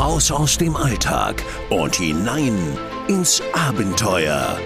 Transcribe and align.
Raus 0.00 0.32
aus 0.32 0.56
dem 0.56 0.74
Alltag 0.76 1.44
und 1.68 1.96
hinein 1.96 2.56
ins 3.06 3.42
Abenteuer. 3.52 4.58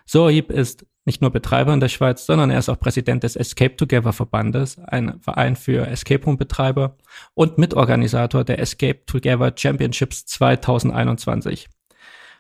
Sohib 0.06 0.52
ist 0.52 0.86
nicht 1.06 1.22
nur 1.22 1.32
Betreiber 1.32 1.74
in 1.74 1.80
der 1.80 1.90
Schweiz, 1.90 2.26
sondern 2.26 2.50
er 2.50 2.60
ist 2.60 2.70
auch 2.70 2.80
Präsident 2.80 3.24
des 3.24 3.36
Escape 3.36 3.76
Together 3.76 4.12
Verbandes, 4.12 4.80
ein 4.80 5.20
Verein 5.20 5.56
für 5.56 5.88
Escape 5.88 6.26
Room 6.26 6.38
Betreiber 6.38 6.98
und 7.36 7.58
Mitorganisator 7.58 8.44
der 8.44 8.60
Escape 8.60 9.06
Together 9.06 9.54
Championships 9.56 10.26
2021. 10.26 11.68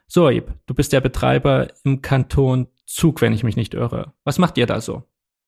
Sohib, 0.07 0.53
du 0.65 0.73
bist 0.73 0.93
der 0.93 1.01
Betreiber 1.01 1.67
im 1.83 2.01
Kanton 2.01 2.67
Zug, 2.85 3.21
wenn 3.21 3.33
ich 3.33 3.43
mich 3.43 3.55
nicht 3.55 3.73
irre. 3.73 4.13
Was 4.23 4.37
macht 4.37 4.57
ihr 4.57 4.67
da 4.67 4.81
so? 4.81 5.03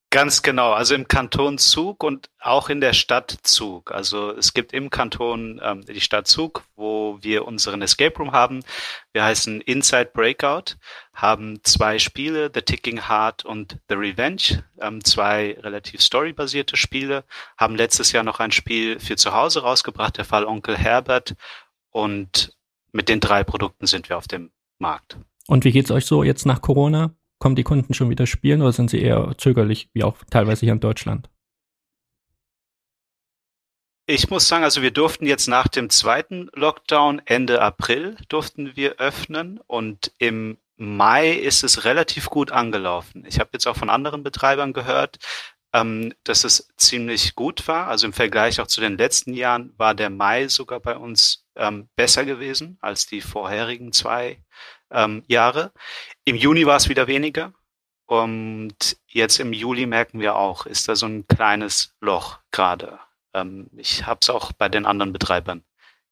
Ganz 0.09 0.41
genau, 0.41 0.71
also 0.71 0.95
im 0.95 1.09
Kanton 1.09 1.57
Zug 1.57 2.01
und 2.01 2.29
auch 2.39 2.69
in 2.69 2.79
der 2.79 2.93
Stadt 2.93 3.39
Zug. 3.43 3.91
Also 3.91 4.31
es 4.31 4.53
gibt 4.53 4.71
im 4.71 4.89
Kanton 4.89 5.59
ähm, 5.61 5.83
die 5.83 5.99
Stadt 5.99 6.27
Zug, 6.27 6.63
wo 6.77 7.17
wir 7.19 7.45
unseren 7.45 7.81
Escape 7.81 8.17
Room 8.17 8.31
haben. 8.31 8.63
Wir 9.11 9.25
heißen 9.25 9.59
Inside 9.59 10.11
Breakout, 10.13 10.77
haben 11.13 11.59
zwei 11.63 11.99
Spiele, 11.99 12.49
The 12.53 12.61
Ticking 12.61 13.09
Heart 13.09 13.43
und 13.43 13.79
The 13.89 13.95
Revenge, 13.95 14.63
ähm, 14.79 15.03
zwei 15.03 15.57
relativ 15.59 16.01
storybasierte 16.01 16.77
Spiele, 16.77 17.25
haben 17.57 17.75
letztes 17.75 18.13
Jahr 18.13 18.23
noch 18.23 18.39
ein 18.39 18.53
Spiel 18.53 19.01
für 19.01 19.17
zu 19.17 19.33
Hause 19.33 19.63
rausgebracht, 19.63 20.17
der 20.17 20.25
Fall 20.25 20.45
Onkel 20.45 20.77
Herbert. 20.77 21.35
Und 21.89 22.55
mit 22.93 23.09
den 23.09 23.19
drei 23.19 23.43
Produkten 23.43 23.87
sind 23.87 24.07
wir 24.07 24.17
auf 24.17 24.29
dem 24.29 24.51
Markt. 24.79 25.17
Und 25.47 25.65
wie 25.65 25.73
geht's 25.73 25.91
euch 25.91 26.05
so 26.05 26.23
jetzt 26.23 26.45
nach 26.45 26.61
Corona? 26.61 27.13
Kommen 27.39 27.55
die 27.55 27.63
Kunden 27.63 27.93
schon 27.93 28.09
wieder 28.09 28.25
spielen 28.25 28.61
oder 28.61 28.71
sind 28.71 28.89
sie 28.89 29.01
eher 29.01 29.35
zögerlich, 29.37 29.89
wie 29.93 30.03
auch 30.03 30.17
teilweise 30.29 30.61
hier 30.65 30.73
in 30.73 30.79
Deutschland? 30.79 31.29
Ich 34.09 34.29
muss 34.29 34.47
sagen, 34.47 34.63
also 34.63 34.81
wir 34.81 34.91
durften 34.91 35.25
jetzt 35.25 35.47
nach 35.47 35.67
dem 35.67 35.89
zweiten 35.89 36.49
Lockdown 36.53 37.21
Ende 37.25 37.61
April 37.61 38.15
durften 38.29 38.77
wir 38.77 38.99
öffnen 38.99 39.59
und 39.67 40.13
im 40.17 40.57
Mai 40.77 41.31
ist 41.31 41.63
es 41.63 41.83
relativ 41.83 42.29
gut 42.29 42.51
angelaufen. 42.51 43.25
Ich 43.27 43.39
habe 43.39 43.49
jetzt 43.53 43.67
auch 43.67 43.75
von 43.75 43.89
anderen 43.89 44.23
Betreibern 44.23 44.71
gehört, 44.71 45.17
ähm, 45.73 46.13
dass 46.23 46.43
es 46.43 46.69
ziemlich 46.77 47.35
gut 47.35 47.67
war. 47.67 47.87
Also 47.87 48.07
im 48.07 48.13
Vergleich 48.13 48.61
auch 48.61 48.67
zu 48.67 48.79
den 48.79 48.97
letzten 48.97 49.33
Jahren 49.33 49.73
war 49.77 49.93
der 49.93 50.09
Mai 50.09 50.47
sogar 50.47 50.79
bei 50.79 50.95
uns 50.95 51.45
ähm, 51.55 51.89
besser 51.95 52.25
gewesen 52.25 52.77
als 52.79 53.07
die 53.07 53.21
vorherigen 53.21 53.91
zwei 53.91 54.39
ähm, 54.91 55.23
Jahre. 55.27 55.71
Im 56.25 56.35
Juni 56.35 56.65
war 56.65 56.77
es 56.77 56.89
wieder 56.89 57.07
weniger. 57.07 57.53
Und 58.05 58.97
jetzt 59.07 59.39
im 59.39 59.51
Juli 59.51 59.85
merken 59.85 60.21
wir 60.21 60.35
auch, 60.37 60.65
ist 60.65 60.87
da 60.87 60.95
so 60.95 61.05
ein 61.05 61.27
kleines 61.27 61.93
Loch 61.99 62.39
gerade. 62.51 62.99
Ähm, 63.33 63.69
ich 63.75 64.05
habe 64.05 64.19
es 64.21 64.29
auch 64.29 64.53
bei 64.53 64.69
den 64.69 64.85
anderen 64.85 65.11
Betreibern 65.11 65.63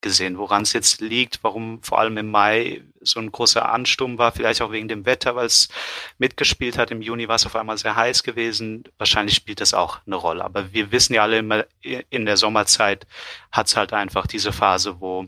gesehen, 0.02 0.38
woran 0.38 0.64
es 0.64 0.74
jetzt 0.74 1.02
liegt, 1.02 1.44
warum 1.44 1.82
vor 1.82 2.00
allem 2.00 2.18
im 2.18 2.30
Mai 2.30 2.84
so 3.02 3.20
ein 3.20 3.32
großer 3.32 3.72
Ansturm 3.72 4.18
war, 4.18 4.34
vielleicht 4.34 4.62
auch 4.62 4.72
wegen 4.72 4.88
dem 4.88 5.06
Wetter, 5.06 5.36
weil 5.36 5.48
es 5.48 5.70
mitgespielt 6.18 6.78
hat. 6.78 6.92
Im 6.92 7.02
Juni 7.02 7.28
war 7.28 7.38
es 7.38 7.46
auf 7.46 7.56
einmal 7.56 7.78
sehr 7.78 7.96
heiß 7.96 8.24
gewesen. 8.24 8.84
Wahrscheinlich 8.98 9.36
spielt 9.36 9.62
das 9.62 9.74
auch 9.74 10.00
eine 10.06 10.16
Rolle. 10.16 10.44
Aber 10.44 10.74
wir 10.74 10.92
wissen 10.92 11.14
ja 11.14 11.24
alle 11.24 11.40
immer, 11.40 11.66
in 11.82 12.26
der 12.26 12.38
Sommerzeit 12.38 13.08
hat 13.52 13.68
es 13.68 13.78
halt 13.78 13.94
einfach 13.94 14.28
diese 14.28 14.52
Phase, 14.52 15.00
wo 15.00 15.26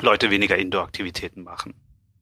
Leute 0.00 0.30
weniger 0.30 0.56
Indoor-Aktivitäten 0.56 1.42
machen. 1.42 1.74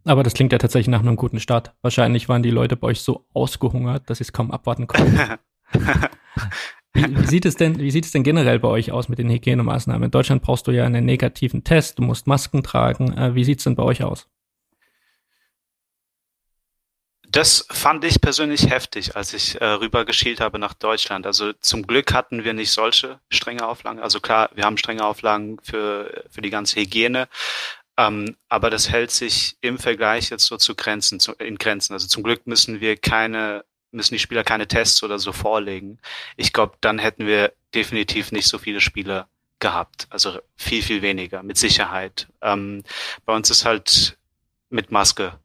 Aber 0.07 0.23
das 0.23 0.35
klingt 0.35 0.53
ja 0.53 0.59
tatsächlich 0.59 0.89
nach 0.89 1.01
einem 1.01 1.17
guten 1.17 1.41
Start. 1.41 1.75
Wahrscheinlich 1.83 2.29
waren 2.29 2.45
die 2.45 2.51
Leute 2.51 2.77
bei 2.77 2.89
euch 2.89 3.01
so 3.01 3.27
ausgehungert, 3.35 4.09
dass 4.09 4.19
sie 4.19 4.25
es 4.25 4.33
kaum 4.33 4.53
abwarten 4.53 4.87
konnten. 4.87 5.19
wie, 6.95 7.19
wie, 7.19 7.27
sieht 7.27 7.45
es 7.45 7.57
denn, 7.57 7.81
wie 7.81 7.91
sieht 7.91 8.05
es 8.05 8.13
denn 8.13 8.23
generell 8.23 8.61
bei 8.61 8.69
euch 8.69 8.93
aus 8.93 9.09
mit 9.09 9.19
den 9.19 9.29
Hygienemaßnahmen? 9.29 10.05
In 10.05 10.11
Deutschland 10.13 10.43
brauchst 10.43 10.69
du 10.69 10.71
ja 10.71 10.85
einen 10.85 11.05
negativen 11.05 11.65
Test, 11.65 11.99
du 11.99 12.05
musst 12.05 12.29
Masken 12.29 12.63
tragen. 12.63 13.19
Äh, 13.19 13.35
wie 13.35 13.43
sieht 13.43 13.59
es 13.59 13.65
denn 13.65 13.75
bei 13.75 13.83
euch 13.83 14.05
aus? 14.05 14.29
Das 17.29 17.67
fand 17.71 18.05
ich 18.05 18.21
persönlich 18.21 18.71
heftig, 18.71 19.17
als 19.17 19.35
ich 19.35 19.61
äh, 19.61 19.65
rübergeschielt 19.65 20.41
habe 20.41 20.61
nach 20.61 20.75
Deutschland. 20.75 21.27
Also 21.27 21.53
zum 21.55 21.85
Glück 21.85 22.15
hatten 22.15 22.45
wir 22.45 22.55
nicht 22.55 22.71
solche 22.71 23.19
strenge 23.29 23.67
Auflagen. 23.67 23.99
Also 23.99 24.21
klar, 24.21 24.51
wir 24.55 24.63
haben 24.63 24.79
strenge 24.79 25.05
Auflagen 25.05 25.59
für, 25.65 26.25
für 26.31 26.43
die 26.43 26.51
ganze 26.51 26.81
Hygiene, 26.81 27.29
ähm, 27.97 28.37
aber 28.49 28.71
das 28.71 28.91
hält 28.91 29.11
sich 29.11 29.57
im 29.61 29.79
Vergleich 29.79 30.31
jetzt 30.31 30.47
so 30.47 30.57
zu 30.57 30.75
Grenzen, 30.75 31.21
zu, 31.21 31.33
in 31.33 31.57
Grenzen. 31.57 31.95
Also 31.95 32.07
zum 32.07 32.23
Glück 32.23 32.47
müssen 32.47 32.81
wir 32.81 32.97
keine, 32.97 33.65
müssen 33.91 34.15
die 34.15 34.21
Spieler 34.21 34.45
keine 34.45 34.69
Tests 34.69 35.03
oder 35.03 35.19
so 35.19 35.33
vorlegen. 35.33 35.99
Ich 36.37 36.53
glaube, 36.53 36.77
dann 36.81 36.99
hätten 36.99 37.27
wir 37.27 37.53
definitiv 37.75 38.33
nicht 38.33 38.49
so 38.49 38.59
viele 38.59 38.81
Spieler 38.81 39.29
gehabt. 39.59 40.07
Also 40.11 40.39
viel, 40.57 40.83
viel 40.83 41.01
weniger, 41.01 41.43
mit 41.43 41.57
Sicherheit. 41.57 42.29
Ähm, 42.43 42.83
bei 43.25 43.35
uns 43.35 43.51
ist 43.51 43.65
halt 43.65 44.19
mit 44.69 44.91
Maske, 44.91 45.39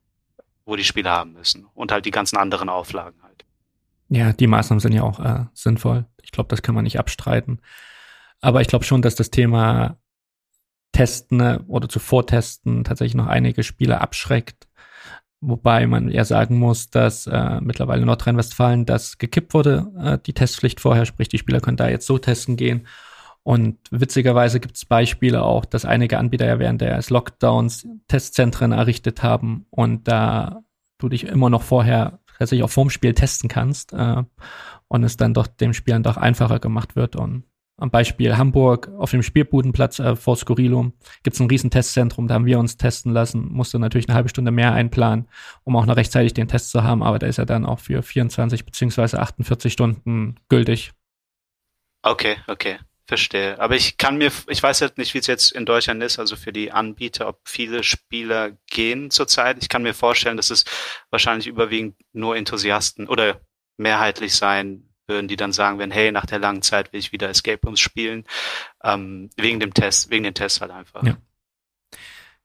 wo 0.66 0.75
die 0.75 0.84
Spieler 0.84 1.11
haben 1.11 1.34
müssen. 1.34 1.67
Und 1.73 1.91
halt 1.91 2.06
die 2.06 2.11
ganzen 2.11 2.38
anderen 2.38 2.67
Auflagen 2.67 3.22
halt. 3.23 3.45
Ja, 4.09 4.34
die 4.34 4.47
Maßnahmen 4.47 4.81
sind 4.81 4.91
ja 4.91 5.03
auch 5.03 5.19
äh, 5.19 5.45
sinnvoll. 5.53 6.06
Ich 6.22 6.31
glaube, 6.31 6.50
das 6.50 6.61
kann 6.61 6.75
man 6.75 6.84
nicht 6.84 7.00
abstreiten. 7.00 7.61
Aber 8.41 8.59
ich 8.59 8.67
glaube 8.67 8.84
schon, 8.84 9.01
dass 9.01 9.16
das 9.16 9.29
Thema 9.29 9.97
Testen 10.91 11.38
ne, 11.38 11.63
oder 11.68 11.90
zuvor 11.90 12.28
testen 12.28 12.84
tatsächlich 12.84 13.16
noch 13.16 13.28
einige 13.28 13.63
Spieler 13.63 14.02
abschreckt. 14.02 14.68
Wobei 15.40 15.88
man 15.88 16.09
eher 16.09 16.25
sagen 16.25 16.59
muss, 16.59 16.90
dass 16.91 17.25
äh, 17.25 17.59
mittlerweile 17.62 18.02
in 18.02 18.07
Nordrhein-Westfalen 18.07 18.85
das 18.85 19.18
gekippt 19.18 19.53
wurde, 19.53 19.91
äh, 20.00 20.18
die 20.24 20.34
Testpflicht 20.34 20.79
vorher, 20.79 21.06
sprich 21.06 21.29
die 21.29 21.40
Spieler 21.40 21.62
können 21.62 21.78
da 21.78 21.90
jetzt 21.90 22.06
so 22.06 22.19
testen 22.19 22.57
gehen. 22.57 22.85
Und 23.44 23.79
witzigerweise 23.90 24.59
gibt 24.59 24.78
es 24.78 24.85
Beispiele 24.85 25.41
auch, 25.41 25.66
dass 25.66 25.84
einige 25.84 26.19
Anbieter 26.19 26.46
ja 26.46 26.59
während 26.59 26.81
des 26.81 27.09
Lockdowns 27.09 27.88
Testzentren 28.08 28.72
errichtet 28.72 29.23
haben 29.23 29.66
und 29.72 30.08
da 30.08 30.62
du 31.00 31.09
dich 31.09 31.25
immer 31.25 31.50
noch 31.50 31.63
vorher 31.63 32.19
tatsächlich 32.38 32.63
auch 32.63 32.69
vorm 32.69 32.91
Spiel 32.91 33.16
testen 33.16 33.50
kannst 33.50 33.94
äh, 33.94 34.23
und 34.88 35.03
es 35.03 35.18
dann 35.18 35.34
doch 35.34 35.47
dem 35.47 35.73
Spielern 35.73 36.03
doch 36.03 36.18
einfacher 36.18 36.59
gemacht 36.59 36.96
wird 36.96 37.16
und 37.16 37.46
am 37.81 37.90
Beispiel 37.90 38.38
Hamburg 38.38 38.90
auf 38.97 39.09
dem 39.09 39.24
Spielbudenplatz 39.24 40.00
äh, 40.00 40.16
vor 40.16 40.38
Skurrilum 40.38 40.94
gibt 41.24 41.34
es 41.34 41.40
ein 41.40 41.50
riesen 41.50 41.72
Testzentrum, 41.72 42.28
da 42.28 42.36
haben 42.36 42.46
wir 42.46 42.59
uns 42.59 42.78
testen 42.78 43.12
lassen, 43.12 43.52
musste 43.52 43.80
natürlich 43.80 44.08
eine 44.08 44.16
halbe 44.16 44.30
Stunde 44.30 44.52
mehr 44.52 44.74
einplanen, 44.74 45.28
um 45.64 45.75
auch 45.75 45.88
noch 45.88 45.96
rechtzeitig 45.96 46.34
den 46.34 46.47
Test 46.47 46.70
zu 46.70 46.84
haben, 46.84 47.02
aber 47.02 47.18
der 47.18 47.30
ist 47.30 47.38
ja 47.38 47.46
dann 47.46 47.66
auch 47.66 47.80
für 47.80 48.03
24 48.03 48.66
beziehungsweise 48.66 49.20
48 49.20 49.74
Stunden 49.74 50.36
gültig. 50.47 50.91
Okay, 52.03 52.38
okay, 52.47 52.78
verstehe. 53.08 53.59
Aber 53.59 53.75
ich 53.75 53.97
kann 53.97 54.18
mir, 54.18 54.31
ich 54.47 54.62
weiß 54.62 54.81
halt 54.81 55.00
nicht, 55.00 55.16
wie 55.16 55.20
es 55.20 55.28
jetzt 55.28 55.52
in 55.52 55.66
Deutschland 55.66 56.03
ist, 56.03 56.20
also 56.20 56.36
für 56.36 56.53
die 56.53 56.72
Anbieter, 56.72 57.28
ob 57.28 57.40
viele 57.46 57.84
Spieler 57.84 58.52
gehen 58.70 59.09
zurzeit. 59.09 59.58
Ich 59.59 59.70
kann 59.70 59.81
mir 59.81 59.96
vorstellen, 59.96 60.38
dass 60.38 60.52
es 60.52 60.66
wahrscheinlich 61.09 61.47
überwiegend 61.47 61.96
nur 62.14 62.35
Enthusiasten 62.38 63.08
oder 63.08 63.41
mehrheitlich 63.78 64.35
sein 64.35 64.91
würden, 65.11 65.28
die 65.28 65.35
dann 65.35 65.52
sagen 65.52 65.78
werden, 65.78 65.91
hey, 65.91 66.11
nach 66.11 66.25
der 66.25 66.40
langen 66.40 66.63
Zeit 66.63 66.91
will 66.91 66.99
ich 66.99 67.11
wieder 67.11 67.29
Escape 67.29 67.59
Rooms 67.63 67.79
spielen, 67.79 68.25
ähm, 68.84 69.29
wegen 69.37 69.59
dem 69.59 69.73
Test, 69.73 70.09
wegen 70.09 70.23
den 70.23 70.34
Tests 70.34 70.61
halt 70.61 70.72
einfach. 70.72 71.03
Ja. 71.03 71.17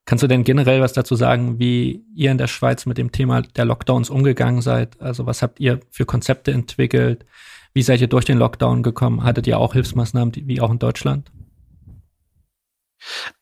Kannst 0.04 0.22
du 0.22 0.28
denn 0.28 0.44
generell 0.44 0.80
was 0.80 0.92
dazu 0.92 1.16
sagen, 1.16 1.58
wie 1.58 2.04
ihr 2.14 2.30
in 2.30 2.38
der 2.38 2.46
Schweiz 2.46 2.86
mit 2.86 2.98
dem 2.98 3.10
Thema 3.10 3.42
der 3.42 3.64
Lockdowns 3.64 4.10
umgegangen 4.10 4.62
seid? 4.62 5.00
Also 5.00 5.26
was 5.26 5.42
habt 5.42 5.58
ihr 5.58 5.80
für 5.90 6.04
Konzepte 6.04 6.52
entwickelt? 6.52 7.24
Wie 7.72 7.82
seid 7.82 8.00
ihr 8.00 8.06
durch 8.06 8.24
den 8.24 8.38
Lockdown 8.38 8.84
gekommen? 8.84 9.24
Hattet 9.24 9.48
ihr 9.48 9.58
auch 9.58 9.72
Hilfsmaßnahmen 9.72 10.32
wie 10.34 10.60
auch 10.60 10.70
in 10.70 10.78
Deutschland? 10.78 11.30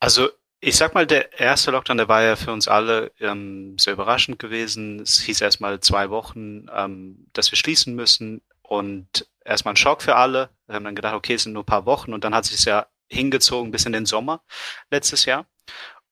Also 0.01 0.29
ich 0.67 0.77
sag 0.77 0.95
mal, 0.95 1.07
der 1.07 1.39
erste 1.39 1.71
Lockdown, 1.71 1.99
der 1.99 2.09
war 2.09 2.23
ja 2.23 2.37
für 2.37 2.51
uns 2.51 2.69
alle 2.69 3.13
ähm, 3.21 3.77
sehr 3.79 3.93
überraschend 3.93 4.39
gewesen. 4.39 5.01
Es 5.01 5.21
hieß 5.21 5.43
erstmal 5.43 5.81
zwei 5.81 6.09
Wochen, 6.09 6.67
ähm, 6.75 7.27
dass 7.35 7.53
wir 7.53 7.59
schließen 7.59 7.95
müssen. 7.95 8.41
Und 8.75 9.29
erstmal 9.45 9.75
ein 9.75 9.77
Schock 9.77 10.03
für 10.03 10.17
alle. 10.17 10.51
Wir 10.67 10.75
haben 10.75 10.85
dann 10.85 10.97
gedacht, 10.97 11.15
okay, 11.15 11.35
es 11.35 11.45
sind 11.45 11.53
nur 11.53 11.63
ein 11.63 11.67
paar 11.67 11.87
Wochen 11.87 12.13
und 12.13 12.25
dann 12.25 12.35
hat 12.35 12.45
sich 12.45 12.65
ja 12.65 12.87
hingezogen 13.09 13.71
bis 13.71 13.87
in 13.87 13.93
den 13.93 14.05
Sommer 14.05 14.43
letztes 14.91 15.27
Jahr. 15.27 15.47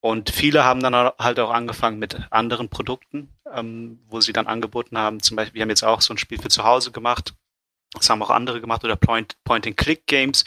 Und 0.01 0.31
viele 0.31 0.65
haben 0.65 0.81
dann 0.81 0.95
halt 0.95 1.41
auch 1.41 1.51
angefangen 1.51 1.99
mit 1.99 2.17
anderen 2.31 2.69
Produkten, 2.69 3.37
ähm, 3.53 4.01
wo 4.07 4.21
sie 4.21 4.33
dann 4.33 4.47
angeboten 4.47 4.97
haben. 4.97 5.21
Zum 5.21 5.37
Beispiel, 5.37 5.55
wir 5.55 5.63
haben 5.63 5.71
jetzt 5.71 5.85
auch 5.85 6.01
so 6.01 6.15
ein 6.15 6.19
Spiel 6.19 6.41
für 6.41 6.51
zu 6.51 6.63
Hause 6.63 6.93
gemacht. 6.93 7.35
Das 7.95 8.09
haben 8.09 8.23
auch 8.23 8.31
andere 8.31 8.61
gemacht 8.61 8.85
oder 8.85 8.97
Point-and-Click-Games. 8.97 10.45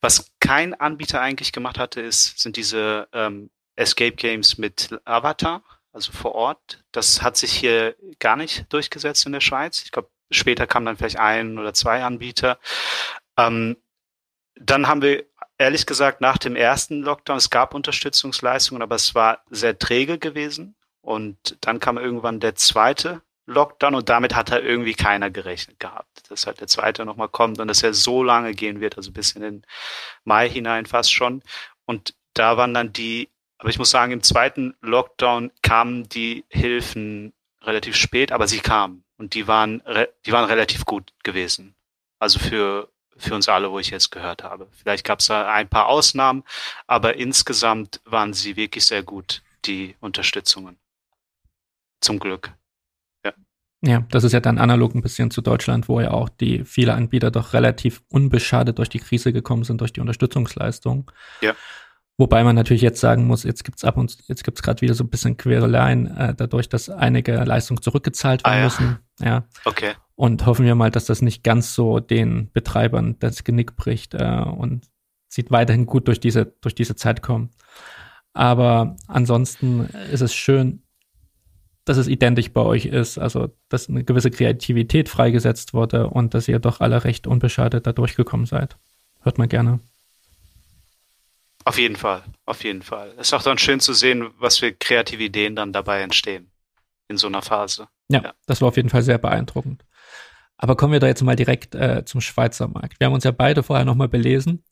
Was 0.00 0.30
kein 0.40 0.72
Anbieter 0.74 1.20
eigentlich 1.20 1.52
gemacht 1.52 1.78
hatte, 1.78 2.00
ist, 2.00 2.38
sind 2.38 2.56
diese 2.56 3.08
ähm, 3.12 3.50
Escape-Games 3.76 4.58
mit 4.58 4.98
Avatar, 5.04 5.62
also 5.92 6.12
vor 6.12 6.34
Ort. 6.34 6.84
Das 6.92 7.22
hat 7.22 7.36
sich 7.36 7.52
hier 7.52 7.96
gar 8.18 8.36
nicht 8.36 8.72
durchgesetzt 8.72 9.26
in 9.26 9.32
der 9.32 9.40
Schweiz. 9.40 9.82
Ich 9.82 9.92
glaube, 9.92 10.10
später 10.30 10.66
kamen 10.66 10.86
dann 10.86 10.96
vielleicht 10.96 11.18
ein 11.18 11.58
oder 11.58 11.74
zwei 11.74 12.02
Anbieter. 12.02 12.58
Ähm, 13.36 13.76
dann 14.58 14.88
haben 14.88 15.02
wir 15.02 15.24
ehrlich 15.58 15.86
gesagt 15.86 16.20
nach 16.20 16.38
dem 16.38 16.56
ersten 16.56 17.02
Lockdown, 17.02 17.36
es 17.36 17.50
gab 17.50 17.74
Unterstützungsleistungen, 17.74 18.82
aber 18.82 18.94
es 18.96 19.14
war 19.14 19.42
sehr 19.50 19.78
träge 19.78 20.18
gewesen. 20.18 20.74
Und 21.00 21.58
dann 21.60 21.78
kam 21.78 21.98
irgendwann 21.98 22.40
der 22.40 22.56
zweite 22.56 23.22
Lockdown 23.46 23.94
und 23.94 24.08
damit 24.08 24.34
hat 24.34 24.50
halt 24.50 24.64
irgendwie 24.64 24.94
keiner 24.94 25.30
gerechnet 25.30 25.78
gehabt, 25.78 26.30
dass 26.30 26.46
halt 26.46 26.60
der 26.60 26.66
zweite 26.66 27.04
nochmal 27.04 27.28
kommt 27.28 27.60
und 27.60 27.68
dass 27.68 27.82
er 27.84 27.94
so 27.94 28.24
lange 28.24 28.54
gehen 28.54 28.80
wird, 28.80 28.96
also 28.96 29.12
bis 29.12 29.32
in 29.32 29.42
den 29.42 29.66
Mai 30.24 30.48
hinein 30.50 30.84
fast 30.84 31.12
schon. 31.12 31.42
Und 31.84 32.14
da 32.34 32.56
waren 32.56 32.74
dann 32.74 32.92
die, 32.92 33.30
aber 33.58 33.68
ich 33.70 33.78
muss 33.78 33.90
sagen, 33.90 34.12
im 34.12 34.24
zweiten 34.24 34.74
Lockdown 34.80 35.52
kamen 35.62 36.08
die 36.08 36.44
Hilfen 36.48 37.32
relativ 37.62 37.94
spät, 37.94 38.32
aber 38.32 38.48
sie 38.48 38.58
kamen 38.58 39.04
und 39.18 39.34
die 39.34 39.46
waren, 39.48 39.82
die 40.24 40.32
waren 40.32 40.44
relativ 40.44 40.84
gut 40.84 41.12
gewesen. 41.22 41.74
Also 42.18 42.38
für 42.38 42.88
für 43.16 43.34
uns 43.34 43.48
alle, 43.48 43.70
wo 43.70 43.78
ich 43.78 43.90
jetzt 43.90 44.10
gehört 44.10 44.44
habe. 44.44 44.68
Vielleicht 44.72 45.04
gab 45.04 45.20
es 45.20 45.26
da 45.26 45.52
ein 45.52 45.68
paar 45.68 45.86
Ausnahmen, 45.86 46.44
aber 46.86 47.16
insgesamt 47.16 48.00
waren 48.04 48.32
sie 48.32 48.56
wirklich 48.56 48.84
sehr 48.86 49.02
gut, 49.02 49.42
die 49.64 49.96
Unterstützungen. 50.00 50.76
Zum 52.00 52.18
Glück. 52.18 52.52
Ja. 53.24 53.32
Ja, 53.82 54.04
das 54.10 54.24
ist 54.24 54.32
ja 54.32 54.40
dann 54.40 54.58
analog 54.58 54.94
ein 54.94 55.02
bisschen 55.02 55.30
zu 55.30 55.40
Deutschland, 55.40 55.88
wo 55.88 56.00
ja 56.00 56.10
auch 56.10 56.28
die 56.28 56.64
viele 56.64 56.94
Anbieter 56.94 57.30
doch 57.30 57.52
relativ 57.52 58.02
unbeschadet 58.08 58.78
durch 58.78 58.88
die 58.88 59.00
Krise 59.00 59.32
gekommen 59.32 59.64
sind, 59.64 59.80
durch 59.80 59.92
die 59.92 60.00
Unterstützungsleistung. 60.00 61.10
Ja. 61.40 61.54
Wobei 62.18 62.44
man 62.44 62.56
natürlich 62.56 62.82
jetzt 62.82 63.00
sagen 63.00 63.26
muss, 63.26 63.42
jetzt 63.44 63.64
gibt's 63.64 63.84
ab 63.84 63.98
und 63.98 64.16
jetzt 64.26 64.42
gibt's 64.42 64.62
gerade 64.62 64.80
wieder 64.80 64.94
so 64.94 65.04
ein 65.04 65.10
bisschen 65.10 65.36
Quereleien, 65.36 66.06
äh, 66.16 66.34
dadurch, 66.34 66.68
dass 66.68 66.88
einige 66.88 67.44
Leistungen 67.44 67.82
zurückgezahlt 67.82 68.42
werden 68.44 68.54
ah, 68.54 68.58
ja. 68.58 68.64
müssen. 68.64 69.05
Ja. 69.20 69.44
Okay. 69.64 69.94
Und 70.14 70.46
hoffen 70.46 70.64
wir 70.64 70.74
mal, 70.74 70.90
dass 70.90 71.06
das 71.06 71.22
nicht 71.22 71.44
ganz 71.44 71.74
so 71.74 72.00
den 72.00 72.50
Betreibern 72.52 73.16
das 73.18 73.44
Genick 73.44 73.76
bricht 73.76 74.14
äh, 74.14 74.42
und 74.44 74.88
sieht 75.28 75.50
weiterhin 75.50 75.86
gut 75.86 76.08
durch 76.08 76.20
diese, 76.20 76.46
durch 76.46 76.74
diese 76.74 76.96
Zeit 76.96 77.22
kommen. 77.22 77.50
Aber 78.32 78.96
ansonsten 79.06 79.86
ist 80.12 80.20
es 80.20 80.34
schön, 80.34 80.82
dass 81.84 81.96
es 81.96 82.08
identisch 82.08 82.52
bei 82.52 82.60
euch 82.60 82.86
ist, 82.86 83.16
also 83.16 83.48
dass 83.68 83.88
eine 83.88 84.04
gewisse 84.04 84.30
Kreativität 84.30 85.08
freigesetzt 85.08 85.72
wurde 85.72 86.08
und 86.08 86.34
dass 86.34 86.48
ihr 86.48 86.58
doch 86.58 86.80
alle 86.80 87.04
recht 87.04 87.26
unbeschadet 87.26 87.86
da 87.86 87.92
durchgekommen 87.92 88.44
seid. 88.44 88.76
Hört 89.22 89.38
man 89.38 89.48
gerne. 89.48 89.80
Auf 91.64 91.78
jeden 91.78 91.96
Fall, 91.96 92.22
auf 92.44 92.62
jeden 92.64 92.82
Fall. 92.82 93.12
Es 93.16 93.28
ist 93.28 93.32
auch 93.34 93.42
dann 93.42 93.58
schön 93.58 93.80
zu 93.80 93.92
sehen, 93.92 94.28
was 94.38 94.58
für 94.58 94.72
kreative 94.72 95.24
Ideen 95.24 95.56
dann 95.56 95.72
dabei 95.72 96.00
entstehen 96.02 96.50
in 97.08 97.16
so 97.16 97.26
einer 97.26 97.42
Phase. 97.42 97.88
Ja, 98.08 98.22
ja. 98.22 98.32
das 98.46 98.60
war 98.60 98.68
auf 98.68 98.76
jeden 98.76 98.88
Fall 98.88 99.02
sehr 99.02 99.18
beeindruckend. 99.18 99.84
Aber 100.58 100.76
kommen 100.76 100.92
wir 100.92 101.00
da 101.00 101.06
jetzt 101.06 101.22
mal 101.22 101.36
direkt 101.36 101.74
äh, 101.74 102.04
zum 102.04 102.20
Schweizer 102.20 102.68
Markt. 102.68 102.98
Wir 102.98 103.06
haben 103.06 103.14
uns 103.14 103.24
ja 103.24 103.30
beide 103.30 103.62
vorher 103.62 103.84
nochmal 103.84 104.08
belesen 104.08 104.64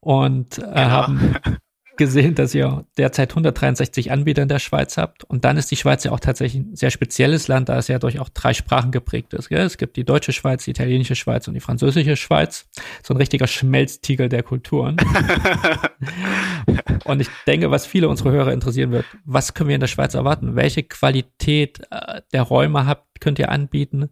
und 0.00 0.58
äh, 0.58 0.62
genau. 0.62 0.74
haben 0.74 1.36
gesehen, 1.96 2.34
dass 2.34 2.54
ihr 2.54 2.84
derzeit 2.96 3.30
163 3.30 4.10
Anbieter 4.10 4.42
in 4.42 4.48
der 4.48 4.58
Schweiz 4.58 4.96
habt. 4.96 5.24
Und 5.24 5.44
dann 5.44 5.56
ist 5.56 5.70
die 5.70 5.76
Schweiz 5.76 6.04
ja 6.04 6.12
auch 6.12 6.20
tatsächlich 6.20 6.62
ein 6.62 6.76
sehr 6.76 6.90
spezielles 6.90 7.48
Land, 7.48 7.68
da 7.68 7.78
es 7.78 7.88
ja 7.88 7.98
durch 7.98 8.18
auch 8.18 8.28
drei 8.28 8.54
Sprachen 8.54 8.90
geprägt 8.90 9.34
ist. 9.34 9.48
Gell? 9.48 9.64
Es 9.64 9.76
gibt 9.76 9.96
die 9.96 10.04
deutsche 10.04 10.32
Schweiz, 10.32 10.64
die 10.64 10.70
italienische 10.70 11.14
Schweiz 11.14 11.48
und 11.48 11.54
die 11.54 11.60
französische 11.60 12.16
Schweiz. 12.16 12.68
So 13.02 13.14
ein 13.14 13.18
richtiger 13.18 13.46
Schmelztiegel 13.46 14.28
der 14.28 14.42
Kulturen. 14.42 14.96
und 17.04 17.20
ich 17.20 17.28
denke, 17.46 17.70
was 17.70 17.86
viele 17.86 18.08
unserer 18.08 18.32
Hörer 18.32 18.52
interessieren 18.52 18.92
wird, 18.92 19.04
was 19.24 19.54
können 19.54 19.68
wir 19.68 19.74
in 19.74 19.80
der 19.80 19.88
Schweiz 19.88 20.14
erwarten? 20.14 20.56
Welche 20.56 20.82
Qualität 20.82 21.80
äh, 21.90 22.22
der 22.32 22.42
Räume 22.42 22.86
habt, 22.86 23.20
könnt 23.20 23.38
ihr 23.38 23.50
anbieten? 23.50 24.10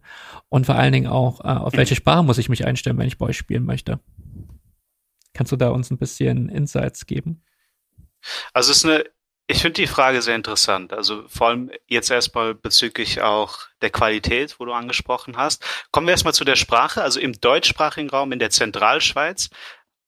Und 0.49 0.65
vor 0.65 0.75
allen 0.75 0.93
Dingen 0.93 1.07
auch, 1.07 1.41
äh, 1.41 1.47
auf 1.47 1.73
welche 1.73 1.95
Sprache 1.95 2.23
muss 2.23 2.37
ich 2.37 2.49
mich 2.49 2.65
einstellen, 2.65 2.97
wenn 2.97 3.07
ich 3.07 3.17
bei 3.17 3.27
euch 3.27 3.37
spielen 3.37 3.65
möchte? 3.65 3.99
Kannst 5.33 5.51
du 5.51 5.55
da 5.55 5.69
uns 5.69 5.91
ein 5.91 5.97
bisschen 5.97 6.49
Insights 6.49 7.05
geben? 7.05 7.41
Also 8.53 8.71
ist 8.71 8.85
eine, 8.85 9.05
ich 9.47 9.61
finde 9.61 9.81
die 9.81 9.87
Frage 9.87 10.21
sehr 10.21 10.35
interessant. 10.35 10.93
Also 10.93 11.27
vor 11.27 11.47
allem 11.47 11.71
jetzt 11.87 12.09
erstmal 12.09 12.55
bezüglich 12.55 13.21
auch 13.21 13.59
der 13.81 13.89
Qualität, 13.89 14.59
wo 14.59 14.65
du 14.65 14.73
angesprochen 14.73 15.37
hast. 15.37 15.63
Kommen 15.91 16.07
wir 16.07 16.11
erstmal 16.11 16.33
zu 16.33 16.45
der 16.45 16.55
Sprache. 16.55 17.01
Also 17.01 17.19
im 17.19 17.33
deutschsprachigen 17.33 18.09
Raum 18.09 18.31
in 18.31 18.39
der 18.39 18.49
Zentralschweiz, 18.49 19.49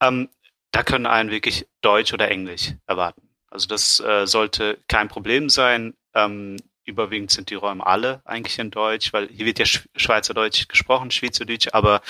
ähm, 0.01 0.30
da 0.71 0.83
können 0.83 1.06
einen 1.06 1.30
wirklich 1.30 1.68
Deutsch 1.81 2.13
oder 2.13 2.31
Englisch 2.31 2.74
erwarten. 2.88 3.30
Also 3.50 3.68
das 3.68 4.00
äh, 4.00 4.25
sollte 4.25 4.80
kein 4.88 5.07
Problem 5.07 5.50
sein. 5.50 5.94
Ähm, 6.16 6.57
überwiegend 6.86 7.31
sind 7.31 7.50
die 7.50 7.56
Räume 7.56 7.86
alle 7.86 8.21
eigentlich 8.25 8.59
in 8.59 8.71
Deutsch, 8.71 9.13
weil 9.13 9.27
hier 9.30 9.45
wird 9.45 9.59
ja 9.59 9.66
Schweizerdeutsch 9.66 10.68
gesprochen, 10.68 11.12
Schweizerdeutsch, 11.12 11.69
aber 11.71 12.01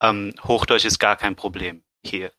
ähm, 0.00 0.34
Hochdeutsch 0.44 0.84
ist 0.84 0.98
gar 0.98 1.16
kein 1.16 1.36
Problem 1.36 1.82
hier. 2.04 2.32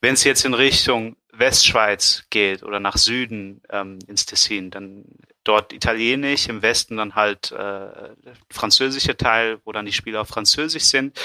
Wenn 0.00 0.14
es 0.14 0.24
jetzt 0.24 0.44
in 0.44 0.54
Richtung 0.54 1.16
Westschweiz 1.38 2.24
geht 2.30 2.62
oder 2.62 2.80
nach 2.80 2.96
Süden 2.96 3.62
ähm, 3.70 3.98
ins 4.06 4.26
Tessin, 4.26 4.70
dann 4.70 5.04
dort 5.44 5.72
Italienisch, 5.72 6.48
im 6.48 6.62
Westen 6.62 6.96
dann 6.96 7.14
halt 7.14 7.52
äh, 7.52 8.14
französische 8.50 9.16
Teil, 9.16 9.60
wo 9.64 9.72
dann 9.72 9.86
die 9.86 9.92
Spiele 9.92 10.20
auf 10.20 10.28
Französisch 10.28 10.84
sind. 10.84 11.18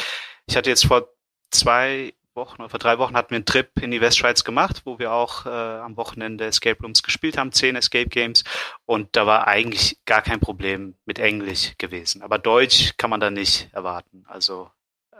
Ich 0.45 0.57
hatte 0.57 0.69
jetzt 0.69 0.85
vor 0.85 1.09
zwei 1.51 2.13
Wochen 2.35 2.61
oder 2.61 2.69
vor 2.69 2.79
drei 2.79 2.97
Wochen 2.97 3.15
hatten 3.15 3.31
wir 3.31 3.38
einen 3.38 3.45
Trip 3.45 3.69
in 3.81 3.91
die 3.91 4.01
Westschweiz 4.01 4.44
gemacht, 4.44 4.81
wo 4.85 5.00
wir 5.00 5.11
auch 5.11 5.45
äh, 5.45 5.50
am 5.50 5.97
Wochenende 5.97 6.45
Escape 6.45 6.81
Rooms 6.81 7.03
gespielt 7.03 7.38
haben, 7.38 7.51
zehn 7.51 7.75
Escape 7.75 8.09
Games 8.09 8.44
und 8.85 9.15
da 9.15 9.25
war 9.25 9.47
eigentlich 9.47 10.00
gar 10.06 10.21
kein 10.21 10.39
Problem 10.39 10.95
mit 11.06 11.19
Englisch 11.19 11.73
gewesen. 11.77 12.21
Aber 12.21 12.38
Deutsch 12.38 12.94
kann 12.97 13.09
man 13.09 13.19
da 13.19 13.29
nicht 13.29 13.69
erwarten. 13.73 14.23
Also 14.27 14.69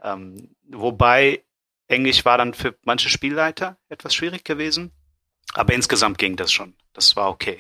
ähm, 0.04 0.56
wobei 0.68 1.44
Englisch 1.90 2.24
war 2.24 2.38
dann 2.38 2.54
für 2.54 2.78
manche 2.86 3.10
Spielleiter 3.10 3.78
etwas 3.90 4.16
schwierig 4.16 4.46
gewesen, 4.46 4.92
aber 5.54 5.74
insgesamt 5.74 6.18
ging 6.18 6.36
das 6.36 6.52
schon. 6.52 6.76
Das 6.94 7.16
war 7.16 7.30
okay. 7.30 7.60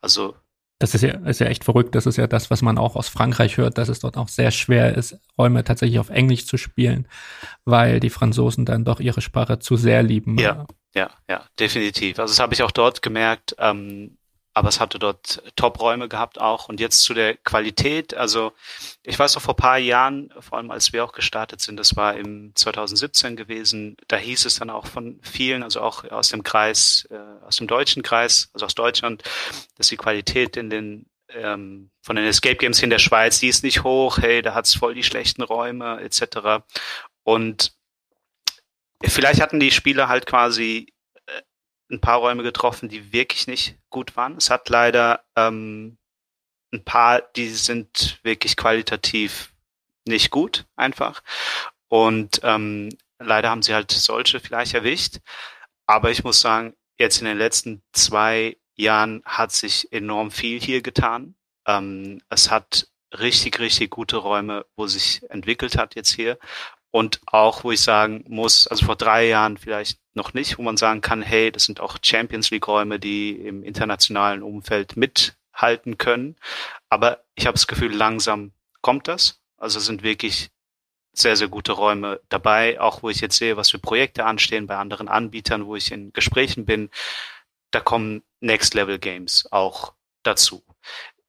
Also 0.00 0.36
das 0.78 0.94
ist 0.94 1.02
ja, 1.02 1.10
ist 1.26 1.40
ja 1.40 1.46
echt 1.46 1.62
verrückt. 1.62 1.94
Das 1.94 2.06
ist 2.06 2.16
ja 2.16 2.26
das, 2.26 2.50
was 2.50 2.62
man 2.62 2.78
auch 2.78 2.96
aus 2.96 3.10
Frankreich 3.10 3.58
hört, 3.58 3.76
dass 3.76 3.90
es 3.90 4.00
dort 4.00 4.16
auch 4.16 4.28
sehr 4.28 4.50
schwer 4.50 4.96
ist, 4.96 5.18
Räume 5.36 5.62
tatsächlich 5.62 5.98
auf 5.98 6.08
Englisch 6.08 6.46
zu 6.46 6.56
spielen, 6.56 7.06
weil 7.66 8.00
die 8.00 8.08
Franzosen 8.08 8.64
dann 8.64 8.86
doch 8.86 8.98
ihre 8.98 9.20
Sprache 9.20 9.58
zu 9.58 9.76
sehr 9.76 10.02
lieben. 10.02 10.38
Ja, 10.38 10.66
ja, 10.94 11.10
ja, 11.28 11.44
definitiv. 11.58 12.18
Also 12.18 12.32
das 12.32 12.40
habe 12.40 12.54
ich 12.54 12.62
auch 12.62 12.70
dort 12.70 13.02
gemerkt. 13.02 13.54
Ähm, 13.58 14.16
aber 14.52 14.68
es 14.68 14.80
hatte 14.80 14.98
dort 14.98 15.42
Top-Räume 15.56 16.08
gehabt 16.08 16.40
auch. 16.40 16.68
Und 16.68 16.80
jetzt 16.80 17.02
zu 17.02 17.14
der 17.14 17.36
Qualität, 17.36 18.14
also 18.14 18.52
ich 19.02 19.18
weiß 19.18 19.34
noch 19.34 19.42
vor 19.42 19.54
paar 19.54 19.78
Jahren, 19.78 20.32
vor 20.40 20.58
allem 20.58 20.70
als 20.70 20.92
wir 20.92 21.04
auch 21.04 21.12
gestartet 21.12 21.60
sind, 21.60 21.76
das 21.76 21.96
war 21.96 22.16
im 22.16 22.52
2017 22.54 23.36
gewesen, 23.36 23.96
da 24.08 24.16
hieß 24.16 24.46
es 24.46 24.56
dann 24.58 24.70
auch 24.70 24.86
von 24.86 25.20
vielen, 25.22 25.62
also 25.62 25.80
auch 25.80 26.04
aus 26.10 26.30
dem 26.30 26.42
Kreis, 26.42 27.06
äh, 27.10 27.44
aus 27.46 27.56
dem 27.56 27.68
deutschen 27.68 28.02
Kreis, 28.02 28.50
also 28.52 28.66
aus 28.66 28.74
Deutschland, 28.74 29.22
dass 29.76 29.88
die 29.88 29.96
Qualität 29.96 30.56
in 30.56 30.70
den 30.70 31.06
ähm, 31.32 31.90
von 32.02 32.16
den 32.16 32.24
Escape 32.24 32.56
Games 32.56 32.82
in 32.82 32.90
der 32.90 32.98
Schweiz, 32.98 33.38
die 33.38 33.48
ist 33.48 33.62
nicht 33.62 33.84
hoch, 33.84 34.18
hey, 34.18 34.42
da 34.42 34.54
hat's 34.54 34.74
voll 34.74 34.94
die 34.94 35.04
schlechten 35.04 35.42
Räume 35.42 36.00
etc. 36.00 36.64
Und 37.22 37.72
vielleicht 39.04 39.40
hatten 39.40 39.60
die 39.60 39.70
Spieler 39.70 40.08
halt 40.08 40.26
quasi 40.26 40.92
ein 41.90 42.00
paar 42.00 42.18
Räume 42.18 42.42
getroffen, 42.42 42.88
die 42.88 43.12
wirklich 43.12 43.46
nicht 43.46 43.78
gut 43.90 44.16
waren. 44.16 44.36
Es 44.36 44.50
hat 44.50 44.68
leider 44.68 45.24
ähm, 45.36 45.98
ein 46.72 46.84
paar, 46.84 47.22
die 47.36 47.48
sind 47.48 48.20
wirklich 48.22 48.56
qualitativ 48.56 49.52
nicht 50.06 50.30
gut, 50.30 50.66
einfach. 50.76 51.22
Und 51.88 52.40
ähm, 52.42 52.90
leider 53.18 53.50
haben 53.50 53.62
sie 53.62 53.74
halt 53.74 53.90
solche 53.90 54.40
vielleicht 54.40 54.74
erwischt. 54.74 55.18
Aber 55.86 56.10
ich 56.10 56.24
muss 56.24 56.40
sagen, 56.40 56.76
jetzt 56.98 57.20
in 57.20 57.26
den 57.26 57.38
letzten 57.38 57.82
zwei 57.92 58.56
Jahren 58.76 59.22
hat 59.24 59.52
sich 59.52 59.92
enorm 59.92 60.30
viel 60.30 60.60
hier 60.60 60.82
getan. 60.82 61.34
Ähm, 61.66 62.22
es 62.28 62.50
hat 62.50 62.88
richtig, 63.18 63.58
richtig 63.58 63.90
gute 63.90 64.18
Räume, 64.18 64.64
wo 64.76 64.86
sich 64.86 65.22
entwickelt 65.30 65.76
hat 65.76 65.96
jetzt 65.96 66.14
hier. 66.14 66.38
Und 66.90 67.20
auch, 67.26 67.62
wo 67.62 67.70
ich 67.70 67.80
sagen 67.80 68.24
muss, 68.28 68.66
also 68.66 68.86
vor 68.86 68.96
drei 68.96 69.28
Jahren 69.28 69.56
vielleicht 69.56 69.98
noch 70.14 70.34
nicht, 70.34 70.58
wo 70.58 70.62
man 70.62 70.76
sagen 70.76 71.00
kann, 71.00 71.22
hey, 71.22 71.52
das 71.52 71.64
sind 71.64 71.80
auch 71.80 71.98
Champions 72.02 72.50
League 72.50 72.66
Räume, 72.66 72.98
die 72.98 73.30
im 73.30 73.62
internationalen 73.62 74.42
Umfeld 74.42 74.96
mithalten 74.96 75.98
können. 75.98 76.36
Aber 76.88 77.22
ich 77.36 77.46
habe 77.46 77.54
das 77.54 77.68
Gefühl, 77.68 77.94
langsam 77.94 78.52
kommt 78.82 79.06
das. 79.06 79.40
Also 79.56 79.78
sind 79.78 80.02
wirklich 80.02 80.50
sehr, 81.12 81.36
sehr 81.36 81.48
gute 81.48 81.72
Räume 81.72 82.20
dabei, 82.28 82.80
auch 82.80 83.02
wo 83.02 83.10
ich 83.10 83.20
jetzt 83.20 83.36
sehe, 83.36 83.56
was 83.56 83.70
für 83.70 83.78
Projekte 83.78 84.24
anstehen 84.24 84.66
bei 84.66 84.76
anderen 84.76 85.08
Anbietern, 85.08 85.66
wo 85.66 85.76
ich 85.76 85.92
in 85.92 86.12
Gesprächen 86.12 86.64
bin. 86.64 86.90
da 87.72 87.80
kommen 87.80 88.22
Next 88.40 88.74
Level 88.74 88.98
Games 88.98 89.46
auch 89.52 89.94
dazu. 90.24 90.64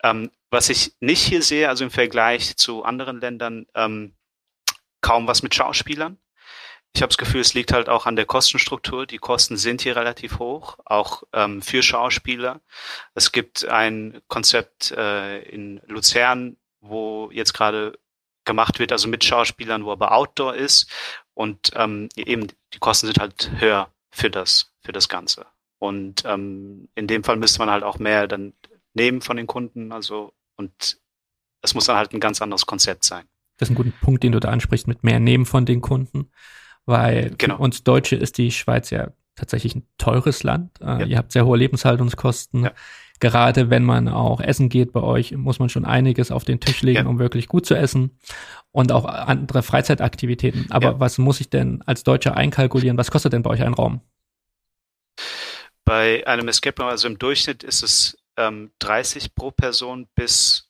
Ähm, 0.03 0.31
was 0.49 0.69
ich 0.69 0.93
nicht 0.99 1.21
hier 1.21 1.43
sehe, 1.43 1.69
also 1.69 1.83
im 1.83 1.91
Vergleich 1.91 2.57
zu 2.57 2.83
anderen 2.83 3.21
Ländern, 3.21 3.67
ähm, 3.75 4.15
kaum 5.01 5.27
was 5.27 5.43
mit 5.43 5.53
Schauspielern. 5.53 6.17
Ich 6.93 7.01
habe 7.01 7.09
das 7.09 7.17
Gefühl, 7.17 7.41
es 7.41 7.53
liegt 7.53 7.71
halt 7.71 7.87
auch 7.87 8.05
an 8.05 8.17
der 8.17 8.25
Kostenstruktur. 8.25 9.05
Die 9.05 9.17
Kosten 9.17 9.55
sind 9.55 9.81
hier 9.81 9.95
relativ 9.95 10.39
hoch, 10.39 10.77
auch 10.85 11.23
ähm, 11.31 11.61
für 11.61 11.81
Schauspieler. 11.81 12.59
Es 13.13 13.31
gibt 13.31 13.65
ein 13.65 14.21
Konzept 14.27 14.91
äh, 14.91 15.41
in 15.43 15.81
Luzern, 15.87 16.57
wo 16.81 17.29
jetzt 17.31 17.53
gerade 17.53 17.97
gemacht 18.43 18.79
wird, 18.79 18.91
also 18.91 19.07
mit 19.07 19.23
Schauspielern, 19.23 19.85
wo 19.85 19.91
aber 19.91 20.11
Outdoor 20.11 20.55
ist. 20.55 20.89
Und 21.33 21.71
ähm, 21.75 22.09
eben 22.15 22.47
die 22.73 22.79
Kosten 22.79 23.07
sind 23.07 23.19
halt 23.19 23.51
höher 23.59 23.89
für 24.09 24.29
das, 24.29 24.73
für 24.81 24.91
das 24.91 25.07
Ganze. 25.07 25.45
Und 25.79 26.25
ähm, 26.25 26.89
in 26.95 27.07
dem 27.07 27.23
Fall 27.23 27.37
müsste 27.37 27.59
man 27.59 27.71
halt 27.71 27.83
auch 27.83 27.99
mehr 27.99 28.27
dann 28.27 28.53
nehmen 28.93 29.21
von 29.21 29.37
den 29.37 29.47
Kunden. 29.47 29.93
Also 29.93 30.33
und 30.57 30.99
es 31.61 31.73
muss 31.73 31.85
dann 31.85 31.95
halt 31.95 32.13
ein 32.13 32.19
ganz 32.19 32.41
anderes 32.41 32.65
Konzept 32.65 33.05
sein. 33.05 33.27
Das 33.61 33.69
ist 33.69 33.73
ein 33.73 33.75
guter 33.75 33.93
Punkt, 34.01 34.23
den 34.23 34.31
du 34.31 34.39
da 34.39 34.49
ansprichst, 34.49 34.87
mit 34.87 35.03
mehr 35.03 35.19
nehmen 35.19 35.45
von 35.45 35.67
den 35.67 35.81
Kunden, 35.81 36.31
weil 36.87 37.35
genau. 37.37 37.59
uns 37.59 37.83
Deutsche 37.83 38.15
ist 38.15 38.39
die 38.39 38.49
Schweiz 38.51 38.89
ja 38.89 39.11
tatsächlich 39.35 39.75
ein 39.75 39.87
teures 39.99 40.41
Land. 40.41 40.81
Äh, 40.81 40.85
ja. 40.85 41.05
Ihr 41.05 41.17
habt 41.19 41.31
sehr 41.31 41.45
hohe 41.45 41.59
Lebenshaltungskosten. 41.59 42.63
Ja. 42.63 42.71
Gerade 43.19 43.69
wenn 43.69 43.83
man 43.83 44.07
auch 44.07 44.41
essen 44.41 44.69
geht 44.69 44.93
bei 44.93 45.01
euch, 45.01 45.33
muss 45.33 45.59
man 45.59 45.69
schon 45.69 45.85
einiges 45.85 46.31
auf 46.31 46.43
den 46.43 46.59
Tisch 46.59 46.81
legen, 46.81 47.03
ja. 47.03 47.05
um 47.05 47.19
wirklich 47.19 47.47
gut 47.47 47.67
zu 47.67 47.75
essen 47.75 48.17
und 48.71 48.91
auch 48.91 49.05
andere 49.05 49.61
Freizeitaktivitäten. 49.61 50.71
Aber 50.71 50.99
was 50.99 51.19
muss 51.19 51.39
ich 51.39 51.51
denn 51.51 51.83
als 51.85 52.01
Deutscher 52.01 52.35
einkalkulieren? 52.35 52.97
Was 52.97 53.11
kostet 53.11 53.33
denn 53.33 53.43
bei 53.43 53.51
euch 53.51 53.61
ein 53.61 53.75
Raum? 53.75 54.01
Bei 55.85 56.25
einem 56.25 56.47
Escape 56.47 56.81
Room, 56.81 56.89
also 56.89 57.07
im 57.07 57.19
Durchschnitt 57.19 57.61
ist 57.61 57.83
es 57.83 58.17
ähm, 58.37 58.71
30 58.79 59.35
pro 59.35 59.51
Person 59.51 60.07
bis 60.15 60.67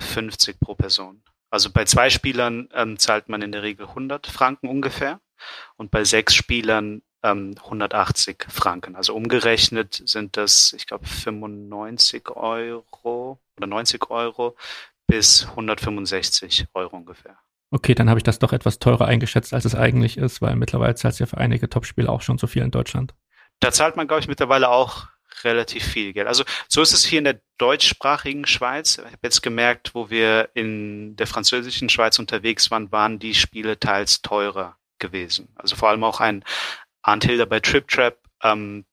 50 0.00 0.58
pro 0.60 0.74
Person. 0.74 1.22
Also 1.50 1.70
bei 1.70 1.84
zwei 1.84 2.10
Spielern 2.10 2.68
ähm, 2.74 2.98
zahlt 2.98 3.28
man 3.28 3.42
in 3.42 3.52
der 3.52 3.62
Regel 3.62 3.86
100 3.86 4.26
Franken 4.26 4.68
ungefähr 4.68 5.20
und 5.76 5.90
bei 5.90 6.04
sechs 6.04 6.34
Spielern 6.34 7.02
ähm, 7.22 7.54
180 7.62 8.46
Franken. 8.48 8.96
Also 8.96 9.14
umgerechnet 9.14 10.02
sind 10.04 10.36
das, 10.36 10.74
ich 10.76 10.86
glaube, 10.86 11.06
95 11.06 12.30
Euro 12.30 13.40
oder 13.56 13.66
90 13.66 14.10
Euro 14.10 14.56
bis 15.06 15.46
165 15.48 16.66
Euro 16.74 16.96
ungefähr. 16.96 17.38
Okay, 17.70 17.94
dann 17.94 18.08
habe 18.08 18.18
ich 18.18 18.24
das 18.24 18.38
doch 18.38 18.52
etwas 18.52 18.78
teurer 18.78 19.06
eingeschätzt, 19.06 19.52
als 19.52 19.64
es 19.64 19.74
eigentlich 19.74 20.16
ist, 20.16 20.40
weil 20.40 20.56
mittlerweile 20.56 20.94
zahlt 20.94 21.14
es 21.14 21.18
ja 21.18 21.26
für 21.26 21.38
einige 21.38 21.68
Topspiele 21.68 22.08
auch 22.08 22.22
schon 22.22 22.38
so 22.38 22.46
viel 22.46 22.62
in 22.62 22.70
Deutschland. 22.70 23.14
Da 23.60 23.72
zahlt 23.72 23.96
man, 23.96 24.06
glaube 24.06 24.20
ich, 24.20 24.28
mittlerweile 24.28 24.70
auch 24.70 25.08
relativ 25.44 25.84
viel 25.84 26.12
Geld. 26.12 26.26
Also 26.26 26.44
so 26.68 26.82
ist 26.82 26.92
es 26.92 27.04
hier 27.04 27.18
in 27.18 27.24
der 27.24 27.40
deutschsprachigen 27.58 28.46
Schweiz. 28.46 28.98
Ich 28.98 29.04
habe 29.04 29.18
jetzt 29.22 29.42
gemerkt, 29.42 29.94
wo 29.94 30.10
wir 30.10 30.50
in 30.54 31.16
der 31.16 31.26
französischen 31.26 31.88
Schweiz 31.88 32.18
unterwegs 32.18 32.70
waren, 32.70 32.92
waren 32.92 33.18
die 33.18 33.34
Spiele 33.34 33.78
teils 33.78 34.22
teurer 34.22 34.78
gewesen. 34.98 35.48
Also 35.56 35.76
vor 35.76 35.88
allem 35.88 36.04
auch 36.04 36.20
ein 36.20 36.44
Antilda 37.02 37.44
bei 37.44 37.60
Trip 37.60 37.86
Trap. 37.88 38.18
Ähm, 38.42 38.84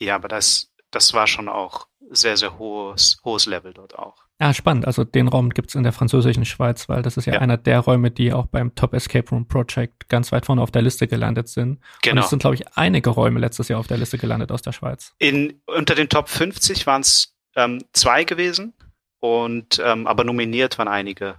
ja, 0.00 0.14
aber 0.14 0.28
das, 0.28 0.72
das 0.90 1.14
war 1.14 1.26
schon 1.26 1.48
auch 1.48 1.88
sehr, 2.10 2.36
sehr 2.36 2.58
hohes, 2.58 3.18
hohes 3.24 3.46
Level 3.46 3.72
dort 3.74 3.98
auch. 3.98 4.27
Ja, 4.40 4.54
spannend. 4.54 4.86
Also 4.86 5.02
den 5.02 5.26
Raum 5.26 5.50
gibt's 5.50 5.74
in 5.74 5.82
der 5.82 5.92
französischen 5.92 6.44
Schweiz, 6.44 6.88
weil 6.88 7.02
das 7.02 7.16
ist 7.16 7.26
ja, 7.26 7.34
ja, 7.34 7.40
einer 7.40 7.56
der 7.56 7.80
Räume, 7.80 8.12
die 8.12 8.32
auch 8.32 8.46
beim 8.46 8.72
Top 8.76 8.94
Escape 8.94 9.28
Room 9.30 9.48
Project 9.48 10.08
ganz 10.08 10.30
weit 10.30 10.46
vorne 10.46 10.62
auf 10.62 10.70
der 10.70 10.82
Liste 10.82 11.08
gelandet 11.08 11.48
sind. 11.48 11.80
Genau. 12.02 12.20
Und 12.20 12.24
es 12.24 12.30
sind, 12.30 12.40
glaube 12.40 12.54
ich, 12.54 12.76
einige 12.76 13.10
Räume 13.10 13.40
letztes 13.40 13.66
Jahr 13.66 13.80
auf 13.80 13.88
der 13.88 13.96
Liste 13.96 14.16
gelandet 14.16 14.52
aus 14.52 14.62
der 14.62 14.72
Schweiz. 14.72 15.14
In, 15.18 15.60
unter 15.66 15.96
den 15.96 16.08
Top 16.08 16.28
50 16.28 16.86
waren 16.86 17.00
es 17.00 17.34
ähm, 17.56 17.82
zwei 17.92 18.22
gewesen 18.22 18.74
und 19.18 19.82
ähm, 19.84 20.06
aber 20.06 20.22
nominiert 20.22 20.78
waren 20.78 20.88
einige. 20.88 21.34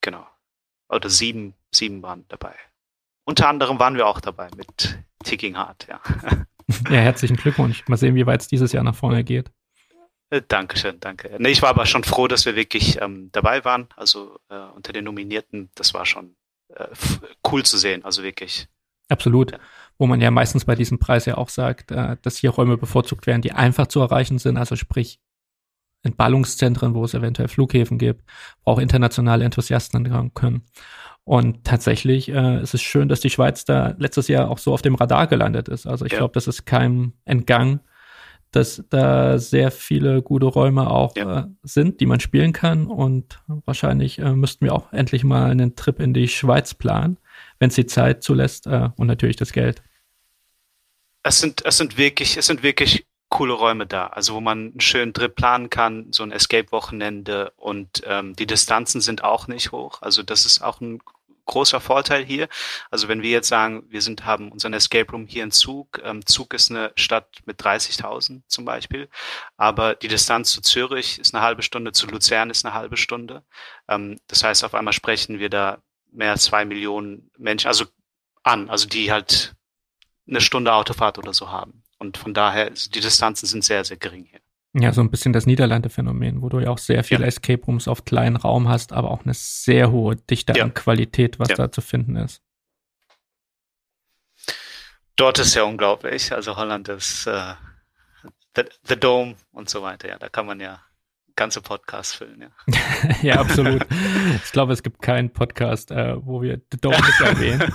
Genau. 0.00 0.24
Oder 0.88 1.10
sieben, 1.10 1.54
sieben 1.72 2.00
waren 2.02 2.24
dabei. 2.28 2.54
Unter 3.24 3.48
anderem 3.48 3.80
waren 3.80 3.96
wir 3.96 4.06
auch 4.06 4.20
dabei 4.20 4.50
mit 4.56 4.98
Ticking 5.24 5.56
Hard, 5.56 5.88
ja. 5.88 6.00
ja, 6.90 7.00
herzlichen 7.00 7.36
Glückwunsch. 7.36 7.82
Mal 7.88 7.96
sehen, 7.96 8.14
wie 8.14 8.26
weit 8.26 8.42
es 8.42 8.48
dieses 8.48 8.70
Jahr 8.70 8.84
nach 8.84 8.94
vorne 8.94 9.24
geht. 9.24 9.50
Äh, 10.34 10.42
Dankeschön, 10.48 10.98
danke. 11.00 11.36
Nee, 11.38 11.50
ich 11.50 11.62
war 11.62 11.70
aber 11.70 11.86
schon 11.86 12.02
froh, 12.02 12.26
dass 12.26 12.44
wir 12.44 12.56
wirklich 12.56 13.00
ähm, 13.00 13.30
dabei 13.32 13.64
waren. 13.64 13.88
Also 13.96 14.38
äh, 14.48 14.56
unter 14.74 14.92
den 14.92 15.04
Nominierten, 15.04 15.70
das 15.76 15.94
war 15.94 16.06
schon 16.06 16.34
äh, 16.74 16.88
cool 17.50 17.62
zu 17.64 17.78
sehen, 17.78 18.04
also 18.04 18.22
wirklich. 18.22 18.68
Absolut. 19.08 19.52
Ja. 19.52 19.58
Wo 19.96 20.06
man 20.06 20.20
ja 20.20 20.32
meistens 20.32 20.64
bei 20.64 20.74
diesem 20.74 20.98
Preis 20.98 21.26
ja 21.26 21.36
auch 21.36 21.48
sagt, 21.48 21.92
äh, 21.92 22.16
dass 22.22 22.38
hier 22.38 22.50
Räume 22.50 22.76
bevorzugt 22.76 23.28
werden, 23.28 23.42
die 23.42 23.52
einfach 23.52 23.86
zu 23.86 24.00
erreichen 24.00 24.38
sind, 24.38 24.56
also 24.56 24.74
sprich 24.74 25.20
Entballungszentren, 26.02 26.94
wo 26.94 27.04
es 27.04 27.14
eventuell 27.14 27.48
Flughäfen 27.48 27.98
gibt, 27.98 28.24
wo 28.64 28.72
auch 28.72 28.78
internationale 28.78 29.44
Enthusiasten 29.44 30.04
ankommen 30.04 30.34
können. 30.34 30.66
Und 31.22 31.64
tatsächlich 31.64 32.28
äh, 32.28 32.60
ist 32.60 32.74
es 32.74 32.82
schön, 32.82 33.08
dass 33.08 33.20
die 33.20 33.30
Schweiz 33.30 33.64
da 33.64 33.94
letztes 33.98 34.28
Jahr 34.28 34.50
auch 34.50 34.58
so 34.58 34.74
auf 34.74 34.82
dem 34.82 34.96
Radar 34.96 35.28
gelandet 35.28 35.68
ist. 35.68 35.86
Also 35.86 36.04
ich 36.04 36.12
ja. 36.12 36.18
glaube, 36.18 36.34
das 36.34 36.48
ist 36.48 36.66
keinem 36.66 37.14
entgangen, 37.24 37.80
dass 38.54 38.82
da 38.90 39.38
sehr 39.38 39.70
viele 39.70 40.22
gute 40.22 40.46
Räume 40.46 40.90
auch 40.90 41.16
ja. 41.16 41.40
äh, 41.40 41.46
sind, 41.62 42.00
die 42.00 42.06
man 42.06 42.20
spielen 42.20 42.52
kann. 42.52 42.86
Und 42.86 43.40
wahrscheinlich 43.64 44.18
äh, 44.18 44.32
müssten 44.32 44.64
wir 44.64 44.74
auch 44.74 44.92
endlich 44.92 45.24
mal 45.24 45.50
einen 45.50 45.76
Trip 45.76 46.00
in 46.00 46.14
die 46.14 46.28
Schweiz 46.28 46.74
planen, 46.74 47.18
wenn 47.58 47.68
es 47.68 47.74
die 47.74 47.86
Zeit 47.86 48.22
zulässt 48.22 48.66
äh, 48.66 48.90
und 48.96 49.06
natürlich 49.06 49.36
das 49.36 49.52
Geld. 49.52 49.82
Es 51.22 51.40
sind, 51.40 51.64
es 51.64 51.78
sind 51.78 51.96
wirklich, 51.96 52.36
es 52.36 52.46
sind 52.46 52.62
wirklich 52.62 53.06
coole 53.30 53.54
Räume 53.54 53.86
da, 53.86 54.06
also 54.06 54.34
wo 54.34 54.40
man 54.40 54.58
einen 54.58 54.80
schönen 54.80 55.12
Trip 55.12 55.34
planen 55.34 55.68
kann, 55.68 56.12
so 56.12 56.22
ein 56.22 56.30
Escape-Wochenende 56.30 57.52
und 57.56 58.02
ähm, 58.06 58.36
die 58.36 58.46
Distanzen 58.46 59.00
sind 59.00 59.24
auch 59.24 59.48
nicht 59.48 59.72
hoch. 59.72 60.02
Also 60.02 60.22
das 60.22 60.46
ist 60.46 60.62
auch 60.62 60.80
ein 60.80 61.00
großer 61.46 61.80
Vorteil 61.80 62.24
hier. 62.24 62.48
Also 62.90 63.08
wenn 63.08 63.22
wir 63.22 63.30
jetzt 63.30 63.48
sagen, 63.48 63.84
wir 63.88 64.02
sind, 64.02 64.24
haben 64.24 64.50
unseren 64.50 64.72
Escape 64.72 65.10
Room 65.10 65.26
hier 65.26 65.44
in 65.44 65.50
Zug. 65.50 66.00
Ähm, 66.02 66.24
Zug 66.26 66.54
ist 66.54 66.70
eine 66.70 66.92
Stadt 66.96 67.28
mit 67.44 67.60
30.000 67.60 68.42
zum 68.48 68.64
Beispiel. 68.64 69.08
Aber 69.56 69.94
die 69.94 70.08
Distanz 70.08 70.50
zu 70.50 70.60
Zürich 70.60 71.18
ist 71.18 71.34
eine 71.34 71.42
halbe 71.42 71.62
Stunde, 71.62 71.92
zu 71.92 72.06
Luzern 72.06 72.50
ist 72.50 72.64
eine 72.64 72.74
halbe 72.74 72.96
Stunde. 72.96 73.44
Ähm, 73.88 74.18
das 74.28 74.44
heißt, 74.44 74.64
auf 74.64 74.74
einmal 74.74 74.92
sprechen 74.92 75.38
wir 75.38 75.50
da 75.50 75.82
mehr 76.10 76.32
als 76.32 76.44
zwei 76.44 76.64
Millionen 76.64 77.30
Menschen, 77.36 77.68
also 77.68 77.86
an, 78.42 78.70
also 78.70 78.86
die 78.86 79.10
halt 79.10 79.54
eine 80.28 80.40
Stunde 80.40 80.72
Autofahrt 80.72 81.18
oder 81.18 81.34
so 81.34 81.50
haben. 81.50 81.82
Und 81.98 82.18
von 82.18 82.34
daher, 82.34 82.70
die 82.70 83.00
Distanzen 83.00 83.46
sind 83.46 83.64
sehr, 83.64 83.84
sehr 83.84 83.96
gering 83.96 84.26
hier. 84.26 84.40
Ja, 84.76 84.92
so 84.92 85.00
ein 85.02 85.10
bisschen 85.10 85.32
das 85.32 85.46
Niederlande-Phänomen, 85.46 86.42
wo 86.42 86.48
du 86.48 86.58
ja 86.58 86.70
auch 86.70 86.78
sehr 86.78 87.04
viele 87.04 87.20
ja. 87.20 87.26
Escape 87.28 87.64
Rooms 87.64 87.86
auf 87.86 88.04
kleinen 88.04 88.34
Raum 88.34 88.68
hast, 88.68 88.92
aber 88.92 89.12
auch 89.12 89.24
eine 89.24 89.34
sehr 89.34 89.92
hohe 89.92 90.16
Dichte 90.16 90.52
ja. 90.56 90.64
an 90.64 90.74
Qualität, 90.74 91.38
was 91.38 91.50
ja. 91.50 91.54
da 91.54 91.70
zu 91.70 91.80
finden 91.80 92.16
ist. 92.16 92.42
Dort 95.14 95.38
ist 95.38 95.54
ja 95.54 95.62
unglaublich. 95.62 96.32
Also 96.32 96.56
Holland 96.56 96.88
ist 96.88 97.26
äh, 97.28 97.54
the, 98.56 98.64
the 98.82 98.96
Dome 98.96 99.36
und 99.52 99.70
so 99.70 99.82
weiter. 99.82 100.08
Ja, 100.08 100.18
da 100.18 100.28
kann 100.28 100.46
man 100.46 100.58
ja 100.58 100.80
ganze 101.36 101.60
Podcast 101.60 102.16
füllen, 102.16 102.42
ja. 102.42 102.74
ja, 103.22 103.40
absolut. 103.40 103.84
Ich 104.44 104.52
glaube, 104.52 104.72
es 104.72 104.82
gibt 104.82 105.02
keinen 105.02 105.32
Podcast, 105.32 105.90
äh, 105.90 106.14
wo 106.24 106.42
wir 106.42 106.60
The 106.70 106.80
Dome 106.80 106.96
nicht 106.96 107.20
erwähnen. 107.20 107.74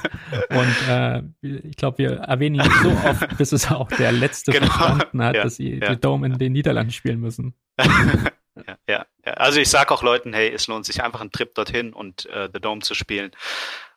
Und 0.49 0.87
äh, 0.87 1.67
ich 1.67 1.75
glaube, 1.75 1.97
wir 1.97 2.11
erwähnen 2.19 2.55
ihn 2.55 2.71
so 2.81 2.89
oft, 3.07 3.27
bis 3.37 3.51
es 3.51 3.69
auch 3.69 3.89
der 3.89 4.11
Letzte 4.11 4.51
genau. 4.51 4.67
verstanden 4.67 5.23
hat, 5.23 5.35
ja, 5.35 5.43
dass 5.43 5.55
sie 5.55 5.79
ja. 5.79 5.93
The 5.93 5.99
Dome 5.99 6.27
in 6.27 6.37
den 6.37 6.53
Niederlanden 6.53 6.91
spielen 6.91 7.19
müssen. 7.19 7.53
ja, 7.79 8.77
ja, 8.87 9.05
ja. 9.25 9.33
Also 9.33 9.59
ich 9.59 9.69
sage 9.69 9.91
auch 9.93 10.03
Leuten, 10.03 10.33
hey, 10.33 10.51
es 10.51 10.67
lohnt 10.67 10.85
sich 10.85 11.03
einfach 11.03 11.21
einen 11.21 11.31
Trip 11.31 11.53
dorthin 11.53 11.93
und 11.93 12.25
äh, 12.27 12.49
The 12.53 12.59
Dome 12.59 12.81
zu 12.81 12.93
spielen 12.93 13.31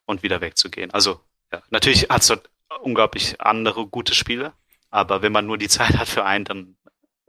und 0.04 0.23
wieder 0.23 0.40
wegzugehen. 0.40 0.90
Also 0.92 1.21
ja, 1.52 1.62
natürlich 1.71 2.09
hat 2.09 2.23
es 2.23 2.28
dort 2.28 2.50
unglaublich 2.81 3.40
andere 3.40 3.87
gute 3.87 4.14
Spiele, 4.14 4.52
aber 4.90 5.23
wenn 5.23 5.33
man 5.33 5.47
nur 5.47 5.59
die 5.59 5.69
Zeit 5.69 5.99
hat 5.99 6.09
für 6.09 6.25
einen, 6.25 6.45
dann 6.45 6.76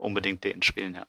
unbedingt 0.04 0.44
den 0.44 0.62
spielen, 0.62 0.94
ja. 0.94 1.06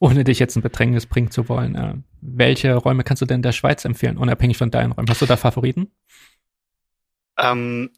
Ohne 0.00 0.24
dich 0.24 0.38
jetzt 0.38 0.56
in 0.56 0.62
Bedrängnis 0.62 1.06
bringen 1.06 1.30
zu 1.30 1.48
wollen, 1.48 1.74
äh, 1.74 1.94
welche 2.20 2.74
Räume 2.74 3.04
kannst 3.04 3.22
du 3.22 3.26
denn 3.26 3.42
der 3.42 3.52
Schweiz 3.52 3.84
empfehlen, 3.84 4.16
unabhängig 4.16 4.56
von 4.56 4.70
deinen 4.70 4.92
Räumen? 4.92 5.08
Hast 5.08 5.22
du 5.22 5.26
da 5.26 5.36
Favoriten? 5.36 5.92
Ähm, 7.38 7.90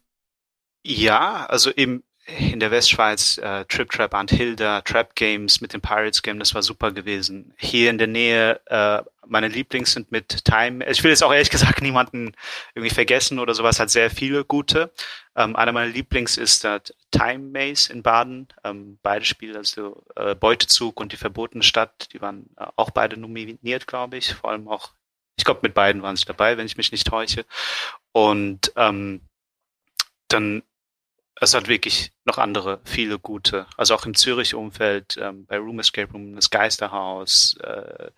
ja, 0.85 1.45
also 1.45 1.71
eben 1.71 2.03
in 2.37 2.59
der 2.59 2.71
Westschweiz 2.71 3.37
äh, 3.37 3.65
Trip 3.65 3.89
Trap 3.89 4.13
and 4.13 4.31
Hilda, 4.31 4.81
Trap 4.81 5.15
Games 5.15 5.61
mit 5.61 5.73
dem 5.73 5.81
Pirates 5.81 6.21
Game, 6.21 6.39
das 6.39 6.53
war 6.53 6.63
super 6.63 6.91
gewesen. 6.91 7.53
Hier 7.57 7.89
in 7.89 7.97
der 7.97 8.07
Nähe, 8.07 8.59
äh, 8.65 9.03
meine 9.27 9.47
Lieblings 9.47 9.93
sind 9.93 10.11
mit 10.11 10.45
Time. 10.45 10.85
Ich 10.89 11.03
will 11.03 11.11
jetzt 11.11 11.23
auch 11.23 11.31
ehrlich 11.31 11.49
gesagt 11.49 11.81
niemanden 11.81 12.33
irgendwie 12.75 12.93
vergessen 12.93 13.39
oder 13.39 13.53
sowas, 13.53 13.79
hat 13.79 13.89
sehr 13.89 14.09
viele 14.09 14.45
gute. 14.45 14.91
Ähm, 15.35 15.55
einer 15.55 15.71
meiner 15.71 15.91
Lieblings 15.91 16.37
ist 16.37 16.65
äh, 16.65 16.79
Time 17.11 17.49
Maze 17.51 17.91
in 17.91 18.03
Baden. 18.03 18.47
Ähm, 18.63 18.99
beide 19.01 19.25
Spiele, 19.25 19.57
also 19.57 20.03
äh, 20.15 20.35
Beutezug 20.35 20.99
und 20.99 21.11
die 21.11 21.17
verbotene 21.17 21.63
Stadt, 21.63 22.09
die 22.13 22.21
waren 22.21 22.49
äh, 22.57 22.65
auch 22.75 22.91
beide 22.91 23.17
nominiert, 23.17 23.87
glaube 23.87 24.17
ich. 24.17 24.33
Vor 24.33 24.51
allem 24.51 24.67
auch, 24.67 24.91
ich 25.37 25.45
glaube, 25.45 25.61
mit 25.63 25.73
beiden 25.73 26.01
waren 26.01 26.15
sie 26.15 26.25
dabei, 26.25 26.57
wenn 26.57 26.65
ich 26.65 26.77
mich 26.77 26.91
nicht 26.91 27.07
täusche. 27.07 27.45
Und 28.11 28.73
ähm, 28.75 29.21
dann 30.27 30.63
es 31.41 31.55
hat 31.55 31.67
wirklich 31.67 32.11
noch 32.23 32.37
andere, 32.37 32.81
viele 32.85 33.17
gute. 33.17 33.65
Also 33.75 33.95
auch 33.95 34.05
im 34.05 34.13
Zürich-Umfeld, 34.13 35.17
ähm, 35.19 35.47
bei 35.47 35.57
Room 35.57 35.79
Escape 35.79 36.11
Room, 36.11 36.35
das 36.35 36.51
Geisterhaus, 36.51 37.57
äh, 37.63 38.11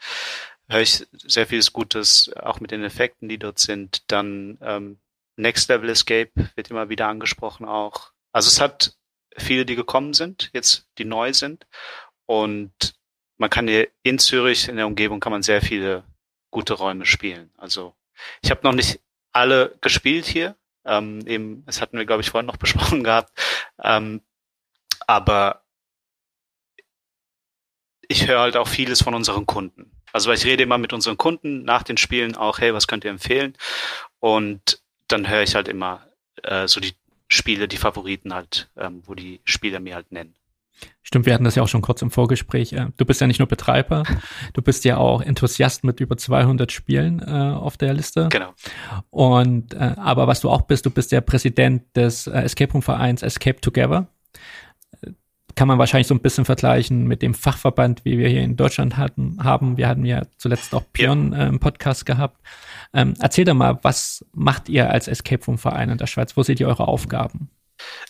höre 0.67 0.81
ich 0.81 1.07
sehr 1.11 1.47
vieles 1.47 1.71
Gutes, 1.71 2.31
auch 2.35 2.59
mit 2.59 2.71
den 2.71 2.83
Effekten, 2.83 3.29
die 3.29 3.39
dort 3.39 3.59
sind. 3.59 4.03
Dann 4.11 4.57
ähm, 4.61 4.99
Next 5.37 5.69
Level 5.69 5.89
Escape 5.89 6.31
wird 6.55 6.69
immer 6.69 6.89
wieder 6.89 7.07
angesprochen 7.07 7.65
auch. 7.65 8.11
Also 8.33 8.49
es 8.49 8.59
hat 8.59 8.97
viele, 9.37 9.65
die 9.65 9.75
gekommen 9.75 10.13
sind, 10.13 10.49
jetzt 10.51 10.89
die 10.97 11.05
neu 11.05 11.31
sind. 11.31 11.65
Und 12.25 12.93
man 13.37 13.49
kann 13.49 13.69
hier 13.69 13.87
in 14.03 14.19
Zürich, 14.19 14.67
in 14.67 14.75
der 14.75 14.87
Umgebung, 14.87 15.21
kann 15.21 15.31
man 15.31 15.43
sehr 15.43 15.61
viele 15.61 16.03
gute 16.51 16.73
Räume 16.73 17.05
spielen. 17.05 17.51
Also 17.57 17.95
ich 18.41 18.51
habe 18.51 18.61
noch 18.63 18.73
nicht 18.73 18.99
alle 19.31 19.77
gespielt 19.79 20.25
hier, 20.25 20.57
ähm, 20.85 21.25
eben, 21.27 21.65
das 21.65 21.81
hatten 21.81 21.97
wir, 21.97 22.05
glaube 22.05 22.21
ich, 22.21 22.29
vorhin 22.29 22.47
noch 22.47 22.57
besprochen 22.63 23.03
gehabt. 23.03 23.31
Ähm, 23.81 24.21
aber 25.07 25.63
ich 28.07 28.27
höre 28.27 28.41
halt 28.41 28.57
auch 28.57 28.67
vieles 28.67 29.01
von 29.01 29.13
unseren 29.13 29.45
Kunden. 29.45 29.91
Also 30.11 30.31
ich 30.31 30.45
rede 30.45 30.63
immer 30.63 30.77
mit 30.77 30.93
unseren 30.93 31.17
Kunden 31.17 31.63
nach 31.63 31.83
den 31.83 31.97
Spielen 31.97 32.35
auch, 32.35 32.59
hey, 32.59 32.73
was 32.73 32.87
könnt 32.87 33.03
ihr 33.03 33.11
empfehlen? 33.11 33.57
Und 34.19 34.81
dann 35.07 35.27
höre 35.27 35.41
ich 35.41 35.55
halt 35.55 35.67
immer 35.67 36.07
äh, 36.43 36.67
so 36.67 36.79
die 36.79 36.93
Spiele, 37.27 37.67
die 37.67 37.77
Favoriten 37.77 38.33
halt, 38.33 38.69
ähm, 38.77 39.01
wo 39.05 39.15
die 39.15 39.41
Spieler 39.43 39.79
mir 39.79 39.95
halt 39.95 40.11
nennen. 40.11 40.35
Stimmt, 41.01 41.25
wir 41.25 41.33
hatten 41.33 41.43
das 41.43 41.55
ja 41.55 41.63
auch 41.63 41.67
schon 41.67 41.81
kurz 41.81 42.01
im 42.01 42.11
Vorgespräch. 42.11 42.73
Äh, 42.73 42.87
du 42.97 43.05
bist 43.05 43.21
ja 43.21 43.27
nicht 43.27 43.39
nur 43.39 43.47
Betreiber, 43.47 44.03
du 44.53 44.61
bist 44.61 44.85
ja 44.85 44.97
auch 44.97 45.21
Enthusiast 45.21 45.83
mit 45.83 45.99
über 45.99 46.17
200 46.17 46.71
Spielen 46.71 47.19
äh, 47.19 47.31
auf 47.31 47.77
der 47.77 47.93
Liste. 47.93 48.29
Genau. 48.31 48.53
Und 49.09 49.73
äh, 49.73 49.95
aber 49.97 50.27
was 50.27 50.41
du 50.41 50.49
auch 50.49 50.61
bist, 50.61 50.85
du 50.85 50.89
bist 50.89 51.11
der 51.11 51.21
Präsident 51.21 51.83
des 51.95 52.27
äh, 52.27 52.41
Escape 52.41 52.71
Room 52.71 52.81
Vereins 52.81 53.21
Escape 53.21 53.59
Together. 53.61 54.07
Kann 55.55 55.67
man 55.67 55.77
wahrscheinlich 55.77 56.07
so 56.07 56.15
ein 56.15 56.21
bisschen 56.21 56.45
vergleichen 56.45 57.05
mit 57.05 57.21
dem 57.21 57.35
Fachverband, 57.35 58.05
wie 58.05 58.17
wir 58.17 58.27
hier 58.27 58.41
in 58.41 58.55
Deutschland 58.55 58.97
hatten, 58.97 59.37
haben. 59.43 59.77
Wir 59.77 59.87
hatten 59.87 60.03
ja 60.03 60.23
zuletzt 60.37 60.73
auch 60.73 60.83
Pion 60.93 61.31
ja. 61.31 61.43
äh, 61.43 61.47
im 61.47 61.59
Podcast 61.59 62.07
gehabt. 62.07 62.41
Ähm, 62.91 63.13
erzähl 63.19 63.45
doch 63.45 63.53
mal, 63.53 63.77
was 63.83 64.25
macht 64.33 64.67
ihr 64.67 64.89
als 64.89 65.07
Escape 65.07 65.45
Room 65.45 65.59
Verein 65.59 65.89
in 65.89 65.97
der 65.99 66.07
Schweiz? 66.07 66.35
Wo 66.35 66.41
seht 66.41 66.59
ihr 66.59 66.67
eure 66.67 66.87
Aufgaben? 66.87 67.49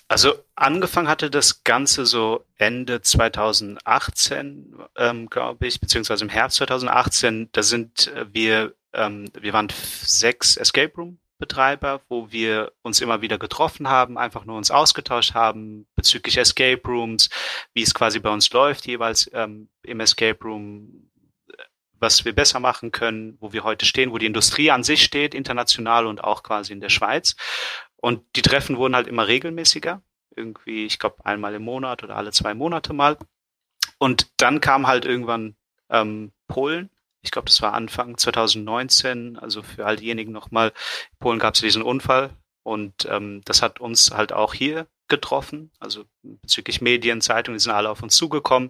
Also 0.07 0.33
angefangen 0.55 1.07
hatte 1.07 1.29
das 1.29 1.63
Ganze 1.63 2.05
so 2.05 2.45
Ende 2.57 3.01
2018, 3.01 4.75
ähm, 4.97 5.29
glaube 5.29 5.67
ich, 5.67 5.79
beziehungsweise 5.79 6.23
im 6.23 6.29
Herbst 6.29 6.57
2018. 6.57 7.49
Da 7.51 7.63
sind 7.63 8.11
wir, 8.31 8.73
ähm, 8.93 9.29
wir 9.39 9.53
waren 9.53 9.69
sechs 10.01 10.57
Escape 10.57 10.93
Room 10.95 11.19
Betreiber, 11.43 11.99
wo 12.07 12.31
wir 12.31 12.71
uns 12.83 13.01
immer 13.01 13.21
wieder 13.21 13.37
getroffen 13.37 13.89
haben, 13.89 14.17
einfach 14.17 14.45
nur 14.45 14.55
uns 14.55 14.71
ausgetauscht 14.71 15.33
haben 15.33 15.85
bezüglich 15.95 16.37
Escape 16.37 16.81
Rooms, 16.85 17.29
wie 17.73 17.81
es 17.81 17.93
quasi 17.93 18.19
bei 18.19 18.29
uns 18.29 18.49
läuft, 18.53 18.87
jeweils 18.87 19.29
ähm, 19.33 19.67
im 19.81 19.99
Escape 19.99 20.39
Room, 20.41 21.09
was 21.99 22.23
wir 22.23 22.33
besser 22.33 22.61
machen 22.61 22.91
können, 22.91 23.37
wo 23.41 23.51
wir 23.51 23.65
heute 23.65 23.85
stehen, 23.85 24.11
wo 24.11 24.19
die 24.19 24.25
Industrie 24.25 24.71
an 24.71 24.85
sich 24.85 25.03
steht, 25.03 25.35
international 25.35 26.07
und 26.07 26.23
auch 26.23 26.43
quasi 26.43 26.71
in 26.71 26.79
der 26.79 26.87
Schweiz. 26.87 27.35
Und 28.03 28.22
die 28.36 28.41
Treffen 28.41 28.75
wurden 28.75 28.98
halt 28.98 29.07
immer 29.07 29.27
regelmäßiger. 29.27 30.01
Irgendwie, 30.36 30.86
ich 30.86 31.00
glaube, 31.00 31.25
einmal 31.25 31.53
im 31.53 31.63
Monat 31.63 32.03
oder 32.03 32.17
alle 32.17 32.33
zwei 32.33 32.53
Monate 32.53 32.91
mal. 32.91 33.17
Und 33.98 34.29
dann 34.41 34.60
kam 34.60 34.88
halt 34.88 35.05
irgendwann 35.05 35.55
ähm, 35.89 36.33
Polen. 36.48 36.89
Ich 37.22 37.31
glaube, 37.31 37.45
das 37.45 37.62
war 37.62 37.74
Anfang 37.74 38.17
2019. 38.17 39.38
Also 39.38 39.63
für 39.63 39.86
all 39.86 39.95
diejenigen 39.95 40.33
nochmal, 40.33 40.74
in 41.12 41.17
Polen 41.19 41.39
gab 41.39 41.53
es 41.53 41.62
diesen 41.62 41.81
Unfall. 41.81 42.31
Und 42.63 43.07
ähm, 43.10 43.41
das 43.45 43.62
hat 43.62 43.79
uns 43.79 44.12
halt 44.12 44.33
auch 44.33 44.53
hier 44.53 44.86
getroffen, 45.15 45.72
also 45.79 46.05
bezüglich 46.22 46.82
Medien, 46.82 47.22
Zeitungen, 47.22 47.58
die 47.58 47.63
sind 47.63 47.72
alle 47.72 47.89
auf 47.89 48.01
uns 48.01 48.15
zugekommen. 48.15 48.70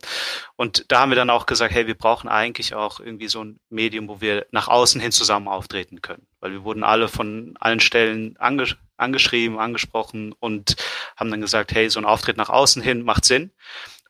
Und 0.55 0.85
da 0.91 0.99
haben 0.99 1.11
wir 1.11 1.15
dann 1.15 1.29
auch 1.29 1.45
gesagt, 1.45 1.73
hey, 1.73 1.87
wir 1.87 1.97
brauchen 1.97 2.27
eigentlich 2.27 2.73
auch 2.73 2.99
irgendwie 2.99 3.27
so 3.27 3.43
ein 3.43 3.59
Medium, 3.69 4.07
wo 4.07 4.21
wir 4.21 4.45
nach 4.51 4.67
außen 4.67 4.99
hin 4.99 5.11
zusammen 5.11 5.47
auftreten 5.47 6.01
können. 6.01 6.27
Weil 6.39 6.51
wir 6.51 6.63
wurden 6.63 6.83
alle 6.83 7.07
von 7.07 7.55
allen 7.59 7.79
Stellen 7.79 8.35
ange 8.37 8.75
angeschrieben, 8.97 9.59
angesprochen 9.59 10.33
und 10.39 10.75
haben 11.17 11.31
dann 11.31 11.41
gesagt, 11.41 11.73
hey, 11.73 11.89
so 11.89 11.99
ein 11.99 12.05
Auftritt 12.05 12.37
nach 12.37 12.49
außen 12.49 12.81
hin 12.81 13.01
macht 13.03 13.25
Sinn. 13.25 13.51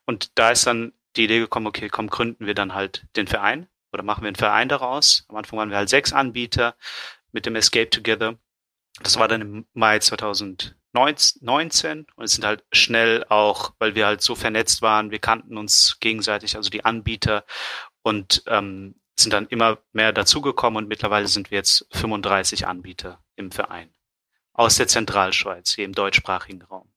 Und 0.05 0.31
da 0.35 0.51
ist 0.51 0.67
dann 0.67 0.93
die 1.15 1.25
Idee 1.25 1.39
gekommen, 1.39 1.67
okay, 1.67 1.89
komm, 1.89 2.09
gründen 2.09 2.45
wir 2.45 2.53
dann 2.53 2.73
halt 2.73 3.05
den 3.15 3.27
Verein 3.27 3.67
oder 3.91 4.03
machen 4.03 4.23
wir 4.23 4.27
einen 4.27 4.35
Verein 4.35 4.69
daraus. 4.69 5.25
Am 5.29 5.35
Anfang 5.35 5.57
waren 5.57 5.69
wir 5.69 5.77
halt 5.77 5.89
sechs 5.89 6.13
Anbieter 6.13 6.75
mit 7.31 7.45
dem 7.45 7.55
Escape 7.55 7.89
Together. 7.89 8.37
Das 9.01 9.17
war 9.17 9.27
dann 9.27 9.41
im 9.41 9.65
Mai 9.73 9.99
2019 10.93 12.07
und 12.15 12.23
es 12.23 12.33
sind 12.33 12.45
halt 12.45 12.63
schnell 12.71 13.25
auch, 13.29 13.73
weil 13.79 13.95
wir 13.95 14.05
halt 14.05 14.21
so 14.21 14.35
vernetzt 14.35 14.81
waren, 14.81 15.11
wir 15.11 15.19
kannten 15.19 15.57
uns 15.57 15.97
gegenseitig, 15.99 16.55
also 16.55 16.69
die 16.69 16.85
Anbieter 16.85 17.45
und 18.03 18.43
ähm, 18.47 18.95
sind 19.17 19.33
dann 19.33 19.47
immer 19.47 19.79
mehr 19.91 20.13
dazugekommen 20.13 20.77
und 20.77 20.89
mittlerweile 20.89 21.27
sind 21.27 21.51
wir 21.51 21.57
jetzt 21.57 21.87
35 21.91 22.67
Anbieter 22.67 23.23
im 23.35 23.51
Verein 23.51 23.93
aus 24.53 24.75
der 24.75 24.87
Zentralschweiz, 24.87 25.73
hier 25.73 25.85
im 25.85 25.93
deutschsprachigen 25.93 26.61
Raum. 26.61 26.93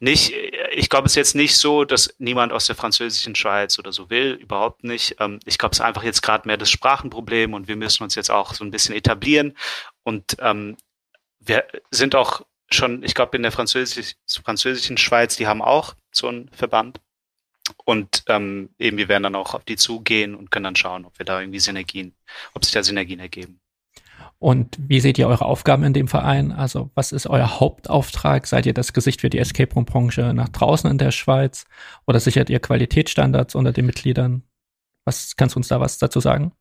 Nicht, 0.00 0.32
ich 0.72 0.88
glaube, 0.88 1.06
es 1.06 1.12
ist 1.12 1.16
jetzt 1.16 1.34
nicht 1.34 1.56
so, 1.56 1.84
dass 1.84 2.14
niemand 2.18 2.52
aus 2.52 2.66
der 2.66 2.76
französischen 2.76 3.34
Schweiz 3.34 3.78
oder 3.78 3.92
so 3.92 4.10
will, 4.10 4.32
überhaupt 4.32 4.84
nicht. 4.84 5.16
Ähm, 5.20 5.38
ich 5.44 5.58
glaube, 5.58 5.72
es 5.72 5.78
ist 5.78 5.84
einfach 5.84 6.02
jetzt 6.02 6.22
gerade 6.22 6.46
mehr 6.46 6.56
das 6.56 6.70
Sprachenproblem 6.70 7.54
und 7.54 7.68
wir 7.68 7.76
müssen 7.76 8.02
uns 8.02 8.16
jetzt 8.16 8.30
auch 8.30 8.52
so 8.54 8.64
ein 8.64 8.70
bisschen 8.70 8.94
etablieren. 8.94 9.56
Und 10.02 10.36
ähm, 10.40 10.76
wir 11.38 11.66
sind 11.90 12.14
auch 12.14 12.42
schon, 12.72 13.02
ich 13.02 13.14
glaube, 13.14 13.36
in 13.36 13.42
der 13.42 13.52
französisch, 13.52 14.14
französischen 14.44 14.96
Schweiz, 14.96 15.36
die 15.36 15.46
haben 15.46 15.62
auch 15.62 15.94
so 16.12 16.28
einen 16.28 16.48
Verband. 16.50 17.00
Und 17.84 18.24
ähm, 18.28 18.70
eben, 18.78 18.96
wir 18.96 19.08
werden 19.08 19.22
dann 19.22 19.34
auch 19.36 19.54
auf 19.54 19.64
die 19.64 19.76
zugehen 19.76 20.34
und 20.34 20.50
können 20.50 20.64
dann 20.64 20.76
schauen, 20.76 21.04
ob 21.04 21.18
wir 21.18 21.26
da 21.26 21.40
irgendwie 21.40 21.60
Synergien, 21.60 22.14
ob 22.54 22.64
sich 22.64 22.74
da 22.74 22.82
Synergien 22.82 23.20
ergeben. 23.20 23.60
Und 24.38 24.78
wie 24.80 25.00
seht 25.00 25.18
ihr 25.18 25.28
eure 25.28 25.44
Aufgaben 25.44 25.84
in 25.84 25.92
dem 25.92 26.08
Verein? 26.08 26.50
Also 26.50 26.90
was 26.94 27.12
ist 27.12 27.26
euer 27.26 27.60
Hauptauftrag? 27.60 28.46
Seid 28.46 28.66
ihr 28.66 28.72
das 28.72 28.92
Gesicht 28.92 29.20
für 29.20 29.30
die 29.30 29.38
Escape 29.38 29.72
Room 29.74 29.84
Branche 29.84 30.32
nach 30.32 30.48
draußen 30.48 30.90
in 30.90 30.98
der 30.98 31.10
Schweiz? 31.10 31.66
Oder 32.06 32.20
sichert 32.20 32.48
ihr 32.48 32.58
Qualitätsstandards 32.58 33.54
unter 33.54 33.72
den 33.72 33.86
Mitgliedern? 33.86 34.42
Was 35.04 35.36
kannst 35.36 35.56
du 35.56 35.58
uns 35.58 35.68
da 35.68 35.80
was 35.80 35.98
dazu 35.98 36.20
sagen? 36.20 36.52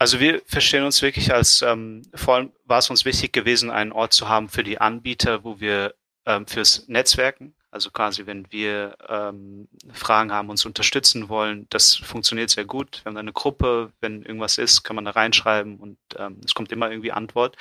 Also 0.00 0.18
wir 0.18 0.42
verstehen 0.46 0.82
uns 0.82 1.02
wirklich 1.02 1.32
als, 1.32 1.62
ähm, 1.62 2.02
vor 2.14 2.34
allem 2.34 2.52
war 2.64 2.78
es 2.78 2.90
uns 2.90 3.04
wichtig 3.04 3.32
gewesen, 3.32 3.70
einen 3.70 3.92
Ort 3.92 4.12
zu 4.12 4.28
haben 4.28 4.48
für 4.48 4.64
die 4.64 4.80
Anbieter, 4.80 5.44
wo 5.44 5.60
wir 5.60 5.94
ähm, 6.26 6.46
fürs 6.46 6.88
Netzwerken 6.88 7.54
also 7.70 7.90
quasi, 7.90 8.26
wenn 8.26 8.50
wir 8.50 8.96
ähm, 9.08 9.68
Fragen 9.92 10.32
haben, 10.32 10.50
uns 10.50 10.64
unterstützen 10.64 11.28
wollen, 11.28 11.66
das 11.70 11.94
funktioniert 11.94 12.50
sehr 12.50 12.64
gut. 12.64 13.00
Wir 13.04 13.10
haben 13.10 13.16
eine 13.16 13.32
Gruppe, 13.32 13.92
wenn 14.00 14.22
irgendwas 14.22 14.58
ist, 14.58 14.82
kann 14.82 14.96
man 14.96 15.04
da 15.04 15.12
reinschreiben 15.12 15.78
und 15.78 15.98
ähm, 16.16 16.40
es 16.44 16.54
kommt 16.54 16.72
immer 16.72 16.90
irgendwie 16.90 17.12
Antwort. 17.12 17.56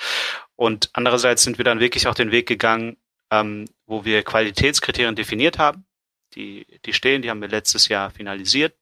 Und 0.55 0.89
andererseits 0.93 1.43
sind 1.43 1.57
wir 1.57 1.65
dann 1.65 1.79
wirklich 1.79 2.07
auch 2.07 2.15
den 2.15 2.31
Weg 2.31 2.47
gegangen, 2.47 2.97
ähm, 3.29 3.65
wo 3.85 4.03
wir 4.03 4.23
Qualitätskriterien 4.23 5.15
definiert 5.15 5.59
haben. 5.59 5.85
Die, 6.33 6.65
die 6.85 6.93
stehen, 6.93 7.21
die 7.21 7.29
haben 7.29 7.41
wir 7.41 7.47
letztes 7.47 7.87
Jahr 7.87 8.09
finalisiert. 8.09 8.75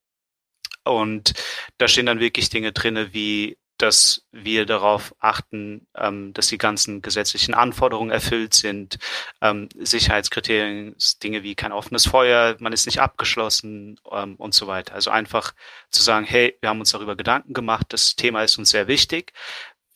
Und 0.90 1.34
da 1.78 1.88
stehen 1.88 2.06
dann 2.06 2.20
wirklich 2.20 2.50
Dinge 2.50 2.72
drinne 2.72 3.14
wie 3.14 3.58
dass 3.78 4.26
wir 4.32 4.66
darauf 4.66 5.14
achten, 5.20 5.88
ähm, 5.96 6.34
dass 6.34 6.48
die 6.48 6.58
ganzen 6.58 7.02
gesetzlichen 7.02 7.54
Anforderungen 7.54 8.12
erfüllt 8.12 8.54
sind, 8.54 8.98
ähm, 9.42 9.70
Sicherheitskriterien, 9.78 10.96
Dinge 11.24 11.44
wie 11.44 11.56
kein 11.56 11.72
offenes 11.72 12.08
Feuer, 12.08 12.58
man 12.60 12.74
ist 12.74 12.88
nicht 12.88 13.00
abgeschlossen 13.00 14.00
ähm, 14.12 14.36
und 14.36 14.54
so 14.54 14.68
weiter. 14.68 14.96
Also 14.96 15.12
einfach 15.12 15.54
zu 15.92 16.02
sagen, 16.02 16.26
hey, 16.26 16.58
wir 16.60 16.70
haben 16.70 16.80
uns 16.80 16.92
darüber 16.92 17.16
Gedanken 17.16 17.54
gemacht, 17.54 17.88
das 17.90 18.16
Thema 18.16 18.44
ist 18.44 18.58
uns 18.58 18.72
sehr 18.72 18.88
wichtig. 18.88 19.34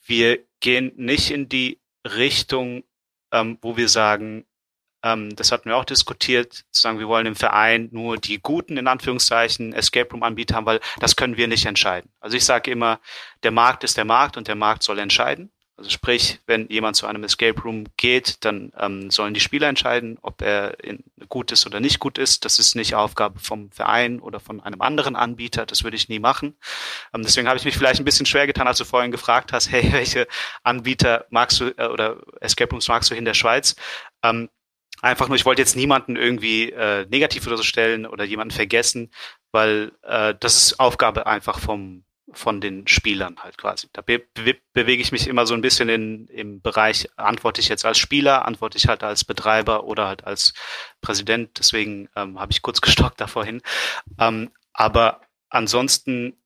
Wir 0.06 0.40
gehen 0.60 0.92
nicht 0.96 1.32
in 1.32 1.50
die 1.50 1.82
Richtung, 2.06 2.84
ähm, 3.32 3.58
wo 3.62 3.78
wir 3.78 3.90
sagen, 3.90 4.46
ähm, 5.04 5.36
das 5.36 5.52
hatten 5.52 5.70
wir 5.70 5.78
auch 5.78 5.86
diskutiert, 5.86 6.54
zu 6.54 6.82
sagen, 6.82 7.00
wir 7.00 7.08
wollen 7.08 7.26
im 7.26 7.36
Verein 7.36 7.90
nur 7.92 8.18
die 8.18 8.40
guten, 8.40 8.78
in 8.78 8.88
Anführungszeichen, 8.88 9.74
Escape 9.74 10.10
Room 10.12 10.24
Anbieter 10.24 10.56
haben, 10.56 10.66
weil 10.66 10.80
das 11.00 11.16
können 11.16 11.38
wir 11.38 11.48
nicht 11.48 11.66
entscheiden. 11.66 12.12
Also 12.20 12.38
ich 12.38 12.46
sage 12.46 12.72
immer, 12.72 13.00
der 13.44 13.52
Markt 13.52 13.84
ist 13.84 13.98
der 13.98 14.06
Markt 14.06 14.38
und 14.38 14.48
der 14.48 14.56
Markt 14.56 14.84
soll 14.84 15.00
entscheiden. 15.00 15.52
Also 15.82 15.90
sprich, 15.90 16.40
wenn 16.46 16.68
jemand 16.70 16.96
zu 16.96 17.08
einem 17.08 17.24
Escape 17.24 17.60
Room 17.60 17.86
geht, 17.98 18.46
dann 18.46 18.72
ähm, 18.78 19.10
sollen 19.10 19.34
die 19.34 19.40
Spieler 19.40 19.68
entscheiden, 19.68 20.20
ob 20.22 20.44
er 20.44 20.84
in, 20.84 21.04
gut 21.28 21.52
ist 21.52 21.66
oder 21.66 21.80
nicht 21.80 21.98
gut 21.98 22.20
ist. 22.20 22.46
Das 22.46 22.60
ist 22.60 22.76
nicht 22.76 22.94
Aufgabe 22.94 23.40
vom 23.40 23.72
Verein 23.72 24.20
oder 24.20 24.40
von 24.40 24.62
einem 24.62 24.82
anderen 24.82 25.16
Anbieter. 25.16 25.66
Das 25.66 25.84
würde 25.84 25.98
ich 25.98 26.08
nie 26.08 26.20
machen. 26.20 26.56
Ähm, 27.16 27.24
deswegen 27.24 27.48
habe 27.48 27.58
ich 27.58 27.66
mich 27.66 27.76
vielleicht 27.76 28.00
ein 28.00 28.06
bisschen 28.06 28.28
schwer 28.28 28.46
getan, 28.46 28.68
als 28.68 28.78
du 28.78 28.86
vorhin 28.86 29.12
gefragt 29.12 29.54
hast, 29.54 29.72
hey, 29.72 29.92
welche 29.92 30.28
Anbieter 30.62 31.26
magst 31.32 31.60
du 31.60 31.76
äh, 31.76 31.88
oder 31.88 32.18
Escape 32.42 32.70
Rooms 32.70 32.88
magst 32.88 33.10
du 33.10 33.16
in 33.16 33.26
der 33.26 33.34
Schweiz? 33.34 33.76
Ähm, 34.22 34.50
Einfach 35.02 35.28
nur, 35.28 35.36
ich 35.36 35.46
wollte 35.46 35.62
jetzt 35.62 35.76
niemanden 35.76 36.16
irgendwie 36.16 36.72
äh, 36.72 37.06
negativ 37.10 37.48
oder 37.48 37.58
so 37.58 37.64
stellen 37.64 38.06
oder 38.06 38.24
jemanden 38.24 38.54
vergessen, 38.54 39.12
weil 39.52 39.92
äh, 40.04 40.36
das 40.40 40.58
ist 40.58 40.80
Aufgabe 40.80 41.28
einfach 41.28 41.60
vom 41.60 42.04
von 42.34 42.62
den 42.62 42.88
Spielern 42.88 43.38
halt 43.40 43.58
quasi. 43.58 43.88
Da 43.94 44.02
be 44.02 44.20
be 44.34 44.56
bewege 44.74 45.02
ich 45.02 45.12
mich 45.12 45.28
immer 45.28 45.46
so 45.46 45.54
ein 45.54 45.62
bisschen 45.62 45.90
in, 45.90 46.28
im 46.28 46.62
Bereich, 46.62 47.10
antworte 47.18 47.62
ich 47.62 47.70
jetzt 47.70 47.86
als 47.86 47.98
Spieler, 47.98 48.46
antworte 48.46 48.78
ich 48.78 48.88
halt 48.88 49.04
als 49.04 49.24
Betreiber 49.24 49.84
oder 49.84 50.08
halt 50.08 50.26
als 50.26 50.54
Präsident. 51.02 51.60
Deswegen 51.60 52.10
ähm, 52.16 52.40
habe 52.40 52.52
ich 52.52 52.62
kurz 52.62 52.82
gestockt 52.82 53.20
davor 53.20 53.46
hin. 53.46 53.62
Ähm, 54.20 54.52
aber 54.74 55.22
ansonsten, 55.50 56.38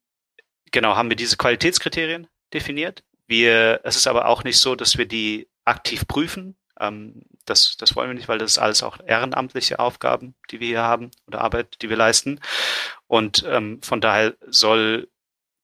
genau, 0.72 0.96
haben 0.96 1.10
wir 1.10 1.18
diese 1.18 1.38
Qualitätskriterien 1.38 2.28
definiert. 2.54 3.04
Wir, 3.28 3.82
es 3.84 3.96
ist 3.96 4.08
aber 4.08 4.28
auch 4.28 4.44
nicht 4.44 4.58
so, 4.58 4.76
dass 4.76 4.98
wir 4.98 5.08
die 5.08 5.48
aktiv 5.66 6.08
prüfen. 6.08 6.56
Ähm, 6.80 7.24
das, 7.46 7.78
das 7.78 7.96
wollen 7.96 8.10
wir 8.10 8.16
nicht, 8.16 8.28
weil 8.28 8.38
das 8.38 8.54
ist 8.54 8.58
alles 8.58 8.84
auch 8.84 9.00
ehrenamtliche 9.06 9.80
Aufgaben, 9.80 10.36
die 10.52 10.60
wir 10.60 10.68
hier 10.68 10.84
haben 10.84 11.12
oder 11.28 11.42
Arbeit, 11.42 11.82
die 11.82 11.90
wir 11.90 11.98
leisten. 11.98 12.40
Und 13.08 13.46
ähm, 13.48 13.82
von 13.82 14.02
daher 14.02 14.36
soll, 14.48 15.10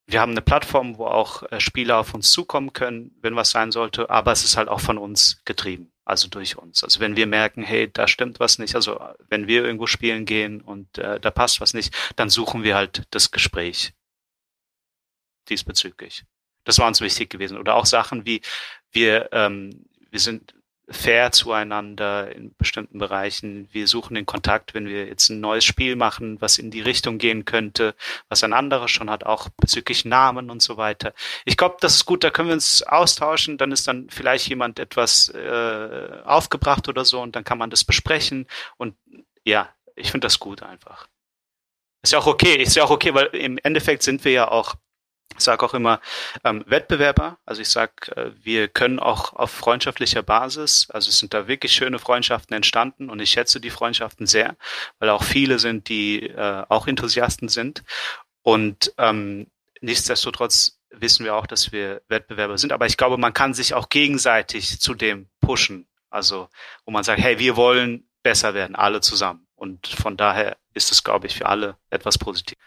wir 0.06 0.20
haben 0.20 0.32
eine 0.32 0.42
Plattform, 0.42 0.98
wo 0.98 1.06
auch 1.06 1.42
äh, 1.50 1.60
Spieler 1.60 1.98
auf 1.98 2.14
uns 2.14 2.32
zukommen 2.32 2.72
können, 2.72 3.16
wenn 3.20 3.36
was 3.36 3.50
sein 3.50 3.72
sollte, 3.72 4.10
aber 4.10 4.32
es 4.32 4.44
ist 4.44 4.56
halt 4.56 4.68
auch 4.68 4.80
von 4.80 4.98
uns 4.98 5.42
getrieben, 5.44 5.92
also 6.04 6.28
durch 6.28 6.56
uns. 6.56 6.84
Also 6.84 7.00
wenn 7.00 7.16
wir 7.16 7.26
merken, 7.26 7.62
hey, 7.62 7.90
da 7.92 8.08
stimmt 8.08 8.40
was 8.40 8.58
nicht, 8.58 8.74
also 8.74 9.00
wenn 9.28 9.46
wir 9.46 9.64
irgendwo 9.64 9.86
spielen 9.86 10.24
gehen 10.24 10.60
und 10.60 10.98
äh, 10.98 11.20
da 11.20 11.30
passt 11.30 11.60
was 11.60 11.74
nicht, 11.74 11.94
dann 12.16 12.30
suchen 12.30 12.62
wir 12.62 12.76
halt 12.76 13.04
das 13.10 13.30
Gespräch 13.30 13.92
diesbezüglich. 15.48 16.24
Das 16.64 16.78
war 16.78 16.86
uns 16.86 17.00
wichtig 17.00 17.30
gewesen. 17.30 17.58
Oder 17.58 17.74
auch 17.74 17.86
Sachen 17.86 18.24
wie 18.24 18.40
wir, 18.92 19.30
ähm, 19.32 19.86
wir 20.10 20.20
sind 20.20 20.54
fair 20.92 21.32
zueinander 21.32 22.34
in 22.34 22.54
bestimmten 22.56 22.98
Bereichen. 22.98 23.68
Wir 23.72 23.88
suchen 23.88 24.14
den 24.14 24.26
Kontakt, 24.26 24.74
wenn 24.74 24.86
wir 24.86 25.06
jetzt 25.06 25.28
ein 25.30 25.40
neues 25.40 25.64
Spiel 25.64 25.96
machen, 25.96 26.40
was 26.40 26.58
in 26.58 26.70
die 26.70 26.80
Richtung 26.80 27.18
gehen 27.18 27.44
könnte, 27.44 27.94
was 28.28 28.44
ein 28.44 28.52
anderer 28.52 28.88
schon 28.88 29.10
hat, 29.10 29.24
auch 29.24 29.48
bezüglich 29.56 30.04
Namen 30.04 30.50
und 30.50 30.62
so 30.62 30.76
weiter. 30.76 31.14
Ich 31.44 31.56
glaube, 31.56 31.76
das 31.80 31.94
ist 31.96 32.04
gut, 32.04 32.24
da 32.24 32.30
können 32.30 32.48
wir 32.48 32.54
uns 32.54 32.82
austauschen, 32.82 33.58
dann 33.58 33.72
ist 33.72 33.88
dann 33.88 34.08
vielleicht 34.10 34.48
jemand 34.48 34.78
etwas 34.78 35.28
äh, 35.30 36.08
aufgebracht 36.24 36.88
oder 36.88 37.04
so 37.04 37.20
und 37.20 37.34
dann 37.34 37.44
kann 37.44 37.58
man 37.58 37.70
das 37.70 37.84
besprechen 37.84 38.46
und 38.76 38.94
ja, 39.44 39.68
ich 39.96 40.10
finde 40.10 40.26
das 40.26 40.38
gut 40.38 40.62
einfach. 40.62 41.08
Ist 42.02 42.12
ja 42.12 42.18
auch 42.18 42.26
okay, 42.26 42.56
ist 42.56 42.76
ja 42.76 42.84
auch 42.84 42.90
okay, 42.90 43.14
weil 43.14 43.26
im 43.26 43.58
Endeffekt 43.62 44.02
sind 44.02 44.24
wir 44.24 44.32
ja 44.32 44.50
auch 44.50 44.74
ich 45.36 45.42
sage 45.42 45.64
auch 45.64 45.74
immer 45.74 46.00
ähm, 46.44 46.64
Wettbewerber. 46.66 47.38
Also 47.44 47.62
ich 47.62 47.68
sage, 47.68 48.16
äh, 48.16 48.30
wir 48.42 48.68
können 48.68 48.98
auch 48.98 49.32
auf 49.32 49.50
freundschaftlicher 49.50 50.22
Basis, 50.22 50.88
also 50.90 51.08
es 51.08 51.18
sind 51.18 51.34
da 51.34 51.48
wirklich 51.48 51.72
schöne 51.72 51.98
Freundschaften 51.98 52.54
entstanden 52.54 53.10
und 53.10 53.20
ich 53.20 53.30
schätze 53.30 53.60
die 53.60 53.70
Freundschaften 53.70 54.26
sehr, 54.26 54.56
weil 54.98 55.10
auch 55.10 55.22
viele 55.22 55.58
sind, 55.58 55.88
die 55.88 56.28
äh, 56.28 56.64
auch 56.68 56.86
Enthusiasten 56.86 57.48
sind. 57.48 57.82
Und 58.42 58.92
ähm, 58.98 59.46
nichtsdestotrotz 59.80 60.78
wissen 60.90 61.24
wir 61.24 61.34
auch, 61.34 61.46
dass 61.46 61.72
wir 61.72 62.02
Wettbewerber 62.08 62.58
sind. 62.58 62.72
Aber 62.72 62.86
ich 62.86 62.96
glaube, 62.96 63.16
man 63.18 63.32
kann 63.32 63.54
sich 63.54 63.74
auch 63.74 63.88
gegenseitig 63.88 64.80
zu 64.80 64.94
dem 64.94 65.28
pushen. 65.40 65.86
Also 66.10 66.48
wo 66.84 66.92
man 66.92 67.04
sagt, 67.04 67.20
hey, 67.20 67.38
wir 67.38 67.56
wollen 67.56 68.08
besser 68.22 68.54
werden, 68.54 68.76
alle 68.76 69.00
zusammen. 69.00 69.46
Und 69.54 69.86
von 69.86 70.16
daher 70.16 70.56
ist 70.74 70.92
es, 70.92 71.04
glaube 71.04 71.26
ich, 71.26 71.36
für 71.36 71.46
alle 71.46 71.76
etwas 71.90 72.18
positiv. 72.18 72.58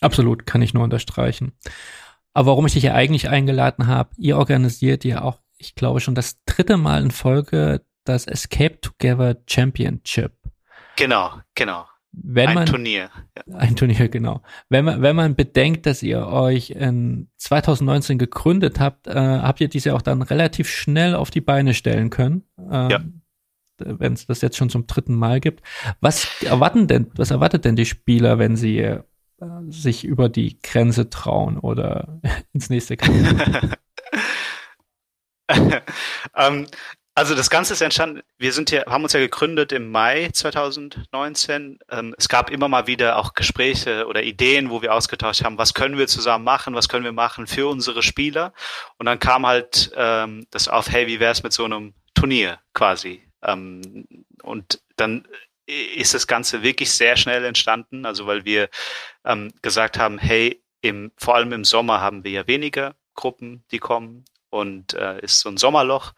Absolut, 0.00 0.46
kann 0.46 0.62
ich 0.62 0.74
nur 0.74 0.84
unterstreichen. 0.84 1.52
Aber 2.38 2.50
warum 2.50 2.66
ich 2.66 2.74
dich 2.74 2.84
ja 2.84 2.94
eigentlich 2.94 3.28
eingeladen 3.28 3.88
habe, 3.88 4.10
ihr 4.16 4.38
organisiert 4.38 5.04
ja 5.04 5.22
auch, 5.22 5.40
ich 5.56 5.74
glaube 5.74 5.98
schon 5.98 6.14
das 6.14 6.38
dritte 6.44 6.76
Mal 6.76 7.02
in 7.02 7.10
Folge 7.10 7.84
das 8.04 8.28
Escape 8.28 8.80
Together 8.80 9.38
Championship. 9.50 10.34
Genau, 10.94 11.32
genau. 11.56 11.86
Wenn 12.12 12.50
ein 12.50 12.54
man, 12.54 12.66
Turnier. 12.66 13.10
Ja. 13.36 13.56
Ein 13.56 13.74
Turnier, 13.74 14.08
genau. 14.08 14.40
Wenn 14.68 14.84
man, 14.84 15.02
wenn 15.02 15.16
man 15.16 15.34
bedenkt, 15.34 15.84
dass 15.84 16.00
ihr 16.00 16.28
euch 16.28 16.70
in 16.70 17.28
2019 17.38 18.18
gegründet 18.18 18.78
habt, 18.78 19.08
äh, 19.08 19.14
habt 19.14 19.60
ihr 19.60 19.66
diese 19.66 19.96
auch 19.96 20.02
dann 20.02 20.22
relativ 20.22 20.68
schnell 20.68 21.16
auf 21.16 21.32
die 21.32 21.40
Beine 21.40 21.74
stellen 21.74 22.08
können. 22.08 22.44
Ähm, 22.70 22.90
ja. 22.90 23.00
Wenn 23.78 24.12
es 24.12 24.26
das 24.26 24.42
jetzt 24.42 24.56
schon 24.56 24.70
zum 24.70 24.86
dritten 24.86 25.16
Mal 25.16 25.40
gibt. 25.40 25.64
Was 26.00 26.40
erwarten 26.44 26.86
denn, 26.86 27.10
was 27.16 27.32
erwartet 27.32 27.64
denn 27.64 27.74
die 27.74 27.84
Spieler, 27.84 28.38
wenn 28.38 28.54
sie 28.54 29.00
sich 29.70 30.04
über 30.04 30.28
die 30.28 30.60
Grenze 30.62 31.10
trauen 31.10 31.58
oder 31.58 32.20
ins 32.52 32.70
nächste 32.70 32.96
Kapitel? 32.96 33.72
ähm, 36.36 36.66
also 37.18 37.34
das 37.34 37.50
Ganze 37.50 37.72
ist 37.72 37.80
entstanden, 37.80 38.22
wir 38.38 38.52
sind 38.52 38.70
hier, 38.70 38.84
haben 38.86 39.02
uns 39.02 39.12
ja 39.12 39.18
gegründet 39.18 39.72
im 39.72 39.90
Mai 39.90 40.28
2019. 40.32 41.80
Ähm, 41.90 42.14
es 42.16 42.28
gab 42.28 42.48
immer 42.48 42.68
mal 42.68 42.86
wieder 42.86 43.16
auch 43.16 43.34
Gespräche 43.34 44.06
oder 44.06 44.22
Ideen, 44.22 44.70
wo 44.70 44.82
wir 44.82 44.94
ausgetauscht 44.94 45.42
haben, 45.42 45.58
was 45.58 45.74
können 45.74 45.98
wir 45.98 46.06
zusammen 46.06 46.44
machen, 46.44 46.76
was 46.76 46.88
können 46.88 47.04
wir 47.04 47.10
machen 47.10 47.48
für 47.48 47.66
unsere 47.66 48.04
Spieler. 48.04 48.52
Und 48.98 49.06
dann 49.06 49.18
kam 49.18 49.44
halt 49.44 49.90
ähm, 49.96 50.46
das 50.52 50.68
auf, 50.68 50.90
hey, 50.90 51.08
wie 51.08 51.18
wär's 51.18 51.42
mit 51.42 51.52
so 51.52 51.64
einem 51.64 51.94
Turnier 52.14 52.60
quasi? 52.72 53.24
Ähm, 53.42 54.06
und 54.44 54.80
dann 54.94 55.26
ist 55.68 56.14
das 56.14 56.26
Ganze 56.26 56.62
wirklich 56.62 56.92
sehr 56.92 57.16
schnell 57.16 57.44
entstanden, 57.44 58.06
also 58.06 58.26
weil 58.26 58.44
wir 58.44 58.70
ähm, 59.24 59.52
gesagt 59.62 59.98
haben, 59.98 60.18
hey, 60.18 60.62
im, 60.80 61.12
vor 61.16 61.34
allem 61.34 61.52
im 61.52 61.64
Sommer 61.64 62.00
haben 62.00 62.24
wir 62.24 62.30
ja 62.30 62.46
weniger 62.46 62.94
Gruppen, 63.14 63.64
die 63.70 63.78
kommen 63.78 64.24
und 64.50 64.94
äh, 64.94 65.20
ist 65.20 65.40
so 65.40 65.48
ein 65.48 65.56
Sommerloch. 65.56 66.12
Und 66.12 66.16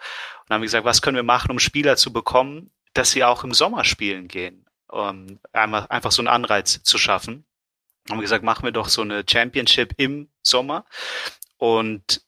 dann 0.48 0.56
haben 0.56 0.62
wir 0.62 0.66
gesagt, 0.66 0.84
was 0.84 1.02
können 1.02 1.16
wir 1.16 1.22
machen, 1.22 1.50
um 1.50 1.58
Spieler 1.58 1.96
zu 1.96 2.12
bekommen, 2.12 2.70
dass 2.92 3.10
sie 3.10 3.24
auch 3.24 3.44
im 3.44 3.54
Sommer 3.54 3.84
spielen 3.84 4.28
gehen, 4.28 4.66
um 4.88 5.40
einmal, 5.52 5.86
einfach 5.88 6.12
so 6.12 6.20
einen 6.22 6.28
Anreiz 6.28 6.82
zu 6.82 6.98
schaffen. 6.98 7.44
Haben 8.08 8.18
wir 8.18 8.22
gesagt, 8.22 8.44
machen 8.44 8.64
wir 8.64 8.72
doch 8.72 8.88
so 8.88 9.02
eine 9.02 9.24
Championship 9.28 9.94
im 9.96 10.28
Sommer. 10.42 10.84
Und 11.56 12.22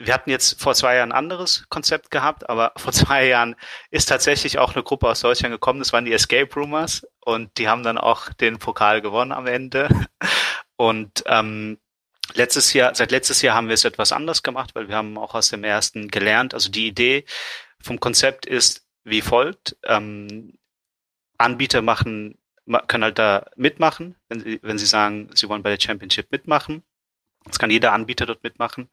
wir 0.00 0.14
hatten 0.14 0.30
jetzt 0.30 0.60
vor 0.60 0.74
zwei 0.74 0.96
Jahren 0.96 1.12
ein 1.12 1.18
anderes 1.18 1.66
Konzept 1.68 2.10
gehabt, 2.10 2.48
aber 2.48 2.72
vor 2.78 2.92
zwei 2.92 3.26
Jahren 3.26 3.54
ist 3.90 4.08
tatsächlich 4.08 4.58
auch 4.58 4.74
eine 4.74 4.82
Gruppe 4.82 5.08
aus 5.08 5.20
Deutschland 5.20 5.52
gekommen, 5.52 5.78
das 5.78 5.92
waren 5.92 6.04
die 6.04 6.12
Escape 6.12 6.52
Rumors 6.54 7.06
und 7.20 7.56
die 7.58 7.68
haben 7.68 7.82
dann 7.82 7.98
auch 7.98 8.32
den 8.32 8.58
Pokal 8.58 9.02
gewonnen 9.02 9.32
am 9.32 9.46
Ende. 9.46 9.88
Und 10.76 11.24
ähm, 11.26 11.78
letztes 12.32 12.72
Jahr, 12.72 12.94
seit 12.94 13.10
letztes 13.10 13.42
Jahr 13.42 13.54
haben 13.54 13.68
wir 13.68 13.74
es 13.74 13.84
etwas 13.84 14.12
anders 14.12 14.42
gemacht, 14.42 14.70
weil 14.74 14.88
wir 14.88 14.96
haben 14.96 15.18
auch 15.18 15.34
aus 15.34 15.50
dem 15.50 15.62
ersten 15.62 16.08
gelernt. 16.08 16.54
Also 16.54 16.70
die 16.70 16.86
Idee 16.86 17.26
vom 17.82 18.00
Konzept 18.00 18.46
ist 18.46 18.86
wie 19.04 19.20
folgt. 19.20 19.76
Ähm, 19.84 20.56
Anbieter 21.36 21.82
machen, 21.82 22.38
können 22.86 23.04
halt 23.04 23.18
da 23.18 23.44
mitmachen, 23.56 24.16
wenn 24.30 24.40
sie, 24.40 24.58
wenn 24.62 24.78
sie 24.78 24.86
sagen, 24.86 25.28
sie 25.34 25.50
wollen 25.50 25.62
bei 25.62 25.76
der 25.76 25.82
Championship 25.82 26.32
mitmachen. 26.32 26.82
Das 27.44 27.58
kann 27.58 27.70
jeder 27.70 27.92
Anbieter 27.92 28.26
dort 28.26 28.42
mitmachen. 28.42 28.90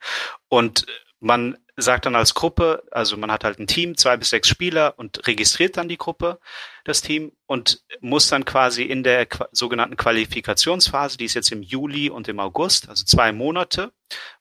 Und 0.47 0.85
man 1.19 1.57
sagt 1.75 2.05
dann 2.05 2.15
als 2.15 2.33
Gruppe, 2.33 2.83
also 2.91 3.17
man 3.17 3.31
hat 3.31 3.43
halt 3.43 3.59
ein 3.59 3.67
Team, 3.67 3.97
zwei 3.97 4.17
bis 4.17 4.29
sechs 4.29 4.47
Spieler 4.47 4.95
und 4.97 5.27
registriert 5.27 5.77
dann 5.77 5.87
die 5.87 5.97
Gruppe, 5.97 6.39
das 6.83 7.01
Team, 7.01 7.31
und 7.45 7.83
muss 8.01 8.29
dann 8.29 8.45
quasi 8.45 8.83
in 8.83 9.03
der 9.03 9.27
sogenannten 9.51 9.97
Qualifikationsphase, 9.97 11.17
die 11.17 11.25
ist 11.25 11.35
jetzt 11.35 11.51
im 11.51 11.61
Juli 11.61 12.09
und 12.09 12.27
im 12.27 12.39
August, 12.39 12.89
also 12.89 13.05
zwei 13.05 13.31
Monate, 13.31 13.93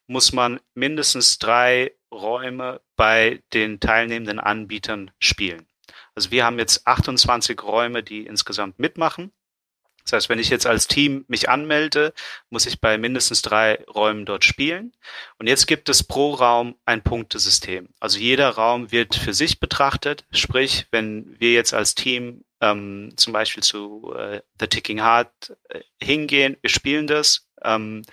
muss 0.07 0.33
man 0.33 0.59
mindestens 0.73 1.37
drei 1.37 1.93
Räume 2.11 2.81
bei 2.95 3.43
den 3.53 3.79
teilnehmenden 3.79 4.39
Anbietern 4.39 5.11
spielen. 5.19 5.67
Also 6.15 6.31
wir 6.31 6.45
haben 6.45 6.57
jetzt 6.57 6.87
28 6.87 7.61
Räume, 7.61 8.01
die 8.01 8.25
insgesamt 8.25 8.79
mitmachen. 8.79 9.31
Das 10.07 10.13
heißt, 10.13 10.29
wenn 10.29 10.39
ich 10.39 10.49
jetzt 10.49 10.65
als 10.65 10.87
Team 10.87 11.25
mich 11.27 11.49
anmelde, 11.49 12.13
muss 12.49 12.65
ich 12.65 12.79
bei 12.79 12.97
mindestens 12.97 13.41
drei 13.41 13.83
Räumen 13.93 14.25
dort 14.25 14.45
spielen. 14.45 14.93
Und 15.37 15.47
jetzt 15.47 15.67
gibt 15.67 15.89
es 15.89 16.01
pro 16.03 16.33
Raum 16.33 16.75
ein 16.85 17.03
Punktesystem. 17.03 17.89
Also 17.99 18.17
jeder 18.17 18.49
Raum 18.51 18.91
wird 18.91 19.15
für 19.15 19.33
sich 19.33 19.59
betrachtet. 19.59 20.25
Sprich, 20.31 20.87
wenn 20.91 21.35
wir 21.39 21.51
jetzt 21.51 21.73
als 21.73 21.93
Team 21.93 22.45
ähm, 22.61 23.13
zum 23.17 23.33
Beispiel 23.33 23.63
zu 23.63 24.13
äh, 24.17 24.41
The 24.59 24.67
Ticking 24.67 25.01
Heart 25.01 25.57
äh, 25.67 25.81
hingehen, 26.01 26.55
wir 26.61 26.69
spielen 26.69 27.05
das, 27.05 27.49
ähm, 27.63 28.03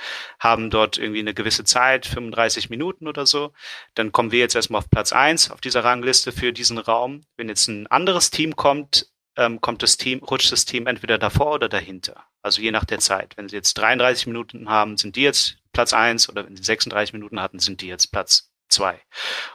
haben 0.40 0.70
dort 0.70 0.98
irgendwie 0.98 1.20
eine 1.20 1.32
gewisse 1.34 1.62
Zeit, 1.62 2.06
35 2.06 2.70
Minuten 2.70 3.06
oder 3.06 3.24
so. 3.24 3.52
Dann 3.94 4.10
kommen 4.10 4.32
wir 4.32 4.40
jetzt 4.40 4.56
erstmal 4.56 4.80
auf 4.80 4.90
Platz 4.90 5.12
eins 5.12 5.50
auf 5.50 5.60
dieser 5.60 5.84
Rangliste 5.84 6.32
für 6.32 6.52
diesen 6.52 6.78
Raum. 6.78 7.24
Wenn 7.36 7.48
jetzt 7.48 7.68
ein 7.68 7.86
anderes 7.86 8.30
Team 8.30 8.56
kommt, 8.56 9.13
ähm, 9.36 9.60
kommt 9.60 9.82
das 9.82 9.96
Team, 9.96 10.20
rutscht 10.20 10.52
das 10.52 10.64
Team 10.64 10.86
entweder 10.86 11.18
davor 11.18 11.54
oder 11.54 11.68
dahinter. 11.68 12.24
Also 12.42 12.60
je 12.60 12.70
nach 12.70 12.84
der 12.84 12.98
Zeit. 12.98 13.36
Wenn 13.36 13.48
sie 13.48 13.56
jetzt 13.56 13.74
33 13.74 14.26
Minuten 14.26 14.68
haben, 14.68 14.96
sind 14.96 15.16
die 15.16 15.22
jetzt 15.22 15.56
Platz 15.72 15.92
eins 15.92 16.28
oder 16.28 16.46
wenn 16.46 16.56
sie 16.56 16.62
36 16.62 17.12
Minuten 17.12 17.40
hatten, 17.40 17.58
sind 17.58 17.80
die 17.80 17.88
jetzt 17.88 18.12
Platz 18.12 18.50
zwei. 18.68 19.00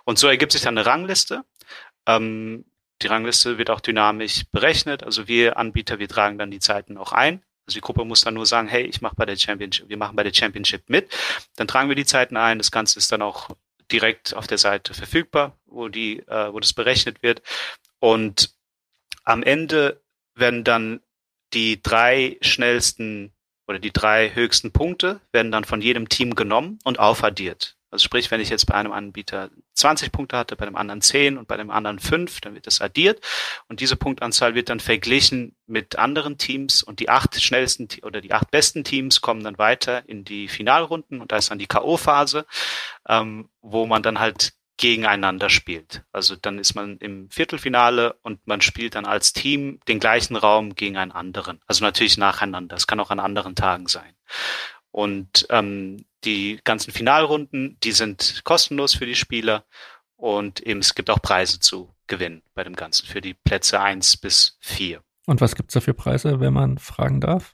Und 0.06 0.20
so 0.20 0.28
ergibt 0.28 0.52
sich 0.52 0.62
dann 0.62 0.78
eine 0.78 0.86
Rangliste. 0.86 1.44
Ähm, 2.06 2.66
die 3.02 3.08
Rangliste 3.08 3.58
wird 3.58 3.70
auch 3.70 3.80
dynamisch 3.80 4.44
berechnet. 4.52 5.04
Also 5.04 5.28
wir 5.28 5.58
Anbieter, 5.58 6.00
wir 6.00 6.10
tragen 6.10 6.38
dann 6.38 6.52
die 6.52 6.60
Zeiten 6.60 6.98
auch 6.98 7.14
ein. 7.14 7.44
Also 7.66 7.78
die 7.78 7.82
Gruppe 7.82 8.04
muss 8.04 8.22
dann 8.22 8.34
nur 8.34 8.46
sagen, 8.46 8.68
hey, 8.68 8.84
ich 8.84 9.02
mache 9.02 9.16
bei 9.16 9.26
der 9.26 9.38
Championship, 9.38 9.88
wir 9.88 9.98
machen 9.98 10.16
bei 10.16 10.24
der 10.24 10.34
Championship 10.34 10.90
mit. 10.90 11.10
Dann 11.56 11.68
tragen 11.68 11.88
wir 11.88 11.96
die 11.96 12.06
Zeiten 12.06 12.36
ein. 12.36 12.58
Das 12.58 12.72
Ganze 12.72 12.98
ist 13.00 13.12
dann 13.12 13.22
auch 13.22 13.50
direkt 13.92 14.34
auf 14.34 14.48
der 14.48 14.58
Seite 14.58 14.94
verfügbar, 14.94 15.56
wo 15.66 15.88
die, 15.88 16.20
äh, 16.28 16.52
wo 16.52 16.60
das 16.60 16.74
berechnet 16.74 17.24
wird. 17.24 17.42
Und 18.00 18.54
am 19.30 19.44
Ende 19.44 20.02
werden 20.36 20.64
dann 20.64 21.02
die 21.54 21.82
drei 21.82 22.38
schnellsten 22.42 23.32
oder 23.68 23.78
die 23.78 23.94
drei 23.94 24.34
höchsten 24.34 24.72
Punkte 24.72 25.22
werden 25.32 25.52
dann 25.52 25.64
von 25.64 25.82
jedem 25.82 26.10
Team 26.10 26.34
genommen 26.34 26.80
und 26.84 26.98
aufaddiert. 26.98 27.78
Also 27.92 28.04
sprich, 28.04 28.30
wenn 28.30 28.42
ich 28.42 28.50
jetzt 28.50 28.66
bei 28.66 28.76
einem 28.76 28.92
Anbieter 28.92 29.50
20 29.74 30.12
Punkte 30.12 30.38
hatte, 30.38 30.56
bei 30.56 30.66
dem 30.66 30.76
anderen 30.76 31.02
10 31.02 31.38
und 31.38 31.48
bei 31.48 31.58
dem 31.58 31.72
anderen 31.72 32.00
5, 32.00 32.42
dann 32.42 32.54
wird 32.54 32.68
das 32.68 32.82
addiert 32.82 33.24
und 33.68 33.80
diese 33.80 33.96
Punktanzahl 33.96 34.56
wird 34.56 34.70
dann 34.70 34.80
verglichen 34.80 35.56
mit 35.68 35.98
anderen 35.98 36.38
Teams 36.38 36.82
und 36.84 37.00
die 37.00 37.10
acht 37.10 37.40
schnellsten 37.42 37.88
oder 38.04 38.22
die 38.22 38.34
acht 38.34 38.52
besten 38.52 38.84
Teams 38.84 39.22
kommen 39.22 39.44
dann 39.44 39.58
weiter 39.58 40.08
in 40.08 40.24
die 40.24 40.48
Finalrunden 40.48 41.22
und 41.22 41.32
da 41.32 41.38
ist 41.38 41.50
dann 41.50 41.60
die 41.60 41.68
K.O.-Phase, 41.68 42.46
ähm, 43.08 43.50
wo 43.62 43.86
man 43.86 44.04
dann 44.04 44.20
halt 44.20 44.54
gegeneinander 44.80 45.50
spielt. 45.50 46.04
Also 46.14 46.36
dann 46.38 46.58
ist 46.58 46.74
man 46.74 46.98
im 47.00 47.30
Viertelfinale 47.30 48.14
und 48.24 48.48
man 48.48 48.62
spielt 48.62 48.96
dann 48.96 49.06
als 49.06 49.34
Team 49.34 49.82
den 49.90 50.00
gleichen 50.00 50.38
Raum 50.38 50.74
gegen 50.74 50.96
einen 50.96 51.12
anderen. 51.12 51.60
Also 51.68 51.84
natürlich 51.84 52.18
nacheinander. 52.18 52.76
Das 52.76 52.88
kann 52.88 53.00
auch 53.02 53.12
an 53.12 53.20
anderen 53.20 53.56
Tagen 53.56 53.88
sein. 53.88 54.16
Und 54.92 55.46
ähm, 55.50 56.06
die 56.24 56.62
ganzen 56.64 56.92
Finalrunden, 56.94 57.78
die 57.84 57.92
sind 57.92 58.42
kostenlos 58.46 58.96
für 58.96 59.06
die 59.06 59.16
Spieler 59.16 59.66
und 60.16 60.62
eben 60.62 60.80
es 60.80 60.96
gibt 60.96 61.10
auch 61.10 61.22
Preise 61.22 61.60
zu 61.60 61.94
gewinnen 62.08 62.42
bei 62.56 62.64
dem 62.64 62.76
Ganzen 62.76 63.06
für 63.06 63.22
die 63.22 63.34
Plätze 63.34 63.82
eins 63.82 64.16
bis 64.16 64.58
vier. 64.62 65.02
Und 65.26 65.42
was 65.42 65.56
gibt's 65.56 65.74
da 65.74 65.82
für 65.82 65.94
Preise, 65.94 66.40
wenn 66.40 66.54
man 66.54 66.78
fragen 66.78 67.20
darf? 67.20 67.54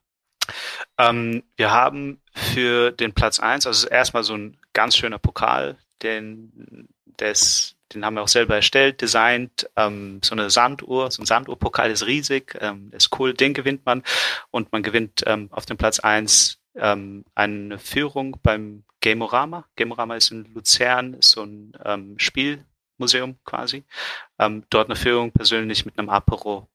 Ähm, 1.00 1.44
wir 1.58 1.72
haben 1.72 2.22
für 2.34 2.92
den 2.92 3.14
Platz 3.14 3.40
eins, 3.40 3.66
also 3.66 3.88
erstmal 3.88 4.24
so 4.24 4.36
ein 4.36 4.58
ganz 4.74 4.96
schöner 4.96 5.18
Pokal, 5.18 5.78
den 6.04 6.88
des, 7.20 7.76
den 7.94 8.06
haben 8.06 8.16
wir 8.16 8.22
auch 8.22 8.28
selber 8.28 8.56
erstellt, 8.56 9.02
designt, 9.02 9.70
ähm, 9.76 10.20
so 10.24 10.34
eine 10.34 10.50
Sanduhr, 10.50 11.12
so 11.12 11.22
ein 11.22 11.26
Sanduhrpokal 11.26 11.92
ist 11.92 12.06
riesig, 12.06 12.58
ähm, 12.62 12.92
ist 12.92 13.18
cool, 13.20 13.34
den 13.34 13.54
gewinnt 13.54 13.86
man 13.86 14.04
und 14.52 14.72
man 14.72 14.84
gewinnt 14.84 15.24
ähm, 15.26 15.50
auf 15.52 15.66
dem 15.66 15.78
Platz 15.78 16.00
eins 16.00 16.60
ähm, 16.76 17.26
eine 17.36 17.80
Führung 17.80 18.38
beim 18.44 18.84
Gamorama. 19.02 19.66
Gamorama 19.76 20.16
ist 20.16 20.32
in 20.32 20.46
Luzern, 20.54 21.14
ist 21.14 21.32
so 21.32 21.44
ein 21.44 21.74
ähm, 21.84 22.18
Spielmuseum 22.18 23.38
quasi. 23.46 23.84
Ähm, 24.40 24.66
dort 24.70 24.88
eine 24.88 24.96
Führung 24.96 25.32
persönlich 25.32 25.86
mit 25.86 25.98
einem 25.98 26.10
Apero, 26.10 26.68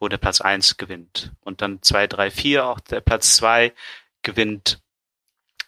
wo 0.00 0.08
der 0.08 0.18
Platz 0.18 0.40
eins 0.40 0.76
gewinnt. 0.76 1.32
Und 1.40 1.62
dann 1.62 1.82
zwei, 1.82 2.06
drei, 2.06 2.30
vier, 2.30 2.66
auch 2.66 2.80
der 2.80 3.00
Platz 3.00 3.36
zwei 3.36 3.72
gewinnt 4.22 4.80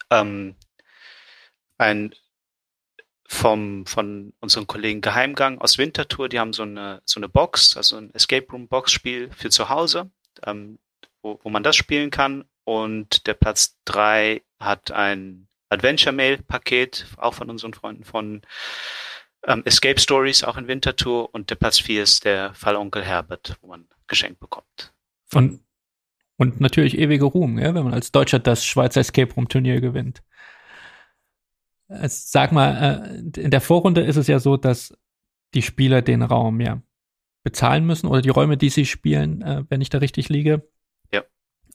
ähm, 0.09 0.55
ein 1.77 2.13
vom, 3.31 3.85
von 3.85 4.33
unseren 4.41 4.67
Kollegen 4.67 4.99
Geheimgang 4.99 5.59
aus 5.59 5.77
Winterthur. 5.77 6.27
Die 6.27 6.37
haben 6.37 6.51
so 6.51 6.63
eine, 6.63 7.01
so 7.05 7.17
eine 7.17 7.29
Box, 7.29 7.77
also 7.77 7.95
ein 7.95 8.13
Escape 8.13 8.45
Room 8.51 8.67
Box 8.67 8.91
Spiel 8.91 9.29
für 9.31 9.49
zu 9.49 9.69
Hause, 9.69 10.11
ähm, 10.45 10.79
wo, 11.21 11.39
wo 11.41 11.49
man 11.49 11.63
das 11.63 11.77
spielen 11.77 12.11
kann. 12.11 12.43
Und 12.65 13.25
der 13.27 13.33
Platz 13.33 13.77
drei 13.85 14.41
hat 14.59 14.91
ein 14.91 15.47
Adventure 15.69 16.13
Mail 16.13 16.39
Paket, 16.39 17.07
auch 17.17 17.33
von 17.33 17.49
unseren 17.49 17.73
Freunden 17.73 18.03
von 18.03 18.41
ähm, 19.47 19.63
Escape 19.63 19.99
Stories, 19.99 20.43
auch 20.43 20.57
in 20.57 20.67
Winterthur. 20.67 21.33
Und 21.33 21.49
der 21.49 21.55
Platz 21.55 21.79
vier 21.79 22.03
ist 22.03 22.25
der 22.25 22.53
Fall 22.53 22.75
Onkel 22.75 23.03
Herbert, 23.03 23.55
wo 23.61 23.67
man 23.67 23.87
geschenkt 24.07 24.41
bekommt. 24.41 24.93
Und, 25.33 25.63
und 26.35 26.59
natürlich 26.59 26.97
ewige 26.97 27.25
Ruhm, 27.25 27.57
ja, 27.59 27.73
wenn 27.73 27.85
man 27.85 27.93
als 27.93 28.11
Deutscher 28.11 28.39
das 28.39 28.65
Schweizer 28.65 28.99
Escape 28.99 29.33
Room 29.33 29.47
Turnier 29.47 29.79
gewinnt 29.79 30.21
sag 32.07 32.51
mal, 32.51 33.23
äh, 33.35 33.41
in 33.41 33.51
der 33.51 33.61
Vorrunde 33.61 34.01
ist 34.01 34.17
es 34.17 34.27
ja 34.27 34.39
so, 34.39 34.57
dass 34.57 34.93
die 35.53 35.61
Spieler 35.61 36.01
den 36.01 36.21
Raum 36.21 36.61
ja 36.61 36.81
bezahlen 37.43 37.85
müssen 37.85 38.07
oder 38.07 38.21
die 38.21 38.29
Räume, 38.29 38.57
die 38.57 38.69
sie 38.69 38.85
spielen, 38.85 39.41
äh, 39.41 39.63
wenn 39.69 39.81
ich 39.81 39.89
da 39.89 39.97
richtig 39.97 40.29
liege. 40.29 40.67
Ja. 41.11 41.23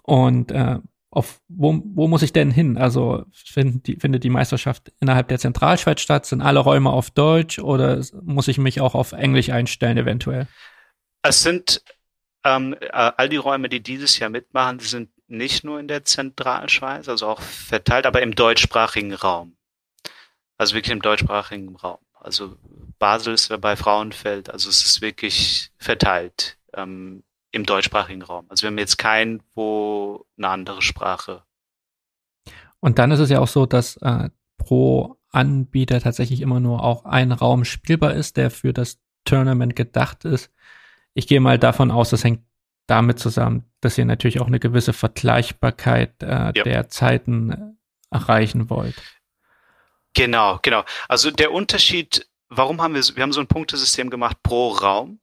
Und 0.03 0.53
äh, 0.53 0.79
auf 1.11 1.41
wo, 1.49 1.81
wo 1.85 2.09
muss 2.09 2.23
ich 2.23 2.33
denn 2.33 2.51
hin? 2.51 2.77
Also 2.77 3.25
find 3.33 3.87
die, 3.87 3.97
findet 3.97 4.23
die 4.23 4.31
Meisterschaft 4.31 4.93
innerhalb 5.01 5.29
der 5.29 5.39
Zentralschweiz 5.39 6.01
statt? 6.01 6.27
Sind 6.27 6.43
alle 6.43 6.61
Räume 6.61 6.91
auf 6.91 7.11
Deutsch 7.11 7.59
oder 7.59 8.03
muss 8.23 8.49
ich 8.49 8.59
mich 8.59 8.81
auch 8.81 8.95
auf 8.95 9.13
Englisch 9.13 9.51
einstellen 9.51 9.97
eventuell? 9.97 10.47
Es 11.23 11.43
sind 11.43 11.83
ähm, 12.45 12.77
all 12.91 13.29
die 13.29 13.37
Räume, 13.37 13.69
die 13.69 13.83
dieses 13.83 14.19
Jahr 14.19 14.31
mitmachen, 14.31 14.79
die 14.79 14.85
sind 14.85 15.11
nicht 15.27 15.65
nur 15.65 15.81
in 15.81 15.89
der 15.89 16.05
Zentralschweiz, 16.05 17.09
also 17.09 17.27
auch 17.27 17.41
verteilt, 17.41 18.07
aber 18.07 18.23
im 18.23 18.35
deutschsprachigen 18.35 19.13
Raum. 19.13 19.56
Also 20.59 20.75
wirklich 20.75 20.93
im 20.93 21.03
deutschsprachigen 21.03 21.77
Raum. 21.77 21.99
Also 22.15 22.57
Basel 22.99 23.35
ist 23.35 23.51
dabei, 23.51 23.77
Frauenfeld, 23.77 24.51
also 24.51 24.69
es 24.69 24.85
ist 24.85 25.01
wirklich 25.01 25.71
verteilt 25.79 26.59
ähm, 26.75 27.23
im 27.53 27.65
deutschsprachigen 27.65 28.23
Raum. 28.23 28.47
Also 28.49 28.63
wir 28.63 28.69
haben 28.69 28.79
jetzt 28.79 28.99
keinen, 28.99 29.43
wo 29.55 30.27
eine 30.37 30.49
andere 30.49 30.83
Sprache. 30.83 31.43
Und 32.81 32.99
dann 32.99 33.11
ist 33.11 33.21
es 33.21 33.31
ja 33.31 33.41
auch 33.41 33.49
so, 33.49 33.67
dass 33.67 33.97
äh, 33.99 34.31
pro 34.59 35.17
Anbieter 35.31 36.01
tatsächlich 36.01 36.41
immer 36.41 36.61
nur 36.61 36.83
auch 36.83 37.05
ein 37.05 37.33
Raum 37.33 37.65
spielbar 37.65 38.15
ist, 38.15 38.37
der 38.37 38.51
für 38.51 38.73
das 38.73 38.99
Tournament 39.25 39.77
gedacht 39.77 40.25
ist. 40.25 40.51
Ich 41.15 41.27
gehe 41.27 41.41
mal 41.41 41.59
davon 41.59 41.91
aus, 41.91 42.11
das 42.11 42.25
hängt 42.25 42.43
damit 42.87 43.19
zusammen, 43.19 43.65
dass 43.81 43.99
ihr 43.99 44.05
natürlich 44.05 44.41
auch 44.41 44.47
eine 44.47 44.61
gewisse 44.61 44.93
Vergleichbarkeit 44.93 46.23
äh, 46.23 46.27
ja. 46.27 46.53
der 46.53 46.89
Zeiten 46.89 47.51
äh, 47.51 47.57
erreichen 48.11 48.71
wollt. 48.71 48.95
Genau, 50.17 50.59
genau. 50.63 50.83
Also 51.09 51.31
der 51.31 51.53
Unterschied, 51.53 52.27
warum 52.49 52.81
haben 52.81 52.95
wir, 52.95 53.03
wir 53.15 53.23
haben 53.23 53.35
so 53.35 53.41
ein 53.41 53.47
Punktesystem 53.47 54.09
gemacht 54.09 54.43
pro 54.43 54.69
Raum 54.69 55.21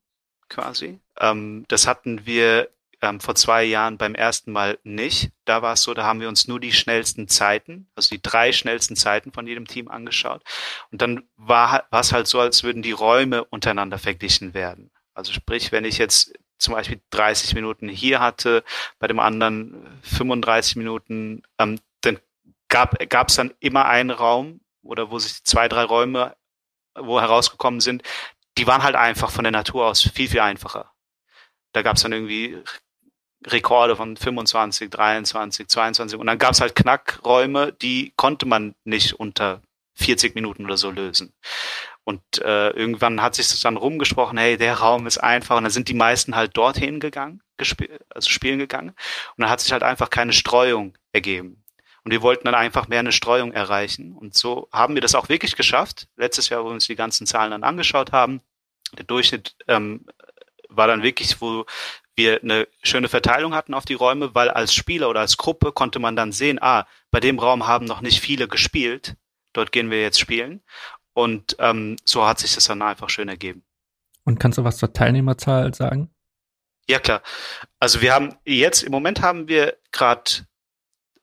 quasi. 0.49 0.99
Ähm, 1.19 1.65
das 1.67 1.87
hatten 1.87 2.27
wir 2.27 2.69
ähm, 3.01 3.19
vor 3.19 3.33
zwei 3.33 3.63
Jahren 3.63 3.97
beim 3.97 4.13
ersten 4.13 4.51
Mal 4.51 4.77
nicht. 4.83 5.31
Da 5.45 5.63
war 5.63 5.73
es 5.73 5.81
so, 5.81 5.95
da 5.95 6.03
haben 6.03 6.21
wir 6.21 6.29
uns 6.29 6.47
nur 6.47 6.59
die 6.59 6.71
schnellsten 6.71 7.27
Zeiten, 7.27 7.87
also 7.95 8.15
die 8.15 8.21
drei 8.21 8.51
schnellsten 8.51 8.95
Zeiten 8.95 9.31
von 9.31 9.47
jedem 9.47 9.65
Team 9.65 9.87
angeschaut. 9.87 10.43
Und 10.91 11.01
dann 11.01 11.23
war, 11.37 11.87
es 11.89 12.13
halt 12.13 12.27
so, 12.27 12.39
als 12.39 12.63
würden 12.63 12.83
die 12.83 12.91
Räume 12.91 13.43
untereinander 13.45 13.97
verglichen 13.97 14.53
werden. 14.53 14.91
Also 15.15 15.33
sprich, 15.33 15.71
wenn 15.71 15.85
ich 15.85 15.97
jetzt 15.97 16.33
zum 16.59 16.75
Beispiel 16.75 17.01
30 17.09 17.55
Minuten 17.55 17.89
hier 17.89 18.19
hatte, 18.19 18.63
bei 18.99 19.07
dem 19.07 19.19
anderen 19.19 19.99
35 20.03 20.75
Minuten, 20.75 21.41
ähm, 21.57 21.79
dann 22.01 22.19
gab 22.69 23.29
es 23.29 23.35
dann 23.35 23.53
immer 23.59 23.85
einen 23.85 24.11
Raum, 24.11 24.59
oder 24.83 25.11
wo 25.11 25.19
sich 25.19 25.43
zwei, 25.43 25.67
drei 25.67 25.83
Räume, 25.83 26.35
wo 26.95 27.19
herausgekommen 27.19 27.79
sind, 27.79 28.03
die 28.57 28.67
waren 28.67 28.83
halt 28.83 28.95
einfach 28.95 29.31
von 29.31 29.43
der 29.43 29.51
Natur 29.51 29.87
aus 29.87 30.01
viel, 30.01 30.29
viel 30.29 30.41
einfacher. 30.41 30.91
Da 31.73 31.81
gab 31.81 31.95
es 31.95 32.03
dann 32.03 32.13
irgendwie 32.13 32.57
Rekorde 33.47 33.95
von 33.95 34.15
25, 34.15 34.89
23, 34.89 35.67
22 35.67 36.19
und 36.19 36.27
dann 36.27 36.37
gab 36.37 36.51
es 36.51 36.61
halt 36.61 36.75
Knackräume, 36.75 37.73
die 37.73 38.13
konnte 38.15 38.45
man 38.45 38.75
nicht 38.83 39.13
unter 39.13 39.61
40 39.95 40.35
Minuten 40.35 40.65
oder 40.65 40.77
so 40.77 40.91
lösen. 40.91 41.33
Und 42.03 42.21
äh, 42.41 42.69
irgendwann 42.71 43.21
hat 43.21 43.35
sich 43.35 43.49
das 43.49 43.61
dann 43.61 43.77
rumgesprochen, 43.77 44.37
hey, 44.37 44.57
der 44.57 44.75
Raum 44.75 45.07
ist 45.07 45.19
einfach. 45.19 45.57
Und 45.57 45.63
dann 45.63 45.71
sind 45.71 45.87
die 45.87 45.93
meisten 45.93 46.35
halt 46.35 46.57
dorthin 46.57 46.99
gegangen, 46.99 47.41
also 47.57 48.29
spielen 48.29 48.59
gegangen. 48.59 48.89
Und 48.89 49.41
dann 49.41 49.49
hat 49.49 49.61
sich 49.61 49.71
halt 49.71 49.83
einfach 49.83 50.09
keine 50.09 50.33
Streuung 50.33 50.97
ergeben. 51.13 51.62
Und 52.03 52.11
wir 52.11 52.21
wollten 52.21 52.45
dann 52.45 52.55
einfach 52.55 52.87
mehr 52.87 52.99
eine 52.99 53.11
Streuung 53.11 53.53
erreichen. 53.53 54.15
Und 54.15 54.35
so 54.35 54.67
haben 54.71 54.95
wir 54.95 55.01
das 55.01 55.15
auch 55.15 55.29
wirklich 55.29 55.55
geschafft. 55.55 56.07
Letztes 56.17 56.49
Jahr, 56.49 56.63
wo 56.63 56.67
wir 56.67 56.73
uns 56.73 56.87
die 56.87 56.95
ganzen 56.95 57.25
Zahlen 57.25 57.51
dann 57.51 57.63
angeschaut 57.63 58.11
haben, 58.11 58.41
der 58.97 59.05
Durchschnitt 59.05 59.55
ähm, 59.67 60.05
war 60.69 60.87
dann 60.87 61.03
wirklich, 61.03 61.39
wo 61.39 61.65
wir 62.15 62.41
eine 62.43 62.67
schöne 62.83 63.07
Verteilung 63.09 63.55
hatten 63.55 63.73
auf 63.73 63.85
die 63.85 63.93
Räume, 63.93 64.35
weil 64.35 64.49
als 64.49 64.73
Spieler 64.73 65.09
oder 65.09 65.21
als 65.21 65.37
Gruppe 65.37 65.71
konnte 65.71 65.99
man 65.99 66.15
dann 66.15 66.31
sehen, 66.31 66.61
ah, 66.61 66.85
bei 67.09 67.19
dem 67.19 67.39
Raum 67.39 67.67
haben 67.67 67.85
noch 67.85 68.01
nicht 68.01 68.19
viele 68.19 68.47
gespielt, 68.47 69.15
dort 69.53 69.71
gehen 69.71 69.89
wir 69.89 70.01
jetzt 70.01 70.19
spielen. 70.19 70.61
Und 71.13 71.55
ähm, 71.59 71.95
so 72.05 72.25
hat 72.27 72.39
sich 72.39 72.53
das 72.55 72.65
dann 72.65 72.81
einfach 72.81 73.09
schön 73.09 73.29
ergeben. 73.29 73.63
Und 74.25 74.39
kannst 74.39 74.57
du 74.57 74.63
was 74.63 74.77
zur 74.77 74.93
Teilnehmerzahl 74.93 75.73
sagen? 75.73 76.09
Ja, 76.87 76.99
klar. 76.99 77.21
Also 77.79 78.01
wir 78.01 78.13
haben 78.13 78.35
jetzt, 78.45 78.83
im 78.83 78.91
Moment 78.91 79.21
haben 79.21 79.47
wir 79.47 79.77
gerade 79.91 80.45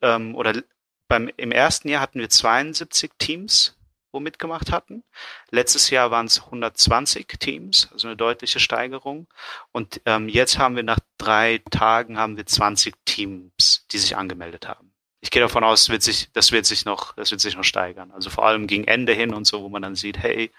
ähm, 0.02 0.34
oder 0.34 0.62
beim, 1.08 1.30
im 1.36 1.52
ersten 1.52 1.88
Jahr 1.88 2.00
hatten 2.00 2.20
wir 2.20 2.30
72 2.30 3.10
Teams, 3.18 3.76
wo 4.12 4.20
mitgemacht 4.20 4.72
hatten. 4.72 5.04
Letztes 5.50 5.90
Jahr 5.90 6.10
waren 6.10 6.26
es 6.26 6.40
120 6.44 7.26
Teams, 7.38 7.88
also 7.92 8.08
eine 8.08 8.16
deutliche 8.16 8.60
Steigerung. 8.60 9.26
Und 9.72 10.00
ähm, 10.06 10.28
jetzt 10.28 10.58
haben 10.58 10.76
wir 10.76 10.82
nach 10.82 11.00
drei 11.18 11.62
Tagen 11.70 12.18
haben 12.18 12.36
wir 12.36 12.46
20 12.46 12.94
Teams, 13.04 13.86
die 13.90 13.98
sich 13.98 14.16
angemeldet 14.16 14.68
haben. 14.68 14.92
Ich 15.20 15.30
gehe 15.30 15.42
davon 15.42 15.64
aus, 15.64 15.90
wird 15.90 16.02
sich, 16.02 16.30
das 16.32 16.50
wird 16.50 16.64
sich 16.64 16.84
noch, 16.84 17.14
das 17.14 17.30
wird 17.30 17.40
sich 17.40 17.56
noch 17.56 17.64
steigern. 17.64 18.10
Also 18.10 18.30
vor 18.30 18.46
allem 18.46 18.66
gegen 18.66 18.84
Ende 18.84 19.12
hin 19.12 19.34
und 19.34 19.46
so, 19.46 19.62
wo 19.62 19.68
man 19.68 19.82
dann 19.82 19.94
sieht, 19.94 20.18
hey, 20.18 20.50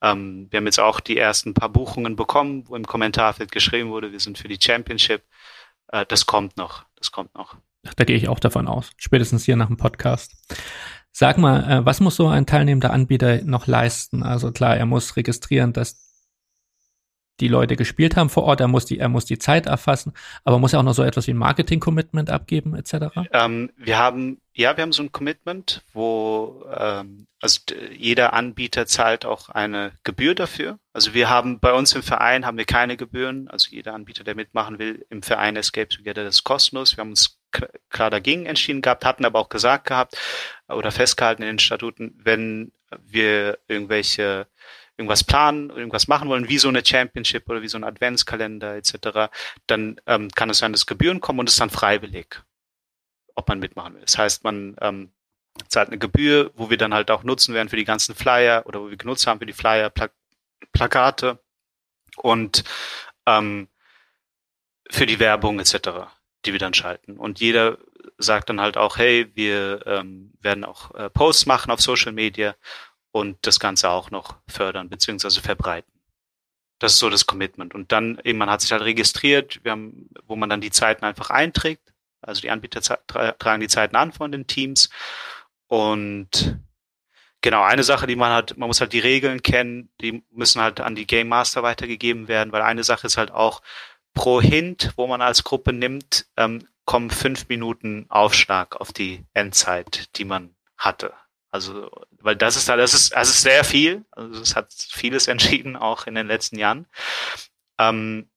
ähm, 0.00 0.46
wir 0.50 0.58
haben 0.58 0.66
jetzt 0.66 0.78
auch 0.78 1.00
die 1.00 1.16
ersten 1.16 1.54
paar 1.54 1.68
Buchungen 1.68 2.16
bekommen, 2.16 2.68
wo 2.68 2.76
im 2.76 2.86
Kommentarfeld 2.86 3.50
geschrieben 3.50 3.90
wurde, 3.90 4.12
wir 4.12 4.20
sind 4.20 4.38
für 4.38 4.48
die 4.48 4.58
Championship. 4.60 5.22
Äh, 5.88 6.06
das 6.06 6.26
kommt 6.26 6.56
noch, 6.56 6.84
das 6.96 7.10
kommt 7.10 7.34
noch. 7.34 7.56
Da 7.96 8.04
gehe 8.04 8.16
ich 8.16 8.28
auch 8.28 8.40
davon 8.40 8.68
aus. 8.68 8.90
Spätestens 8.96 9.44
hier 9.44 9.56
nach 9.56 9.68
dem 9.68 9.76
Podcast. 9.76 10.32
Sag 11.12 11.38
mal, 11.38 11.70
äh, 11.70 11.86
was 11.86 12.00
muss 12.00 12.16
so 12.16 12.28
ein 12.28 12.46
teilnehmender 12.46 12.92
Anbieter 12.92 13.42
noch 13.42 13.66
leisten? 13.66 14.22
Also 14.22 14.52
klar, 14.52 14.76
er 14.76 14.86
muss 14.86 15.16
registrieren, 15.16 15.72
dass 15.72 16.06
die 17.40 17.48
Leute 17.48 17.76
gespielt 17.76 18.16
haben 18.16 18.30
vor 18.30 18.44
Ort, 18.44 18.60
er 18.60 18.68
muss 18.68 18.86
die, 18.86 18.98
er 18.98 19.08
muss 19.08 19.24
die 19.24 19.38
Zeit 19.38 19.66
erfassen, 19.66 20.12
aber 20.44 20.58
muss 20.58 20.72
er 20.72 20.80
auch 20.80 20.84
noch 20.84 20.94
so 20.94 21.02
etwas 21.02 21.26
wie 21.26 21.32
ein 21.32 21.38
Marketing-Commitment 21.38 22.30
abgeben, 22.30 22.74
etc.? 22.74 23.28
Ähm, 23.32 23.70
wir 23.76 23.98
haben, 23.98 24.40
ja, 24.54 24.76
wir 24.76 24.82
haben 24.82 24.92
so 24.92 25.02
ein 25.02 25.12
Commitment, 25.12 25.82
wo 25.92 26.64
ähm, 26.74 27.26
also 27.40 27.60
jeder 27.92 28.32
Anbieter 28.32 28.86
zahlt 28.86 29.26
auch 29.26 29.50
eine 29.50 29.92
Gebühr 30.02 30.34
dafür. 30.34 30.78
Also 30.92 31.12
wir 31.12 31.28
haben 31.28 31.60
bei 31.60 31.72
uns 31.72 31.94
im 31.94 32.02
Verein 32.02 32.46
haben 32.46 32.56
wir 32.56 32.64
keine 32.64 32.96
Gebühren. 32.96 33.48
Also 33.48 33.70
jeder 33.70 33.94
Anbieter, 33.94 34.24
der 34.24 34.34
mitmachen 34.34 34.78
will, 34.78 35.04
im 35.10 35.22
Verein 35.22 35.56
Escape 35.56 35.88
Together, 35.88 36.24
das 36.24 36.36
ist 36.36 36.44
kostenlos. 36.44 36.96
Wir 36.96 37.02
haben 37.02 37.10
uns 37.10 37.35
klar 37.50 38.10
dagegen 38.10 38.46
entschieden 38.46 38.82
gehabt, 38.82 39.04
hatten 39.04 39.24
aber 39.24 39.38
auch 39.38 39.48
gesagt 39.48 39.86
gehabt 39.86 40.18
oder 40.68 40.90
festgehalten 40.90 41.42
in 41.42 41.48
den 41.48 41.58
Statuten, 41.58 42.18
wenn 42.22 42.72
wir 43.00 43.58
irgendwelche 43.68 44.46
irgendwas 44.96 45.24
planen, 45.24 45.70
irgendwas 45.70 46.08
machen 46.08 46.28
wollen, 46.28 46.48
wie 46.48 46.58
so 46.58 46.68
eine 46.68 46.84
Championship 46.84 47.48
oder 47.48 47.62
wie 47.62 47.68
so 47.68 47.76
ein 47.76 47.84
Adventskalender 47.84 48.76
etc., 48.76 49.30
dann 49.66 50.00
ähm, 50.06 50.30
kann 50.30 50.50
es 50.50 50.58
sein, 50.58 50.72
dass 50.72 50.86
Gebühren 50.86 51.20
kommen 51.20 51.40
und 51.40 51.48
es 51.48 51.54
ist 51.54 51.60
dann 51.60 51.70
freiwillig, 51.70 52.40
ob 53.34 53.48
man 53.48 53.58
mitmachen 53.58 53.94
will. 53.94 54.00
Das 54.02 54.16
heißt, 54.16 54.44
man 54.44 54.76
ähm, 54.80 55.12
zahlt 55.68 55.88
eine 55.88 55.98
Gebühr, 55.98 56.50
wo 56.54 56.70
wir 56.70 56.78
dann 56.78 56.94
halt 56.94 57.10
auch 57.10 57.24
nutzen 57.24 57.54
werden 57.54 57.68
für 57.68 57.76
die 57.76 57.84
ganzen 57.84 58.14
Flyer 58.14 58.64
oder 58.66 58.80
wo 58.80 58.90
wir 58.90 58.96
genutzt 58.96 59.26
haben 59.26 59.38
für 59.38 59.46
die 59.46 59.52
Flyer, 59.52 59.90
Pla 59.90 60.08
Plakate 60.72 61.38
und 62.16 62.64
ähm, 63.26 63.68
für 64.90 65.04
die 65.04 65.18
Werbung 65.18 65.60
etc., 65.60 66.08
die 66.46 66.52
wir 66.52 66.58
dann 66.58 66.74
schalten. 66.74 67.18
Und 67.18 67.40
jeder 67.40 67.78
sagt 68.18 68.48
dann 68.48 68.60
halt 68.60 68.76
auch, 68.76 68.96
hey, 68.96 69.30
wir 69.34 69.86
ähm, 69.86 70.32
werden 70.40 70.64
auch 70.64 70.94
äh, 70.94 71.10
Posts 71.10 71.46
machen 71.46 71.70
auf 71.70 71.80
Social 71.80 72.12
Media 72.12 72.54
und 73.12 73.38
das 73.42 73.60
Ganze 73.60 73.90
auch 73.90 74.10
noch 74.10 74.36
fördern 74.46 74.88
bzw. 74.88 75.40
verbreiten. 75.40 75.92
Das 76.78 76.92
ist 76.92 76.98
so 76.98 77.10
das 77.10 77.26
Commitment. 77.26 77.74
Und 77.74 77.92
dann 77.92 78.20
eben, 78.24 78.38
man 78.38 78.50
hat 78.50 78.60
sich 78.60 78.72
halt 78.72 78.82
registriert, 78.82 79.64
wir 79.64 79.72
haben, 79.72 80.10
wo 80.26 80.36
man 80.36 80.50
dann 80.50 80.60
die 80.60 80.70
Zeiten 80.70 81.04
einfach 81.04 81.30
einträgt. 81.30 81.94
Also 82.20 82.40
die 82.40 82.50
Anbieter 82.50 82.80
tragen 83.06 83.60
die 83.60 83.68
Zeiten 83.68 83.96
an 83.96 84.12
von 84.12 84.32
den 84.32 84.46
Teams. 84.46 84.90
Und 85.68 86.58
genau, 87.40 87.62
eine 87.62 87.82
Sache, 87.82 88.06
die 88.06 88.16
man 88.16 88.32
hat, 88.32 88.56
man 88.58 88.68
muss 88.68 88.80
halt 88.80 88.92
die 88.92 88.98
Regeln 88.98 89.42
kennen, 89.42 89.88
die 90.00 90.22
müssen 90.30 90.60
halt 90.60 90.80
an 90.80 90.94
die 90.94 91.06
Game 91.06 91.28
Master 91.28 91.62
weitergegeben 91.62 92.28
werden, 92.28 92.52
weil 92.52 92.62
eine 92.62 92.84
Sache 92.84 93.06
ist 93.06 93.16
halt 93.16 93.30
auch 93.30 93.62
pro 94.16 94.40
Hint, 94.40 94.92
wo 94.96 95.06
man 95.06 95.22
als 95.22 95.44
Gruppe 95.44 95.72
nimmt, 95.72 96.26
ähm, 96.36 96.66
kommen 96.84 97.10
fünf 97.10 97.48
Minuten 97.48 98.06
Aufschlag 98.08 98.80
auf 98.80 98.92
die 98.92 99.24
Endzeit, 99.34 100.16
die 100.16 100.24
man 100.24 100.56
hatte. 100.76 101.12
Also, 101.50 101.90
weil 102.10 102.34
das 102.34 102.56
ist 102.56 102.68
da, 102.68 102.76
das 102.76 102.94
ist, 102.94 103.14
das 103.14 103.28
ist 103.28 103.42
sehr 103.42 103.62
viel. 103.62 104.04
Also 104.10 104.40
es 104.40 104.56
hat 104.56 104.72
vieles 104.72 105.28
entschieden, 105.28 105.76
auch 105.76 106.08
in 106.08 106.16
den 106.16 106.26
letzten 106.26 106.58
Jahren. 106.58 106.86
Ähm, 107.78 108.28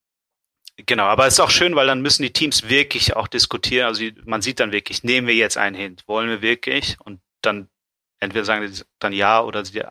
genau, 0.75 1.05
aber 1.05 1.25
es 1.25 1.35
ist 1.35 1.39
auch 1.39 1.49
schön, 1.49 1.75
weil 1.75 1.87
dann 1.87 2.01
müssen 2.01 2.23
die 2.23 2.33
Teams 2.33 2.69
wirklich 2.69 3.15
auch 3.15 3.27
diskutieren. 3.27 3.87
Also 3.87 4.03
man 4.25 4.41
sieht 4.41 4.59
dann 4.59 4.71
wirklich, 4.71 5.03
nehmen 5.03 5.27
wir 5.27 5.35
jetzt 5.35 5.57
einen 5.57 5.75
hin, 5.75 5.97
wollen 6.05 6.29
wir 6.29 6.41
wirklich? 6.41 6.97
Und 6.99 7.21
dann 7.41 7.69
entweder 8.19 8.45
sagen 8.45 8.67
sie 8.67 8.83
dann 8.99 9.13
ja 9.13 9.41
oder 9.41 9.63
sie 9.63 9.81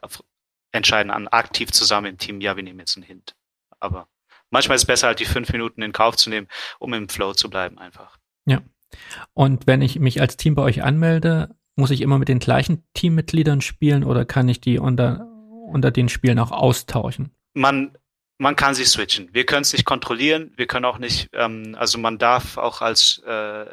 entscheiden 0.71 1.11
an 1.11 1.29
aktiv 1.29 1.73
zusammen 1.73 2.07
im 2.07 2.19
Team, 2.19 2.41
ja, 2.41 2.57
wir 2.57 2.63
nehmen 2.63 2.79
jetzt 2.79 2.97
einen 2.97 3.07
Hint. 3.07 3.35
Aber 3.81 4.09
manchmal 4.51 4.77
ist 4.77 4.83
es 4.83 4.87
besser, 4.87 5.09
halt 5.09 5.21
die 5.21 5.25
fünf 5.25 5.53
Minuten 5.53 5.83
in 5.83 5.93
Kauf 5.93 6.17
zu 6.17 6.31
nehmen, 6.31 6.49
um 6.79 6.93
im 6.95 7.09
Flow 7.09 7.33
zu 7.33 7.51
bleiben 7.51 7.79
einfach. 7.79 8.19
Ja. 8.47 8.63
Und 9.35 9.67
wenn 9.67 9.83
ich 9.83 9.99
mich 9.99 10.21
als 10.21 10.37
Team 10.37 10.55
bei 10.55 10.63
euch 10.63 10.83
anmelde, 10.83 11.55
muss 11.77 11.91
ich 11.91 12.01
immer 12.01 12.19
mit 12.19 12.29
den 12.29 12.39
gleichen 12.39 12.85
Teammitgliedern 12.95 13.61
spielen 13.61 14.05
oder 14.05 14.25
kann 14.25 14.49
ich 14.49 14.61
die 14.61 14.79
unter, 14.79 15.27
unter 15.71 15.91
den 15.91 16.09
Spielen 16.09 16.39
auch 16.39 16.51
austauschen? 16.51 17.31
Man, 17.55 17.97
man 18.39 18.57
kann 18.57 18.75
sie 18.75 18.85
switchen. 18.85 19.29
Wir 19.33 19.47
können 19.47 19.63
es 19.63 19.73
nicht 19.73 19.85
kontrollieren. 19.85 20.53
Wir 20.57 20.67
können 20.67 20.85
auch 20.85 20.99
nicht, 20.99 21.29
ähm, 21.35 21.77
also 21.79 21.99
man 21.99 22.19
darf 22.19 22.57
auch 22.57 22.83
als, 22.83 23.23
äh, 23.27 23.67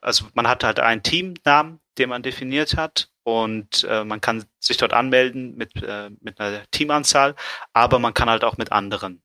also 0.00 0.26
man 0.34 0.48
hat 0.48 0.64
halt 0.64 0.80
einen 0.80 1.02
Teamnamen, 1.02 1.80
den 1.98 2.08
man 2.08 2.22
definiert 2.22 2.76
hat 2.76 3.10
und 3.22 3.84
äh, 3.84 4.04
man 4.04 4.20
kann 4.20 4.44
sich 4.58 4.76
dort 4.76 4.92
anmelden 4.92 5.56
mit, 5.56 5.82
äh, 5.82 6.10
mit 6.20 6.40
einer 6.40 6.62
Teamanzahl, 6.70 7.34
aber 7.72 7.98
man 7.98 8.14
kann 8.14 8.30
halt 8.30 8.42
auch 8.42 8.56
mit 8.56 8.72
anderen 8.72 9.22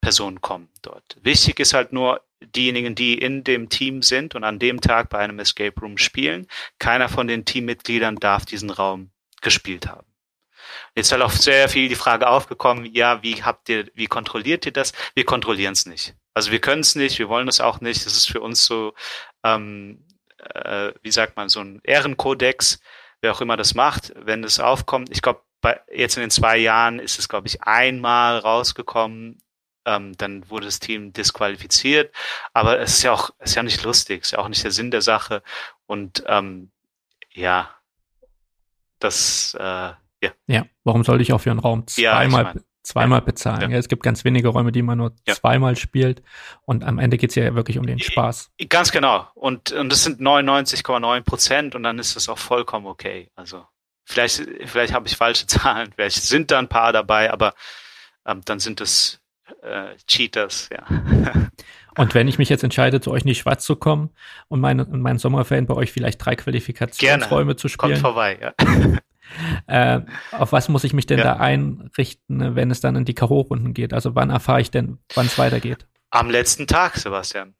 Personen 0.00 0.40
kommen 0.40 0.68
dort. 0.82 1.16
Wichtig 1.22 1.60
ist 1.60 1.74
halt 1.74 1.92
nur, 1.92 2.20
diejenigen, 2.40 2.94
die 2.94 3.14
in 3.14 3.44
dem 3.44 3.68
Team 3.68 4.02
sind 4.02 4.34
und 4.34 4.44
an 4.44 4.58
dem 4.58 4.80
Tag 4.80 5.08
bei 5.08 5.18
einem 5.18 5.38
Escape 5.38 5.80
Room 5.80 5.98
spielen, 5.98 6.46
keiner 6.78 7.08
von 7.08 7.26
den 7.26 7.44
Teammitgliedern 7.44 8.16
darf 8.16 8.44
diesen 8.44 8.70
Raum 8.70 9.10
gespielt 9.40 9.86
haben. 9.86 10.06
Jetzt 10.94 11.06
ist 11.06 11.12
halt 11.12 11.22
auch 11.22 11.30
sehr 11.30 11.68
viel 11.68 11.88
die 11.88 11.94
Frage 11.94 12.28
aufgekommen, 12.28 12.92
ja, 12.92 13.22
wie 13.22 13.42
habt 13.42 13.68
ihr, 13.68 13.88
wie 13.94 14.06
kontrolliert 14.06 14.66
ihr 14.66 14.72
das? 14.72 14.92
Wir 15.14 15.24
kontrollieren 15.24 15.72
es 15.72 15.86
nicht. 15.86 16.14
Also 16.34 16.50
wir 16.50 16.60
können 16.60 16.80
es 16.80 16.94
nicht, 16.94 17.18
wir 17.18 17.28
wollen 17.28 17.48
es 17.48 17.60
auch 17.60 17.80
nicht. 17.80 18.04
Das 18.04 18.14
ist 18.14 18.28
für 18.28 18.40
uns 18.40 18.64
so, 18.64 18.94
ähm, 19.44 20.04
äh, 20.38 20.92
wie 21.02 21.10
sagt 21.10 21.36
man, 21.36 21.48
so 21.48 21.60
ein 21.60 21.80
Ehrenkodex, 21.82 22.80
wer 23.20 23.32
auch 23.32 23.40
immer 23.40 23.56
das 23.56 23.74
macht, 23.74 24.12
wenn 24.16 24.44
es 24.44 24.60
aufkommt. 24.60 25.10
Ich 25.10 25.22
glaube, 25.22 25.42
jetzt 25.92 26.16
in 26.16 26.22
den 26.22 26.30
zwei 26.30 26.58
Jahren 26.58 26.98
ist 26.98 27.18
es, 27.18 27.28
glaube 27.28 27.46
ich, 27.46 27.62
einmal 27.62 28.38
rausgekommen, 28.38 29.42
ähm, 29.86 30.16
dann 30.18 30.48
wurde 30.50 30.66
das 30.66 30.80
Team 30.80 31.12
disqualifiziert. 31.12 32.14
Aber 32.52 32.78
es 32.80 32.94
ist 32.94 33.02
ja 33.04 33.12
auch, 33.12 33.30
es 33.38 33.50
ist 33.50 33.56
ja 33.56 33.62
nicht 33.62 33.82
lustig, 33.84 34.22
es 34.22 34.28
ist 34.28 34.32
ja 34.32 34.38
auch 34.40 34.48
nicht 34.48 34.62
der 34.62 34.72
Sinn 34.72 34.90
der 34.90 35.02
Sache. 35.02 35.42
Und 35.86 36.24
ähm, 36.26 36.70
ja, 37.32 37.70
das, 38.98 39.56
äh, 39.58 39.62
ja. 39.62 40.30
Ja, 40.46 40.66
warum 40.84 41.04
sollte 41.04 41.22
ich 41.22 41.32
auch 41.32 41.40
für 41.40 41.50
einen 41.50 41.60
Raum 41.60 41.86
zweimal, 41.86 42.04
ja, 42.04 42.24
ich 42.24 42.54
mein, 42.54 42.64
zweimal 42.82 43.20
ja, 43.20 43.24
bezahlen? 43.24 43.62
Ja. 43.62 43.68
ja. 43.68 43.78
es 43.78 43.88
gibt 43.88 44.02
ganz 44.02 44.24
wenige 44.24 44.48
Räume, 44.48 44.72
die 44.72 44.82
man 44.82 44.98
nur 44.98 45.14
zweimal 45.26 45.76
spielt. 45.76 46.22
Und 46.64 46.82
am 46.84 46.98
Ende 46.98 47.16
geht's 47.16 47.34
ja 47.34 47.54
wirklich 47.54 47.78
um 47.78 47.86
den 47.86 47.98
Spaß. 47.98 48.50
Ganz 48.68 48.90
genau. 48.90 49.28
Und, 49.34 49.72
und 49.72 49.90
das 49.90 50.02
sind 50.02 50.20
99,9 50.20 51.20
Prozent 51.22 51.74
und 51.74 51.82
dann 51.84 51.98
ist 51.98 52.16
das 52.16 52.28
auch 52.28 52.38
vollkommen 52.38 52.86
okay. 52.86 53.30
Also 53.34 53.66
vielleicht, 54.04 54.42
vielleicht 54.64 54.92
habe 54.92 55.06
ich 55.06 55.16
falsche 55.16 55.46
Zahlen, 55.46 55.92
vielleicht 55.94 56.22
sind 56.22 56.50
da 56.50 56.58
ein 56.58 56.68
paar 56.68 56.92
dabei, 56.92 57.32
aber 57.32 57.54
ähm, 58.24 58.42
dann 58.44 58.58
sind 58.58 58.80
es 58.80 59.20
äh, 59.62 59.96
Cheaters, 60.06 60.68
ja. 60.72 60.84
Und 61.96 62.14
wenn 62.14 62.28
ich 62.28 62.38
mich 62.38 62.48
jetzt 62.48 62.62
entscheide, 62.62 63.00
zu 63.00 63.10
euch 63.10 63.22
in 63.22 63.28
die 63.28 63.34
Schweiz 63.34 63.64
zu 63.64 63.74
kommen 63.74 64.10
und 64.48 64.60
meine, 64.60 64.84
und 64.84 65.00
meinen 65.00 65.18
Sommerferien 65.18 65.66
bei 65.66 65.74
euch 65.74 65.92
vielleicht 65.92 66.24
drei 66.24 66.36
Qualifikationsräume 66.36 67.56
zu 67.56 67.68
spielen. 67.68 67.92
Kommt 67.92 68.02
vorbei, 68.02 68.38
ja. 68.38 68.96
äh, 69.96 70.02
auf 70.32 70.52
was 70.52 70.68
muss 70.68 70.84
ich 70.84 70.92
mich 70.92 71.06
denn 71.06 71.18
ja. 71.18 71.24
da 71.24 71.32
einrichten, 71.36 72.54
wenn 72.54 72.70
es 72.70 72.80
dann 72.80 72.96
in 72.96 73.06
die 73.06 73.14
K.O.-Runden 73.14 73.72
geht? 73.72 73.94
Also 73.94 74.14
wann 74.14 74.28
erfahre 74.28 74.60
ich 74.60 74.70
denn, 74.70 74.98
wann 75.14 75.24
es 75.24 75.38
weitergeht? 75.38 75.86
Am 76.10 76.28
letzten 76.28 76.66
Tag, 76.66 76.96
Sebastian. 76.96 77.54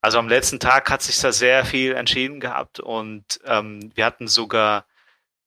Also 0.00 0.18
am 0.18 0.28
letzten 0.28 0.58
Tag 0.58 0.90
hat 0.90 1.02
sich 1.02 1.20
da 1.20 1.32
sehr 1.32 1.64
viel 1.64 1.94
entschieden 1.94 2.40
gehabt 2.40 2.80
und 2.80 3.40
ähm, 3.44 3.90
wir 3.94 4.06
hatten 4.06 4.28
sogar 4.28 4.86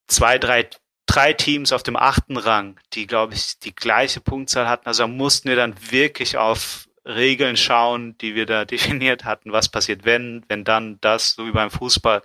zwei, 0.08 0.38
drei 0.38 0.70
drei 1.10 1.34
Teams 1.34 1.72
auf 1.74 1.82
dem 1.82 1.95
achten 1.95 2.38
Rang, 2.38 2.80
die, 2.93 3.08
glaube 3.08 3.34
ich, 3.34 3.58
die 3.60 3.74
gleiche 3.74 4.22
Punktzahl 4.22 4.69
hatten. 4.69 4.88
Also 4.88 5.08
mussten 5.08 5.50
wir 5.50 5.56
dann 5.56 5.74
wirklich 5.89 6.38
auf 6.38 6.88
Regeln 7.04 7.58
schauen, 7.58 8.15
die 8.19 8.36
wir 8.36 8.45
da 8.45 8.65
definiert 8.65 9.26
hatten. 9.26 9.52
Was 9.52 9.69
passiert, 9.69 10.06
wenn, 10.06 10.45
wenn 10.48 10.63
dann 10.63 11.00
das, 11.02 11.32
so 11.32 11.48
wie 11.48 11.52
beim 11.52 11.72
Fußball, 11.72 12.22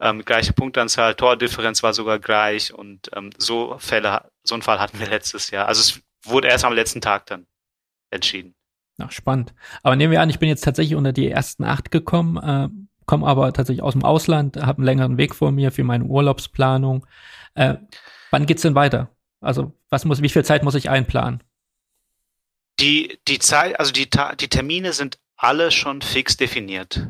ähm, 0.00 0.24
gleiche 0.24 0.52
Punktanzahl, 0.52 1.14
Tordifferenz 1.14 1.84
war 1.84 1.94
sogar 1.94 2.18
gleich 2.18 2.74
und 2.74 3.10
ähm, 3.14 3.30
so 3.38 3.76
Fälle, 3.78 4.28
so 4.42 4.56
einen 4.56 4.62
Fall 4.62 4.80
hatten 4.80 4.98
wir 4.98 5.08
letztes 5.08 5.50
Jahr. 5.50 5.68
Also 5.68 5.80
es 5.80 6.00
wurde 6.28 6.48
erst 6.48 6.64
am 6.64 6.72
letzten 6.72 7.00
Tag 7.00 7.26
dann 7.26 7.46
entschieden. 8.10 8.56
Ach, 8.98 9.12
spannend. 9.12 9.54
Aber 9.84 9.94
nehmen 9.94 10.10
wir 10.10 10.20
an, 10.20 10.30
ich 10.30 10.40
bin 10.40 10.48
jetzt 10.48 10.64
tatsächlich 10.64 10.96
unter 10.96 11.12
die 11.12 11.30
ersten 11.30 11.62
acht 11.62 11.92
gekommen, 11.92 12.38
äh, 12.38 12.68
komme 13.04 13.26
aber 13.26 13.52
tatsächlich 13.52 13.82
aus 13.82 13.92
dem 13.92 14.04
Ausland, 14.04 14.56
habe 14.56 14.78
einen 14.78 14.86
längeren 14.86 15.16
Weg 15.16 15.34
vor 15.34 15.52
mir 15.52 15.70
für 15.70 15.84
meine 15.84 16.04
Urlaubsplanung. 16.04 17.06
Äh, 17.54 17.76
Wann 18.30 18.46
geht's 18.46 18.62
denn 18.62 18.74
weiter? 18.74 19.10
Also, 19.40 19.72
was 19.90 20.04
muss, 20.04 20.22
wie 20.22 20.28
viel 20.28 20.44
Zeit 20.44 20.62
muss 20.62 20.74
ich 20.74 20.90
einplanen? 20.90 21.42
Die, 22.80 23.18
die 23.28 23.38
Zeit, 23.38 23.78
also 23.78 23.92
die, 23.92 24.08
die 24.40 24.48
Termine 24.48 24.92
sind 24.92 25.18
alle 25.36 25.70
schon 25.70 26.02
fix 26.02 26.36
definiert. 26.36 27.06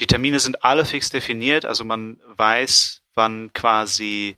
Die 0.00 0.06
Termine 0.06 0.40
sind 0.40 0.64
alle 0.64 0.84
fix 0.84 1.10
definiert, 1.10 1.66
also 1.66 1.84
man 1.84 2.20
weiß, 2.24 3.02
wann 3.14 3.52
quasi, 3.52 4.36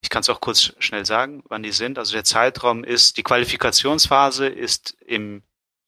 ich 0.00 0.08
kann 0.08 0.22
es 0.22 0.30
auch 0.30 0.40
kurz 0.40 0.72
schnell 0.78 1.04
sagen, 1.04 1.42
wann 1.48 1.62
die 1.62 1.72
sind. 1.72 1.98
Also 1.98 2.14
der 2.14 2.24
Zeitraum 2.24 2.82
ist, 2.82 3.18
die 3.18 3.22
Qualifikationsphase 3.22 4.46
ist 4.46 4.96
im 5.04 5.42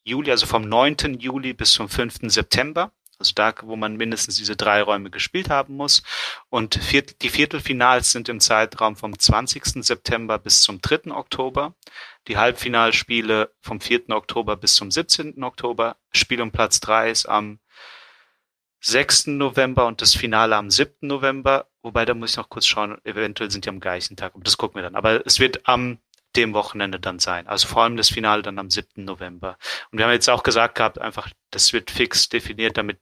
Juli, 0.05 0.31
also 0.31 0.47
vom 0.47 0.63
9. 0.63 1.19
Juli 1.19 1.55
bis 1.55 1.73
zum 1.73 1.89
5. 1.89 2.19
September. 2.25 2.93
Also 3.23 3.33
da, 3.37 3.55
wo 3.63 3.77
man 3.77 3.97
mindestens 3.97 4.37
diese 4.37 4.57
drei 4.57 4.83
Räume 4.83 5.11
gespielt 5.11 5.49
haben 5.49 5.77
muss. 5.77 6.03
Und 6.51 6.81
die 7.23 7.29
Viertelfinals 7.31 8.11
sind 8.11 8.29
im 8.29 8.41
Zeitraum 8.41 8.97
vom 8.97 9.17
20. 9.17 9.85
September 9.85 10.41
bis 10.41 10.63
zum 10.63 10.81
3. 10.81 11.13
Oktober. 11.13 11.77
Die 12.27 12.37
Halbfinalspiele 12.37 13.53
vom 13.61 13.81
4. 13.81 14.11
Oktober 14.11 14.57
bis 14.57 14.75
zum 14.75 14.91
17. 14.91 15.43
Oktober. 15.45 15.97
Spiel 16.11 16.43
um 16.43 16.51
Platz 16.51 16.81
3 16.81 17.11
ist 17.11 17.27
am 17.27 17.61
6. 18.81 19.29
November 19.29 19.87
und 19.87 20.03
das 20.03 20.17
Finale 20.17 20.57
am 20.57 20.69
7. 20.69 21.07
November. 21.07 21.69
Wobei, 21.83 22.05
da 22.05 22.15
muss 22.15 22.33
ich 22.33 22.37
noch 22.37 22.49
kurz 22.49 22.67
schauen, 22.67 22.99
eventuell 23.05 23.53
sind 23.53 23.65
die 23.65 23.69
am 23.69 23.79
gleichen 23.79 24.17
Tag. 24.17 24.33
Das 24.39 24.57
gucken 24.59 24.77
wir 24.77 24.83
dann. 24.83 24.97
Aber 24.97 25.25
es 25.25 25.39
wird 25.39 25.69
am 25.69 25.99
dem 26.37 26.55
Wochenende 26.55 26.99
dann 26.99 27.19
sein. 27.19 27.47
Also 27.47 27.69
vor 27.69 27.83
allem 27.83 27.97
das 27.97 28.09
Finale 28.09 28.43
dann 28.43 28.59
am 28.59 28.71
7. 28.71 29.05
November. 29.05 29.59
Und 29.91 29.99
wir 29.99 30.07
haben 30.07 30.13
jetzt 30.13 30.31
auch 30.31 30.43
gesagt 30.43 30.77
gehabt, 30.77 30.99
einfach, 30.99 31.29
das 31.51 31.73
wird 31.73 31.91
fix 31.91 32.29
definiert, 32.29 32.77
damit 32.79 32.99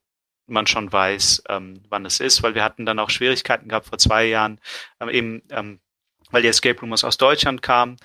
man 0.51 0.67
schon 0.67 0.93
weiß, 0.93 1.45
ähm, 1.49 1.83
wann 1.89 2.07
es 2.07 2.21
ist, 2.21 2.43
weil 2.43 2.55
wir 2.55 2.65
hatten 2.65 2.87
dann 2.87 2.99
auch 2.99 3.11
Schwierigkeiten 3.11 3.69
gehabt 3.69 3.87
vor 3.87 3.99
zwei 3.99 4.27
Jahren, 4.27 4.61
ähm, 5.01 5.09
eben 5.09 5.43
ähm, 5.51 5.81
weil 6.31 6.43
die 6.43 6.49
Escape 6.49 6.81
Roomers 6.81 7.05
aus 7.05 7.17
Deutschland 7.17 7.63
kamen, 7.63 7.97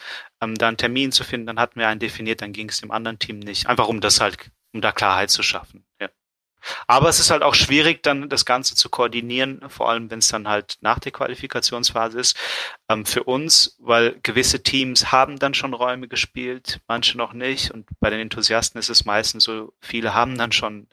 ähm, 0.42 0.56
da 0.56 0.68
einen 0.68 0.78
Termin 0.78 1.12
zu 1.12 1.24
finden, 1.24 1.48
dann 1.48 1.60
hatten 1.60 1.80
wir 1.80 1.88
einen 1.88 2.00
definiert, 2.00 2.42
dann 2.42 2.54
ging 2.54 2.70
es 2.70 2.82
dem 2.82 2.92
anderen 2.92 3.20
Team 3.20 3.40
nicht. 3.40 3.68
Einfach 3.68 3.88
um 3.88 4.02
das 4.02 4.20
halt, 4.20 4.52
um 4.74 4.82
da 4.82 4.92
Klarheit 4.92 5.30
zu 5.30 5.44
schaffen. 5.44 5.86
Ja. 6.02 6.10
Aber 6.88 7.10
es 7.10 7.20
ist 7.20 7.30
halt 7.30 7.44
auch 7.44 7.54
schwierig, 7.54 8.02
dann 8.04 8.30
das 8.30 8.46
Ganze 8.46 8.76
zu 8.76 8.90
koordinieren, 8.90 9.62
vor 9.70 9.90
allem 9.90 10.10
wenn 10.10 10.20
es 10.20 10.30
dann 10.30 10.48
halt 10.48 10.78
nach 10.82 11.00
der 11.00 11.12
Qualifikationsphase 11.12 12.20
ist. 12.20 12.38
Ähm, 12.90 13.06
für 13.06 13.24
uns, 13.24 13.78
weil 13.80 14.20
gewisse 14.24 14.64
Teams 14.64 15.12
haben 15.12 15.38
dann 15.38 15.54
schon 15.54 15.74
Räume 15.74 16.08
gespielt, 16.08 16.82
manche 16.88 17.18
noch 17.18 17.34
nicht. 17.34 17.72
Und 17.72 17.88
bei 18.00 18.10
den 18.10 18.20
Enthusiasten 18.20 18.80
ist 18.80 18.90
es 18.90 19.06
meistens 19.06 19.44
so, 19.44 19.74
viele 19.82 20.14
haben 20.14 20.38
dann 20.38 20.52
schon 20.52 20.88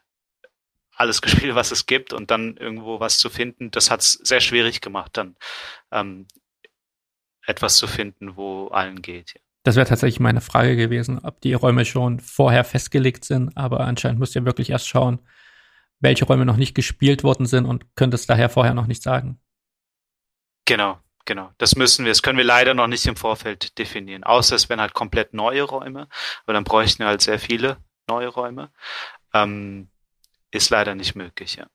alles 0.94 1.22
gespielt, 1.22 1.54
was 1.54 1.70
es 1.72 1.86
gibt 1.86 2.12
und 2.12 2.30
dann 2.30 2.56
irgendwo 2.56 3.00
was 3.00 3.18
zu 3.18 3.30
finden, 3.30 3.70
das 3.70 3.90
hat 3.90 4.00
es 4.00 4.12
sehr 4.12 4.40
schwierig 4.40 4.80
gemacht, 4.80 5.16
dann 5.16 5.36
ähm, 5.90 6.26
etwas 7.46 7.76
zu 7.76 7.86
finden, 7.86 8.36
wo 8.36 8.68
allen 8.68 9.02
geht. 9.02 9.34
Ja. 9.34 9.40
Das 9.64 9.76
wäre 9.76 9.86
tatsächlich 9.86 10.18
meine 10.18 10.40
Frage 10.40 10.76
gewesen, 10.76 11.20
ob 11.20 11.40
die 11.40 11.54
Räume 11.54 11.84
schon 11.84 12.18
vorher 12.18 12.64
festgelegt 12.64 13.24
sind, 13.24 13.56
aber 13.56 13.80
anscheinend 13.80 14.18
müsst 14.18 14.34
ihr 14.34 14.44
wirklich 14.44 14.70
erst 14.70 14.88
schauen, 14.88 15.20
welche 16.00 16.24
Räume 16.24 16.44
noch 16.44 16.56
nicht 16.56 16.74
gespielt 16.74 17.22
worden 17.22 17.46
sind 17.46 17.64
und 17.64 17.94
könnt 17.94 18.12
es 18.12 18.26
daher 18.26 18.48
vorher 18.48 18.74
noch 18.74 18.88
nicht 18.88 19.04
sagen. 19.04 19.40
Genau, 20.64 20.98
genau. 21.24 21.52
Das 21.58 21.76
müssen 21.76 22.04
wir, 22.04 22.10
das 22.10 22.22
können 22.22 22.38
wir 22.38 22.44
leider 22.44 22.74
noch 22.74 22.88
nicht 22.88 23.06
im 23.06 23.14
Vorfeld 23.14 23.78
definieren. 23.78 24.24
Außer 24.24 24.56
es 24.56 24.68
wären 24.68 24.80
halt 24.80 24.94
komplett 24.94 25.32
neue 25.32 25.62
Räume, 25.62 26.08
aber 26.42 26.52
dann 26.54 26.64
bräuchten 26.64 27.00
wir 27.00 27.06
halt 27.06 27.22
sehr 27.22 27.38
viele 27.38 27.76
neue 28.08 28.28
Räume. 28.28 28.72
Ähm, 29.32 29.91
ist 30.52 30.70
leider 30.70 30.94
nicht 30.94 31.14
möglich, 31.16 31.56
ja. 31.56 31.66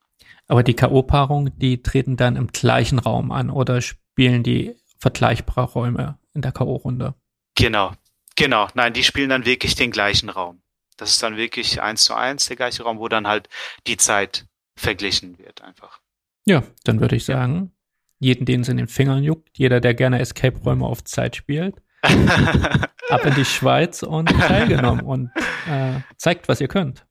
Aber 0.46 0.62
die 0.62 0.74
K.O.-Paarung, 0.74 1.50
die 1.56 1.82
treten 1.82 2.16
dann 2.16 2.36
im 2.36 2.46
gleichen 2.48 2.98
Raum 2.98 3.30
an 3.32 3.50
oder 3.50 3.82
spielen 3.82 4.42
die 4.42 4.74
vergleichbare 4.98 5.70
Räume 5.72 6.18
in 6.32 6.40
der 6.40 6.52
K.O.-Runde? 6.52 7.14
Genau, 7.54 7.92
genau. 8.34 8.68
Nein, 8.74 8.94
die 8.94 9.04
spielen 9.04 9.28
dann 9.28 9.44
wirklich 9.44 9.74
den 9.74 9.90
gleichen 9.90 10.30
Raum. 10.30 10.62
Das 10.96 11.10
ist 11.10 11.22
dann 11.22 11.36
wirklich 11.36 11.82
eins 11.82 12.04
zu 12.04 12.14
eins 12.14 12.46
der 12.46 12.56
gleiche 12.56 12.82
Raum, 12.82 12.98
wo 12.98 13.08
dann 13.08 13.26
halt 13.26 13.48
die 13.86 13.98
Zeit 13.98 14.46
verglichen 14.74 15.38
wird 15.38 15.62
einfach. 15.62 16.00
Ja, 16.46 16.62
dann 16.84 17.00
würde 17.00 17.16
ich 17.16 17.24
sagen, 17.24 17.72
jeden, 18.18 18.46
den 18.46 18.62
es 18.62 18.68
in 18.68 18.78
den 18.78 18.88
Fingern 18.88 19.22
juckt, 19.22 19.58
jeder, 19.58 19.80
der 19.80 19.94
gerne 19.94 20.18
Escape-Räume 20.18 20.86
auf 20.86 21.04
Zeit 21.04 21.36
spielt, 21.36 21.76
ab 22.02 23.24
in 23.24 23.34
die 23.34 23.44
Schweiz 23.44 24.02
und 24.02 24.30
teilgenommen 24.30 25.04
und 25.04 25.30
äh, 25.68 26.00
zeigt, 26.16 26.48
was 26.48 26.60
ihr 26.60 26.68
könnt. 26.68 27.06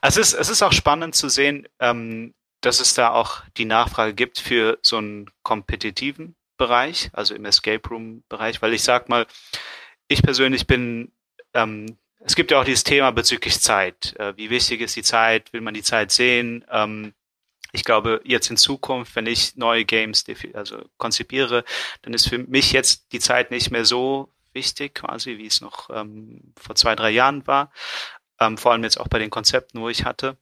Es 0.00 0.16
ist, 0.16 0.34
es 0.34 0.48
ist 0.48 0.62
auch 0.62 0.72
spannend 0.72 1.14
zu 1.14 1.28
sehen, 1.28 1.68
ähm, 1.80 2.34
dass 2.60 2.80
es 2.80 2.94
da 2.94 3.10
auch 3.10 3.42
die 3.56 3.64
Nachfrage 3.64 4.14
gibt 4.14 4.38
für 4.38 4.78
so 4.82 4.98
einen 4.98 5.30
kompetitiven 5.42 6.36
Bereich, 6.56 7.10
also 7.12 7.34
im 7.34 7.44
Escape 7.44 7.88
Room 7.88 8.22
Bereich, 8.28 8.62
weil 8.62 8.72
ich 8.72 8.84
sag 8.84 9.08
mal, 9.08 9.26
ich 10.08 10.22
persönlich 10.22 10.66
bin 10.66 11.12
ähm, 11.54 11.98
es 12.24 12.36
gibt 12.36 12.50
ja 12.50 12.60
auch 12.60 12.64
dieses 12.64 12.84
Thema 12.84 13.10
bezüglich 13.10 13.60
Zeit. 13.60 14.14
Äh, 14.18 14.36
wie 14.36 14.50
wichtig 14.50 14.80
ist 14.80 14.96
die 14.96 15.02
Zeit? 15.02 15.52
Will 15.52 15.60
man 15.60 15.74
die 15.74 15.82
Zeit 15.82 16.12
sehen? 16.12 16.64
Ähm, 16.70 17.14
ich 17.72 17.84
glaube, 17.84 18.20
jetzt 18.24 18.50
in 18.50 18.56
Zukunft, 18.56 19.16
wenn 19.16 19.26
ich 19.26 19.56
neue 19.56 19.84
Games 19.84 20.24
also 20.52 20.84
konzipiere, 20.98 21.64
dann 22.02 22.14
ist 22.14 22.28
für 22.28 22.38
mich 22.38 22.72
jetzt 22.72 23.12
die 23.12 23.18
Zeit 23.18 23.50
nicht 23.50 23.70
mehr 23.70 23.84
so 23.84 24.30
wichtig, 24.52 24.94
quasi, 24.94 25.38
wie 25.38 25.46
es 25.46 25.60
noch 25.62 25.88
ähm, 25.90 26.52
vor 26.60 26.74
zwei, 26.74 26.94
drei 26.94 27.10
Jahren 27.10 27.46
war. 27.46 27.72
Ähm, 28.42 28.58
vor 28.58 28.72
allem 28.72 28.84
jetzt 28.84 28.98
auch 28.98 29.08
bei 29.08 29.18
den 29.18 29.30
Konzepten, 29.30 29.80
wo 29.80 29.88
ich 29.88 30.04
hatte. 30.04 30.36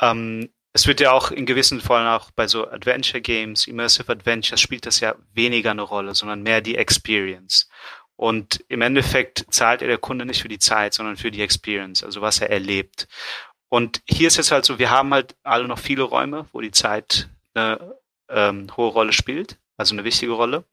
Ähm, 0.00 0.50
es 0.72 0.86
wird 0.86 1.00
ja 1.00 1.12
auch 1.12 1.30
in 1.30 1.46
gewissen 1.46 1.80
Fällen 1.80 2.06
auch 2.06 2.30
bei 2.30 2.46
so 2.46 2.68
Adventure 2.68 3.20
Games, 3.20 3.66
Immersive 3.66 4.10
Adventures 4.10 4.60
spielt 4.60 4.86
das 4.86 5.00
ja 5.00 5.14
weniger 5.32 5.72
eine 5.72 5.82
Rolle, 5.82 6.14
sondern 6.14 6.42
mehr 6.42 6.60
die 6.60 6.76
Experience. 6.76 7.68
Und 8.16 8.64
im 8.68 8.82
Endeffekt 8.82 9.46
zahlt 9.50 9.82
er 9.82 9.88
der 9.88 9.98
Kunde 9.98 10.26
nicht 10.26 10.42
für 10.42 10.48
die 10.48 10.58
Zeit, 10.58 10.94
sondern 10.94 11.16
für 11.16 11.30
die 11.30 11.42
Experience, 11.42 12.04
also 12.04 12.20
was 12.20 12.40
er 12.40 12.50
erlebt. 12.50 13.08
Und 13.68 14.02
hier 14.04 14.28
ist 14.28 14.38
es 14.38 14.50
halt 14.50 14.64
so, 14.64 14.78
wir 14.78 14.90
haben 14.90 15.12
halt 15.14 15.36
alle 15.42 15.66
noch 15.66 15.78
viele 15.78 16.02
Räume, 16.02 16.46
wo 16.52 16.60
die 16.60 16.72
Zeit 16.72 17.30
eine 17.54 17.96
ähm, 18.28 18.76
hohe 18.76 18.90
Rolle 18.90 19.12
spielt, 19.12 19.58
also 19.76 19.94
eine 19.94 20.04
wichtige 20.04 20.32
Rolle. 20.32 20.64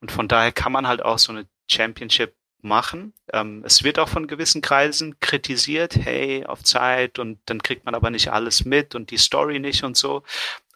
Und 0.00 0.12
von 0.12 0.28
daher 0.28 0.52
kann 0.52 0.72
man 0.72 0.86
halt 0.86 1.02
auch 1.02 1.18
so 1.18 1.32
eine 1.32 1.46
Championship 1.70 2.34
machen. 2.62 3.12
Ähm, 3.32 3.62
es 3.64 3.82
wird 3.84 3.98
auch 3.98 4.08
von 4.08 4.26
gewissen 4.26 4.62
Kreisen 4.62 5.18
kritisiert, 5.20 5.96
hey, 5.96 6.44
auf 6.44 6.62
Zeit 6.64 7.18
und 7.18 7.38
dann 7.46 7.62
kriegt 7.62 7.84
man 7.84 7.94
aber 7.94 8.10
nicht 8.10 8.32
alles 8.32 8.64
mit 8.64 8.94
und 8.94 9.10
die 9.10 9.18
Story 9.18 9.58
nicht 9.58 9.84
und 9.84 9.96
so. 9.96 10.22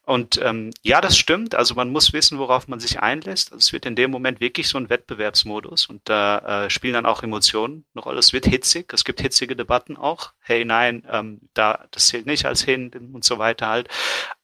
Und 0.06 0.38
ähm, 0.42 0.70
ja, 0.82 1.00
das 1.00 1.16
stimmt. 1.16 1.54
Also 1.54 1.74
man 1.74 1.90
muss 1.90 2.12
wissen, 2.12 2.38
worauf 2.38 2.68
man 2.68 2.78
sich 2.78 3.00
einlässt. 3.00 3.52
Also 3.52 3.60
es 3.60 3.72
wird 3.72 3.86
in 3.86 3.96
dem 3.96 4.10
Moment 4.10 4.38
wirklich 4.40 4.68
so 4.68 4.76
ein 4.76 4.90
Wettbewerbsmodus 4.90 5.86
und 5.86 6.02
da 6.08 6.64
äh, 6.66 6.70
spielen 6.70 6.92
dann 6.92 7.06
auch 7.06 7.22
Emotionen 7.22 7.86
eine 7.94 8.02
Rolle. 8.02 8.18
Es 8.18 8.34
wird 8.34 8.44
hitzig, 8.44 8.92
es 8.92 9.04
gibt 9.04 9.22
hitzige 9.22 9.56
Debatten 9.56 9.96
auch. 9.96 10.32
Hey, 10.40 10.64
nein, 10.66 11.06
ähm, 11.10 11.40
da 11.54 11.86
das 11.90 12.08
zählt 12.08 12.26
nicht 12.26 12.44
als 12.44 12.62
hin 12.62 12.90
und 13.14 13.24
so 13.24 13.38
weiter 13.38 13.68
halt. 13.68 13.88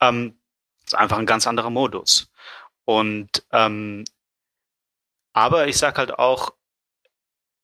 Ähm, 0.01 0.39
ist 0.87 0.95
einfach 0.95 1.19
ein 1.19 1.27
ganz 1.27 1.47
anderer 1.47 1.71
Modus. 1.71 2.31
Und 2.87 3.45
ähm, 3.53 4.05
aber 5.33 5.69
ich 5.69 5.77
sag 5.77 5.99
halt 5.99 6.19
auch, 6.19 6.55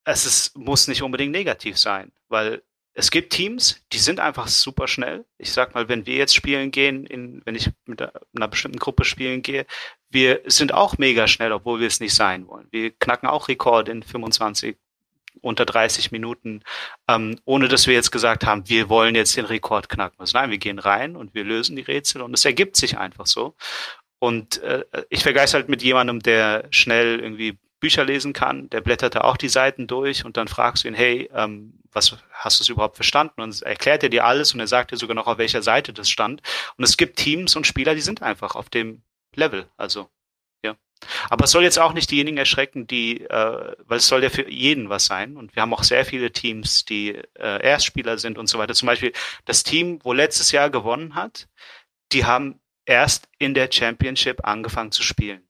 es 0.06 0.24
ist, 0.24 0.56
muss 0.56 0.88
nicht 0.88 1.02
unbedingt 1.02 1.32
negativ 1.32 1.78
sein, 1.78 2.12
weil 2.28 2.62
es 2.94 3.10
gibt 3.10 3.32
Teams, 3.32 3.82
die 3.92 3.98
sind 3.98 4.20
einfach 4.20 4.48
super 4.48 4.88
schnell. 4.88 5.26
Ich 5.36 5.52
sag 5.52 5.74
mal, 5.74 5.88
wenn 5.88 6.06
wir 6.06 6.14
jetzt 6.14 6.34
spielen 6.34 6.70
gehen, 6.70 7.04
in, 7.04 7.42
wenn 7.44 7.54
ich 7.54 7.70
mit 7.84 8.00
einer 8.00 8.48
bestimmten 8.48 8.78
Gruppe 8.78 9.04
spielen 9.04 9.42
gehe, 9.42 9.66
wir 10.08 10.40
sind 10.46 10.72
auch 10.72 10.96
mega 10.96 11.26
schnell, 11.26 11.52
obwohl 11.52 11.80
wir 11.80 11.88
es 11.88 12.00
nicht 12.00 12.14
sein 12.14 12.46
wollen. 12.46 12.68
Wir 12.70 12.92
knacken 12.92 13.28
auch 13.28 13.48
Rekord 13.48 13.90
in 13.90 14.02
25 14.02 14.76
unter 15.42 15.66
30 15.66 16.12
Minuten, 16.12 16.62
ähm, 17.08 17.38
ohne 17.44 17.68
dass 17.68 17.86
wir 17.86 17.92
jetzt 17.92 18.12
gesagt 18.12 18.46
haben, 18.46 18.68
wir 18.68 18.88
wollen 18.88 19.14
jetzt 19.14 19.36
den 19.36 19.44
Rekord 19.44 19.90
knacken. 19.90 20.18
Also 20.18 20.38
nein, 20.38 20.50
wir 20.50 20.58
gehen 20.58 20.78
rein 20.78 21.16
und 21.16 21.34
wir 21.34 21.44
lösen 21.44 21.76
die 21.76 21.82
Rätsel 21.82 22.22
und 22.22 22.32
es 22.32 22.44
ergibt 22.46 22.76
sich 22.76 22.96
einfach 22.96 23.26
so. 23.26 23.54
Und 24.18 24.62
äh, 24.62 24.84
ich 25.10 25.22
vergleiche 25.22 25.54
halt 25.54 25.68
mit 25.68 25.82
jemandem, 25.82 26.20
der 26.20 26.66
schnell 26.70 27.20
irgendwie 27.20 27.58
Bücher 27.80 28.04
lesen 28.04 28.32
kann, 28.32 28.70
der 28.70 28.80
blättert 28.80 29.14
da 29.14 29.20
auch 29.22 29.36
die 29.36 29.48
Seiten 29.48 29.86
durch 29.86 30.24
und 30.24 30.36
dann 30.36 30.48
fragst 30.48 30.84
du 30.84 30.88
ihn, 30.88 30.94
hey, 30.94 31.30
ähm, 31.34 31.74
was 31.92 32.16
hast 32.30 32.58
du 32.58 32.62
es 32.62 32.68
überhaupt 32.68 32.96
verstanden? 32.96 33.40
Und 33.40 33.62
erklärt 33.62 34.02
er 34.02 34.08
dir 34.08 34.24
alles 34.24 34.54
und 34.54 34.60
er 34.60 34.66
sagt 34.66 34.92
dir 34.92 34.96
sogar 34.96 35.14
noch, 35.14 35.26
auf 35.26 35.38
welcher 35.38 35.62
Seite 35.62 35.92
das 35.92 36.08
stand. 36.08 36.42
Und 36.76 36.84
es 36.84 36.96
gibt 36.96 37.18
Teams 37.18 37.56
und 37.56 37.66
Spieler, 37.66 37.94
die 37.94 38.00
sind 38.00 38.22
einfach 38.22 38.54
auf 38.54 38.70
dem 38.70 39.02
Level. 39.34 39.68
Also, 39.76 40.08
ja. 40.64 40.76
Aber 41.30 41.44
es 41.44 41.50
soll 41.50 41.62
jetzt 41.62 41.78
auch 41.78 41.92
nicht 41.92 42.10
diejenigen 42.10 42.38
erschrecken, 42.38 42.86
die, 42.86 43.22
äh, 43.22 43.74
weil 43.84 43.98
es 43.98 44.06
soll 44.06 44.22
ja 44.22 44.30
für 44.30 44.48
jeden 44.50 44.88
was 44.88 45.06
sein. 45.06 45.36
Und 45.36 45.54
wir 45.54 45.62
haben 45.62 45.74
auch 45.74 45.84
sehr 45.84 46.04
viele 46.04 46.32
Teams, 46.32 46.84
die 46.84 47.14
äh, 47.34 47.62
Erstspieler 47.62 48.18
sind 48.18 48.38
und 48.38 48.46
so 48.46 48.58
weiter. 48.58 48.74
Zum 48.74 48.86
Beispiel 48.86 49.12
das 49.44 49.62
Team, 49.62 50.00
wo 50.02 50.12
letztes 50.12 50.52
Jahr 50.52 50.70
gewonnen 50.70 51.14
hat, 51.14 51.48
die 52.12 52.24
haben 52.24 52.60
erst 52.84 53.28
in 53.38 53.54
der 53.54 53.70
Championship 53.70 54.46
angefangen 54.46 54.92
zu 54.92 55.02
spielen. 55.02 55.45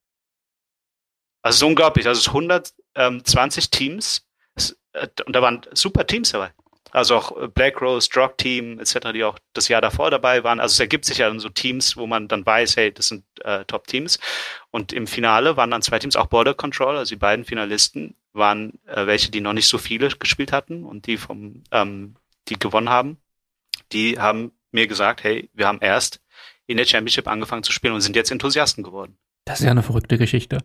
Also 1.46 1.54
es 1.54 1.62
ist 1.62 1.68
unglaublich. 1.68 2.08
Also 2.08 2.20
es 2.20 2.28
120 2.28 3.70
Teams 3.70 4.26
äh, 4.92 5.06
und 5.24 5.34
da 5.36 5.42
waren 5.42 5.62
super 5.72 6.04
Teams 6.04 6.32
dabei. 6.32 6.50
Also 6.90 7.16
auch 7.16 7.40
äh, 7.40 7.46
Black 7.46 7.80
Rose, 7.80 8.08
Drug 8.12 8.36
Team 8.36 8.80
etc., 8.80 9.12
die 9.14 9.22
auch 9.22 9.38
das 9.52 9.68
Jahr 9.68 9.80
davor 9.80 10.10
dabei 10.10 10.42
waren. 10.42 10.58
Also 10.58 10.72
es 10.72 10.80
ergibt 10.80 11.04
sich 11.04 11.18
ja 11.18 11.28
dann 11.28 11.38
so 11.38 11.48
Teams, 11.48 11.96
wo 11.96 12.08
man 12.08 12.26
dann 12.26 12.44
weiß, 12.44 12.76
hey, 12.76 12.92
das 12.92 13.08
sind 13.08 13.24
äh, 13.44 13.64
Top-Teams. 13.64 14.18
Und 14.72 14.92
im 14.92 15.06
Finale 15.06 15.56
waren 15.56 15.70
dann 15.70 15.82
zwei 15.82 16.00
Teams, 16.00 16.16
auch 16.16 16.26
Border 16.26 16.54
Control, 16.54 16.96
also 16.96 17.10
die 17.10 17.18
beiden 17.18 17.44
Finalisten, 17.44 18.16
waren 18.32 18.80
äh, 18.86 19.06
welche, 19.06 19.30
die 19.30 19.40
noch 19.40 19.52
nicht 19.52 19.68
so 19.68 19.78
viele 19.78 20.08
gespielt 20.08 20.50
hatten 20.50 20.84
und 20.84 21.06
die 21.06 21.16
vom, 21.16 21.62
ähm, 21.70 22.16
die 22.48 22.58
gewonnen 22.58 22.88
haben. 22.88 23.18
Die 23.92 24.18
haben 24.18 24.50
mir 24.72 24.88
gesagt, 24.88 25.22
hey, 25.22 25.48
wir 25.54 25.68
haben 25.68 25.78
erst 25.80 26.20
in 26.66 26.76
der 26.76 26.86
Championship 26.86 27.28
angefangen 27.28 27.62
zu 27.62 27.70
spielen 27.70 27.94
und 27.94 28.00
sind 28.00 28.16
jetzt 28.16 28.32
Enthusiasten 28.32 28.82
geworden. 28.82 29.16
Das 29.44 29.60
ist 29.60 29.66
ja 29.66 29.70
eine 29.70 29.84
verrückte 29.84 30.18
Geschichte. 30.18 30.58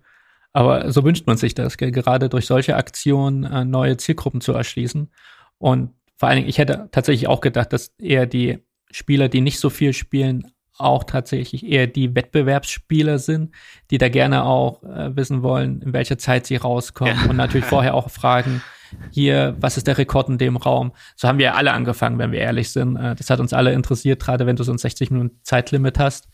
Aber 0.54 0.92
so 0.92 1.04
wünscht 1.04 1.28
man 1.28 1.38
sich 1.38 1.56
das, 1.56 1.78
gell? 1.78 1.92
gerade 1.92 2.30
durch 2.30 2.46
solche 2.46 2.76
Aktionen 2.76 3.44
äh, 3.44 3.66
neue 3.66 3.98
Zielgruppen 3.98 4.42
zu 4.42 4.54
erschließen. 4.54 5.12
Und 5.58 5.94
vor 6.18 6.30
allen 6.30 6.38
Dingen, 6.38 6.50
ich 6.50 6.58
hätte 6.58 6.90
tatsächlich 6.92 7.28
auch 7.28 7.42
gedacht, 7.42 7.74
dass 7.74 7.94
eher 7.98 8.26
die 8.26 8.60
Spieler, 8.92 9.30
die 9.30 9.42
nicht 9.42 9.60
so 9.60 9.70
viel 9.70 9.94
spielen, 9.94 10.52
auch 10.78 11.04
tatsächlich 11.04 11.66
eher 11.66 11.88
die 11.88 12.16
Wettbewerbsspieler 12.16 13.20
sind, 13.20 13.52
die 13.92 13.98
da 13.98 14.10
gerne 14.10 14.44
auch 14.44 14.84
äh, 14.84 15.16
wissen 15.16 15.44
wollen, 15.44 15.82
in 15.82 15.94
welcher 15.94 16.18
Zeit 16.18 16.48
sie 16.48 16.56
rauskommen 16.56 17.16
ja. 17.24 17.30
und 17.30 17.38
natürlich 17.38 17.66
vorher 17.68 17.94
auch 17.94 18.10
fragen, 18.10 18.62
hier, 19.10 19.56
was 19.60 19.78
ist 19.78 19.88
der 19.88 19.98
Rekord 19.98 20.30
in 20.30 20.38
dem 20.38 20.58
Raum? 20.58 20.92
So 21.16 21.28
haben 21.28 21.38
wir 21.38 21.46
ja 21.46 21.54
alle 21.54 21.72
angefangen, 21.72 22.20
wenn 22.20 22.32
wir 22.32 22.40
ehrlich 22.40 22.72
sind. 22.72 22.98
Äh, 22.98 23.16
das 23.16 23.30
hat 23.30 23.40
uns 23.40 23.54
alle 23.54 23.74
interessiert, 23.74 24.22
gerade 24.22 24.46
wenn 24.46 24.56
du 24.56 24.64
so 24.64 24.72
ein 24.72 24.78
60 24.78 25.12
Minuten 25.12 25.40
Zeitlimit 25.44 26.00
hast. 26.00 26.28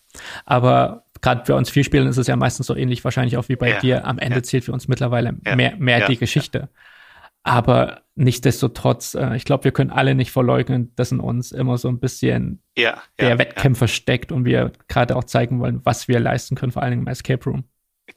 Aber 0.45 1.05
gerade 1.22 1.43
bei 1.47 1.53
uns 1.53 1.70
vier 1.70 1.84
Spielen 1.84 2.07
ist 2.07 2.18
es 2.18 2.28
ja 2.28 2.36
meistens 2.36 2.68
so 2.68 2.76
ähnlich 2.76 3.03
wahrscheinlich 3.03 3.38
auch 3.38 3.49
wie 3.49 3.55
bei 3.55 3.70
Ja, 3.70 3.80
dir. 3.80 4.05
Am 4.05 4.20
Ende 4.20 4.38
ja. 4.38 4.43
zählt 4.43 4.65
für 4.65 4.74
uns 4.74 4.88
mittlerweile 4.88 5.36
Ja, 5.45 5.55
mehr, 5.55 5.76
mehr 5.78 6.07
die 6.07 6.18
Geschichte. 6.18 6.70
Aber 7.43 8.01
nichtsdestotrotz, 8.15 9.15
äh, 9.15 9.36
ich 9.38 9.45
glaube, 9.45 9.63
wir 9.63 9.72
können 9.72 9.89
alle 9.89 10.15
nicht 10.15 10.32
verleugnen, 10.32 10.93
dass 10.95 11.13
in 11.13 11.22
uns 11.22 11.53
immer 11.53 11.78
so 11.78 11.88
ein 11.88 11.99
bisschen 11.99 12.61
der 12.76 12.99
Wettkämpfer 13.18 13.88
steckt 13.88 14.32
und 14.34 14.43
wir 14.43 14.74
gerade 14.89 15.15
auch 15.15 15.24
zeigen 15.24 15.59
wollen, 15.59 15.80
was 15.86 16.07
wir 16.09 16.20
leisten 16.20 16.55
können, 16.55 16.74
vor 16.74 16.82
allen 16.84 16.91
Dingen 16.91 17.03
im 17.03 17.07
Escape 17.07 17.43
Room. 17.45 17.63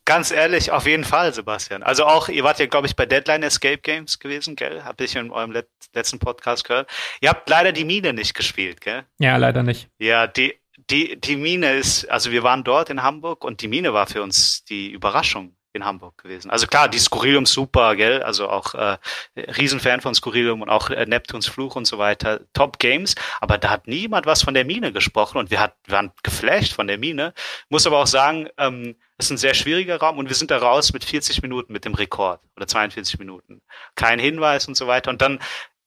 Ganz 0.04 0.30
ehrlich, 0.30 0.70
auf 0.70 0.86
jeden 0.86 1.02
Fall, 1.04 1.34
Sebastian. 1.34 1.82
Also 1.82 2.04
auch, 2.04 2.28
ihr 2.28 2.44
wart 2.44 2.60
ja, 2.60 2.66
glaube 2.66 2.86
ich, 2.86 2.94
bei 2.94 3.06
Deadline 3.06 3.42
Escape 3.42 3.78
Games 3.78 4.18
gewesen, 4.18 4.54
gell? 4.54 4.84
Hab 4.84 5.00
ich 5.00 5.16
in 5.16 5.30
eurem 5.30 5.50
let 5.50 5.68
letzten 5.94 6.20
Podcast 6.20 6.64
gehört. 6.64 6.88
Ihr 7.20 7.28
habt 7.28 7.48
leider 7.48 7.72
die 7.72 7.84
Mine 7.84 8.12
nicht 8.12 8.34
gespielt, 8.34 8.80
gell? 8.80 9.02
Ja, 9.18 9.36
leider 9.36 9.64
nicht. 9.64 9.88
Ja, 9.98 10.28
die, 10.28 10.59
die, 10.88 11.20
die 11.20 11.36
Mine 11.36 11.74
ist, 11.74 12.10
also 12.10 12.30
wir 12.30 12.42
waren 12.42 12.64
dort 12.64 12.90
in 12.90 13.02
Hamburg 13.02 13.44
und 13.44 13.60
die 13.60 13.68
Mine 13.68 13.92
war 13.92 14.06
für 14.06 14.22
uns 14.22 14.64
die 14.64 14.90
Überraschung 14.90 15.56
in 15.72 15.84
Hamburg 15.84 16.18
gewesen. 16.18 16.50
Also 16.50 16.66
klar, 16.66 16.88
die 16.88 16.98
Skurrilum 16.98 17.46
super, 17.46 17.94
gell? 17.94 18.22
Also 18.22 18.48
auch 18.48 18.74
äh, 18.74 18.98
Riesenfan 19.36 20.00
von 20.00 20.14
Skurrilum 20.14 20.62
und 20.62 20.68
auch 20.68 20.90
äh, 20.90 21.06
Neptuns 21.06 21.46
Fluch 21.46 21.76
und 21.76 21.84
so 21.84 21.98
weiter. 21.98 22.40
Top 22.52 22.78
Games, 22.78 23.14
aber 23.40 23.56
da 23.58 23.70
hat 23.70 23.86
niemand 23.86 24.26
was 24.26 24.42
von 24.42 24.54
der 24.54 24.64
Mine 24.64 24.92
gesprochen 24.92 25.38
und 25.38 25.50
wir, 25.50 25.60
hat, 25.60 25.76
wir 25.84 25.94
waren 25.94 26.12
geflasht 26.22 26.72
von 26.72 26.88
der 26.88 26.98
Mine. 26.98 27.34
Muss 27.68 27.86
aber 27.86 27.98
auch 27.98 28.08
sagen, 28.08 28.48
ähm, 28.58 28.96
es 29.16 29.26
ist 29.26 29.32
ein 29.32 29.38
sehr 29.38 29.54
schwieriger 29.54 29.98
Raum 29.98 30.18
und 30.18 30.28
wir 30.28 30.34
sind 30.34 30.50
da 30.50 30.58
raus 30.58 30.92
mit 30.92 31.04
40 31.04 31.42
Minuten 31.42 31.72
mit 31.72 31.84
dem 31.84 31.94
Rekord 31.94 32.40
oder 32.56 32.66
42 32.66 33.18
Minuten. 33.18 33.62
Kein 33.94 34.18
Hinweis 34.18 34.66
und 34.66 34.76
so 34.76 34.86
weiter. 34.86 35.10
Und 35.10 35.22
dann, 35.22 35.38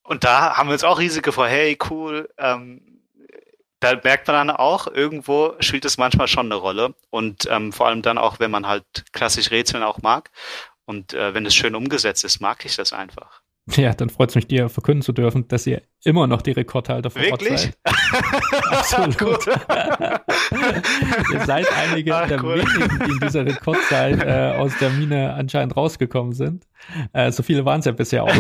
und 0.03 0.23
da 0.23 0.55
haben 0.55 0.69
wir 0.69 0.73
uns 0.73 0.83
auch 0.83 0.99
riesig 0.99 1.23
gefreut, 1.23 1.49
hey, 1.49 1.77
cool, 1.89 2.29
ähm, 2.37 3.02
da 3.83 3.99
merkt 4.01 4.27
man 4.27 4.47
dann 4.47 4.55
auch, 4.55 4.87
irgendwo 4.87 5.55
spielt 5.59 5.85
es 5.85 5.97
manchmal 5.97 6.27
schon 6.27 6.47
eine 6.47 6.55
Rolle. 6.55 6.95
Und 7.09 7.47
ähm, 7.51 7.73
vor 7.73 7.87
allem 7.87 8.01
dann 8.01 8.17
auch, 8.17 8.39
wenn 8.39 8.49
man 8.49 8.65
halt 8.65 8.85
klassisch 9.11 9.51
Rätseln 9.51 9.83
auch 9.83 10.01
mag. 10.01 10.31
Und 10.85 11.13
äh, 11.13 11.33
wenn 11.33 11.45
es 11.45 11.53
schön 11.53 11.75
umgesetzt 11.75 12.23
ist, 12.23 12.39
mag 12.39 12.65
ich 12.65 12.75
das 12.75 12.93
einfach. 12.93 13.42
Ja, 13.77 13.93
dann 13.93 14.09
freut 14.09 14.29
es 14.29 14.35
mich, 14.35 14.47
dir 14.47 14.67
verkünden 14.67 15.03
zu 15.03 15.13
dürfen, 15.13 15.47
dass 15.47 15.65
ihr 15.65 15.81
immer 16.03 16.27
noch 16.27 16.41
die 16.41 16.51
Rekordhalter 16.51 17.09
vor 17.09 17.21
Ort 17.31 17.41
Wirklich? 17.41 17.61
seid. 17.61 17.77
Absolut. 18.69 19.47
ihr 21.33 21.45
seid 21.45 21.65
einige 21.71 22.13
Ach, 22.13 22.27
der 22.27 22.43
cool. 22.43 22.57
wenigen, 22.57 22.99
die 23.05 23.11
in 23.11 23.19
dieser 23.21 23.45
Rekordzeit 23.45 24.21
äh, 24.21 24.57
aus 24.57 24.77
der 24.79 24.89
Mine 24.89 25.33
anscheinend 25.33 25.77
rausgekommen 25.77 26.33
sind. 26.33 26.67
Äh, 27.13 27.31
so 27.31 27.41
viele 27.41 27.63
waren 27.63 27.79
es 27.79 27.85
ja 27.85 27.93
bisher 27.93 28.25
auch 28.25 28.35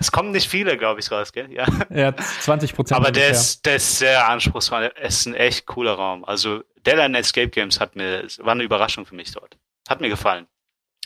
es 0.00 0.12
kommen 0.12 0.30
nicht 0.30 0.48
viele, 0.48 0.76
glaube 0.76 1.00
ich, 1.00 1.10
raus, 1.10 1.32
gell? 1.32 1.50
Ja. 1.52 1.66
Ja, 1.90 2.16
20 2.16 2.74
Prozent. 2.74 3.00
Aber 3.00 3.10
der 3.10 3.30
ist, 3.30 3.64
der 3.66 3.76
ist 3.76 3.98
sehr 3.98 4.28
anspruchsvoll. 4.28 4.92
Es 5.00 5.20
ist 5.20 5.26
ein 5.26 5.34
echt 5.34 5.66
cooler 5.66 5.92
Raum. 5.92 6.24
Also 6.24 6.62
Deadline 6.86 7.14
Escape 7.14 7.48
Games 7.48 7.80
hat 7.80 7.96
mir, 7.96 8.26
war 8.38 8.52
eine 8.52 8.62
Überraschung 8.62 9.06
für 9.06 9.14
mich 9.14 9.32
dort. 9.32 9.58
Hat 9.88 10.00
mir 10.00 10.08
gefallen. 10.08 10.46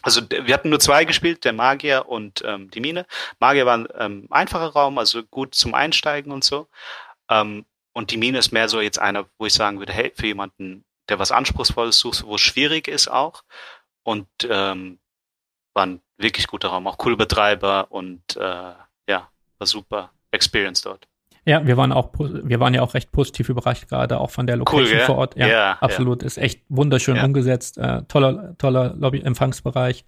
Also 0.02 0.20
wir 0.28 0.52
hatten 0.54 0.70
nur 0.70 0.80
zwei 0.80 1.04
gespielt, 1.04 1.44
der 1.44 1.52
Magier 1.52 2.08
und 2.08 2.42
ähm, 2.44 2.70
die 2.70 2.80
Mine. 2.80 3.06
Magier 3.38 3.66
war 3.66 3.78
ein 3.78 3.88
ähm, 3.96 4.26
einfacher 4.30 4.68
Raum, 4.68 4.98
also 4.98 5.22
gut 5.22 5.54
zum 5.54 5.74
Einsteigen 5.74 6.32
und 6.32 6.44
so. 6.44 6.68
Ähm, 7.30 7.64
und 7.92 8.10
die 8.10 8.16
Mine 8.16 8.38
ist 8.38 8.52
mehr 8.52 8.68
so 8.68 8.80
jetzt 8.80 8.98
einer, 8.98 9.26
wo 9.38 9.46
ich 9.46 9.54
sagen 9.54 9.78
würde, 9.78 9.92
hey, 9.92 10.12
für 10.14 10.26
jemanden, 10.26 10.84
der 11.08 11.18
was 11.18 11.32
Anspruchsvolles 11.32 11.98
sucht, 11.98 12.24
wo 12.24 12.34
es 12.34 12.40
schwierig 12.40 12.88
ist 12.88 13.08
auch. 13.08 13.44
Und 14.02 14.28
ähm, 14.48 14.98
war 15.74 15.86
ein 15.86 16.02
wirklich 16.16 16.46
guter 16.46 16.68
Raum, 16.68 16.86
auch 16.86 16.98
coole 16.98 17.16
Betreiber 17.16 17.90
und 17.90 18.36
äh, 18.36 18.74
ja, 19.08 19.30
war 19.58 19.66
super 19.66 20.12
Experience 20.30 20.82
dort. 20.82 21.06
Ja, 21.44 21.66
wir 21.66 21.76
waren 21.76 21.90
auch, 21.90 22.10
wir 22.18 22.60
waren 22.60 22.72
ja 22.72 22.82
auch 22.82 22.94
recht 22.94 23.10
positiv 23.10 23.48
überrascht, 23.48 23.88
gerade 23.88 24.20
auch 24.20 24.30
von 24.30 24.46
der 24.46 24.56
Location 24.56 24.90
gell? 24.96 25.00
vor 25.06 25.16
Ort. 25.16 25.36
Ja, 25.36 25.48
Ja, 25.48 25.76
absolut. 25.80 26.22
Ist 26.22 26.38
echt 26.38 26.62
wunderschön 26.68 27.16
Ja. 27.16 27.24
umgesetzt. 27.24 27.78
Äh, 27.78 28.02
toller, 28.06 28.56
toller 28.58 28.94
Lobby-Empfangsbereich. 28.96 30.04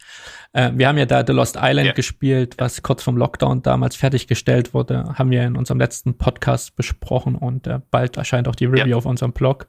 Äh, 0.52 0.70
wir 0.74 0.86
haben 0.86 0.96
ja 0.96 1.06
da 1.06 1.24
The 1.26 1.32
Lost 1.32 1.58
Island 1.60 1.88
Ja. 1.88 1.92
gespielt, 1.92 2.54
was 2.58 2.82
kurz 2.82 3.02
vom 3.02 3.16
Lockdown 3.16 3.62
damals 3.62 3.96
fertiggestellt 3.96 4.74
wurde. 4.74 5.04
Haben 5.14 5.30
wir 5.32 5.42
in 5.42 5.56
unserem 5.56 5.80
letzten 5.80 6.16
Podcast 6.16 6.76
besprochen 6.76 7.34
und 7.34 7.66
äh, 7.66 7.80
bald 7.90 8.16
erscheint 8.16 8.46
auch 8.46 8.54
die 8.54 8.66
Review 8.66 8.86
Ja. 8.90 8.96
auf 8.96 9.06
unserem 9.06 9.32
Blog. 9.32 9.66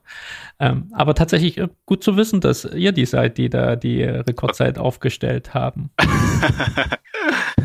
Ähm, 0.60 0.88
aber 0.92 1.14
tatsächlich 1.14 1.58
äh, 1.58 1.66
gut 1.84 2.04
zu 2.04 2.16
wissen, 2.16 2.40
dass 2.40 2.64
ihr 2.64 2.92
die 2.92 3.06
seid, 3.06 3.38
die 3.38 3.50
da 3.50 3.74
die 3.74 4.04
Rekordzeit 4.04 4.78
aufgestellt 4.78 5.52
haben. 5.52 5.90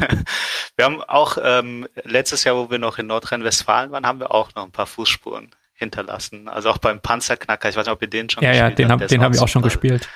wir 0.75 0.85
haben 0.85 1.01
auch 1.03 1.37
ähm, 1.41 1.87
letztes 2.03 2.43
Jahr, 2.43 2.55
wo 2.55 2.69
wir 2.69 2.79
noch 2.79 2.97
in 2.97 3.07
Nordrhein-Westfalen 3.07 3.91
waren, 3.91 4.05
haben 4.05 4.19
wir 4.19 4.31
auch 4.33 4.53
noch 4.55 4.63
ein 4.65 4.71
paar 4.71 4.87
Fußspuren 4.87 5.51
hinterlassen. 5.73 6.47
Also 6.47 6.69
auch 6.69 6.77
beim 6.77 7.01
Panzerknacker. 7.01 7.69
Ich 7.69 7.75
weiß 7.75 7.85
nicht, 7.85 7.93
ob 7.93 8.01
ihr 8.01 8.07
den 8.09 8.29
schon 8.29 8.43
Ja, 8.43 8.51
ja, 8.53 8.69
gespielt 8.69 8.79
den, 8.79 8.83
habt. 8.85 8.91
hab, 8.91 8.97
Der 8.99 9.05
ist 9.05 9.11
den 9.11 9.23
habe 9.23 9.35
ich 9.35 9.41
auch 9.41 9.47
schon 9.47 9.61
gespielt. 9.63 10.07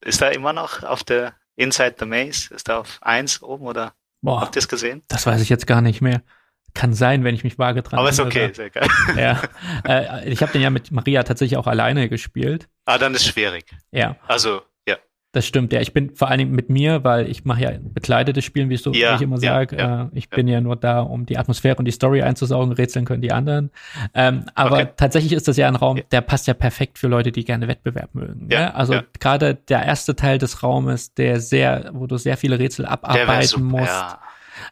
Ist 0.00 0.20
da 0.20 0.28
immer 0.28 0.52
noch 0.52 0.82
auf 0.82 1.04
der 1.04 1.34
Inside 1.56 1.96
the 1.98 2.06
Maze? 2.06 2.52
Ist 2.54 2.68
da 2.68 2.78
auf 2.78 2.98
eins 3.02 3.42
oben 3.42 3.66
oder 3.66 3.94
Boah, 4.22 4.40
habt 4.40 4.56
ihr 4.56 4.60
es 4.60 4.68
gesehen? 4.68 5.02
das 5.08 5.26
weiß 5.26 5.40
ich 5.42 5.48
jetzt 5.48 5.66
gar 5.66 5.80
nicht 5.80 6.00
mehr. 6.00 6.22
Kann 6.74 6.94
sein, 6.94 7.22
wenn 7.22 7.34
ich 7.34 7.44
mich 7.44 7.58
vage 7.58 7.82
dran 7.82 7.98
Aber 7.98 8.08
ist 8.08 8.18
okay, 8.18 8.50
sehr 8.54 8.70
geil. 8.70 8.88
Ja, 9.16 9.42
äh, 9.86 10.28
ich 10.30 10.40
habe 10.42 10.52
den 10.52 10.62
ja 10.62 10.70
mit 10.70 10.90
Maria 10.90 11.22
tatsächlich 11.22 11.58
auch 11.58 11.66
alleine 11.66 12.08
gespielt. 12.08 12.68
Ah, 12.86 12.96
dann 12.96 13.14
ist 13.14 13.26
schwierig. 13.26 13.66
Ja, 13.90 14.16
Also, 14.26 14.54
ja. 14.56 14.62
Das 15.32 15.46
stimmt. 15.46 15.72
Ja, 15.72 15.80
ich 15.80 15.92
bin 15.94 16.14
vor 16.14 16.28
allen 16.28 16.38
Dingen 16.38 16.52
mit 16.52 16.68
mir, 16.68 17.04
weil 17.04 17.26
ich 17.28 17.44
mache 17.44 17.62
ja 17.62 17.70
bekleidetes 17.80 18.44
Spielen, 18.44 18.68
wie, 18.68 18.76
so, 18.76 18.92
Ja, 18.92 19.12
wie 19.12 19.16
ich 19.16 19.22
immer 19.22 19.36
ja, 19.36 19.54
sage. 19.54 19.76
ja, 19.78 20.02
äh, 20.04 20.08
ich 20.12 20.28
bin 20.28 20.46
ja 20.46 20.60
nur 20.60 20.76
da, 20.76 21.00
um 21.00 21.24
die 21.26 21.38
Atmosphäre 21.38 21.76
und 21.76 21.86
die 21.86 21.90
Story 21.90 22.22
einzusaugen. 22.22 22.72
Rätseln 22.72 23.04
können 23.06 23.22
die 23.22 23.32
anderen. 23.32 23.70
Ähm, 24.14 24.44
aber 24.54 24.76
Okay. 24.76 24.88
tatsächlich 24.96 25.32
ist 25.32 25.48
das 25.48 25.56
ja 25.56 25.68
ein 25.68 25.76
Raum, 25.76 26.00
der 26.12 26.20
passt 26.20 26.46
ja 26.46 26.54
perfekt 26.54 26.98
für 26.98 27.08
Leute, 27.08 27.32
die 27.32 27.44
gerne 27.44 27.66
Wettbewerb 27.66 28.14
mögen. 28.14 28.48
Ja, 28.50 28.60
ne? 28.60 28.74
Also 28.74 29.00
gerade 29.20 29.54
der 29.54 29.82
erste 29.84 30.14
Teil 30.14 30.38
des 30.38 30.62
Raumes, 30.62 31.14
der 31.14 31.40
sehr, 31.40 31.90
wo 31.94 32.06
du 32.06 32.18
sehr 32.18 32.36
viele 32.36 32.58
Rätsel 32.58 32.84
abarbeiten 32.86 33.64
musst. 33.64 34.16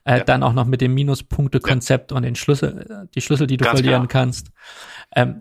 Äh. 0.04 0.22
Dann 0.24 0.42
auch 0.42 0.52
noch 0.52 0.66
mit 0.66 0.82
dem 0.82 0.92
Minuspunkte-Konzept 0.94 2.12
und 2.12 2.22
den 2.22 2.34
Schlüssel, 2.34 2.86
äh, 2.88 3.06
die 3.14 3.20
Schlüssel, 3.22 3.46
die 3.46 3.56
du 3.56 3.64
Ganz 3.64 3.80
verlieren 3.80 4.02
genau. 4.02 4.12
kannst. 4.12 4.50
Ähm, 5.16 5.40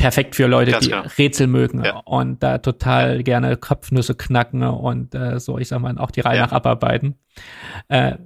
perfekt 0.00 0.34
für 0.34 0.46
Leute, 0.46 0.70
Ganz 0.72 0.84
die 0.86 0.90
genau. 0.92 1.04
Rätsel 1.18 1.46
mögen 1.46 1.84
Ja. 1.84 1.98
und 1.98 2.42
da 2.42 2.56
total 2.58 3.22
gerne 3.22 3.56
Kopfnüsse 3.58 4.14
knacken 4.14 4.62
und 4.62 5.14
äh, 5.14 5.38
so, 5.38 5.58
ich 5.58 5.68
sag 5.68 5.80
mal, 5.80 5.96
auch 5.98 6.10
die 6.10 6.20
Reihe 6.22 6.38
Ja. 6.38 6.46
nach 6.46 6.52
abarbeiten. 6.52 7.18
Äh, 7.88 8.16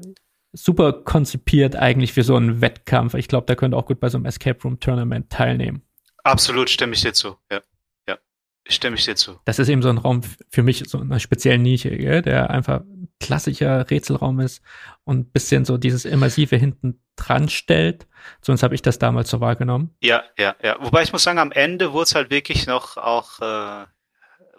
super 0.53 0.93
konzipiert 0.93 1.75
eigentlich 1.75 2.13
für 2.13 2.23
so 2.23 2.37
einen 2.37 2.61
Wettkampf. 2.61 3.15
Ich 3.15 3.27
glaube, 3.27 3.47
da 3.47 3.57
könnte 3.57 3.77
auch 3.77 3.87
gut 3.87 3.99
bei 3.99 4.09
so 4.09 4.17
einem 4.19 4.27
Escape 4.27 4.63
Room 4.63 4.79
Tournament 4.79 5.31
teilnehmen. 5.31 5.83
Absolut, 6.23 6.71
stimme 6.71 6.95
ich 6.95 7.03
dir 7.03 7.13
zu. 7.13 7.37
Ja. 7.51 7.61
Ja. 8.09 8.19
Stimme 8.69 8.95
ich 8.97 9.05
dir 9.05 9.17
zu. 9.17 9.41
Das 9.45 9.59
ist 9.59 9.69
eben 9.69 9.83
so 9.83 9.89
ein 9.89 9.99
Raum 9.99 10.21
für 10.51 10.63
mich, 10.63 10.85
so 10.87 11.01
eine 11.01 11.19
spezielle 11.19 11.59
Nische, 11.59 11.91
gell? 11.91 12.23
der 12.23 12.51
einfach 12.51 12.83
ein 12.83 13.09
klassischer 13.19 13.91
Rätselraum 13.91 14.39
ist 14.39 14.63
und 15.03 15.19
ein 15.19 15.31
bisschen 15.33 15.65
so 15.65 15.77
dieses 15.77 16.05
Immersive 16.05 16.57
hinten 16.57 17.01
dran 17.17 17.49
stellt. 17.49 18.07
Sonst 18.41 18.63
habe 18.63 18.75
ich 18.75 18.83
das 18.83 18.99
damals 18.99 19.31
so 19.31 19.41
wahrgenommen. 19.41 19.95
Ja, 20.03 20.23
ja, 20.39 20.55
ja. 20.63 20.77
Wobei 20.81 21.03
ich 21.03 21.13
muss 21.13 21.23
sagen, 21.25 21.39
am 21.39 21.53
Ende 21.53 21.93
wurde 21.93 22.05
es 22.05 22.15
halt 22.15 22.31
wirklich 22.31 22.67
noch 22.67 22.97
auch 22.97 23.41
äh, 23.41 23.87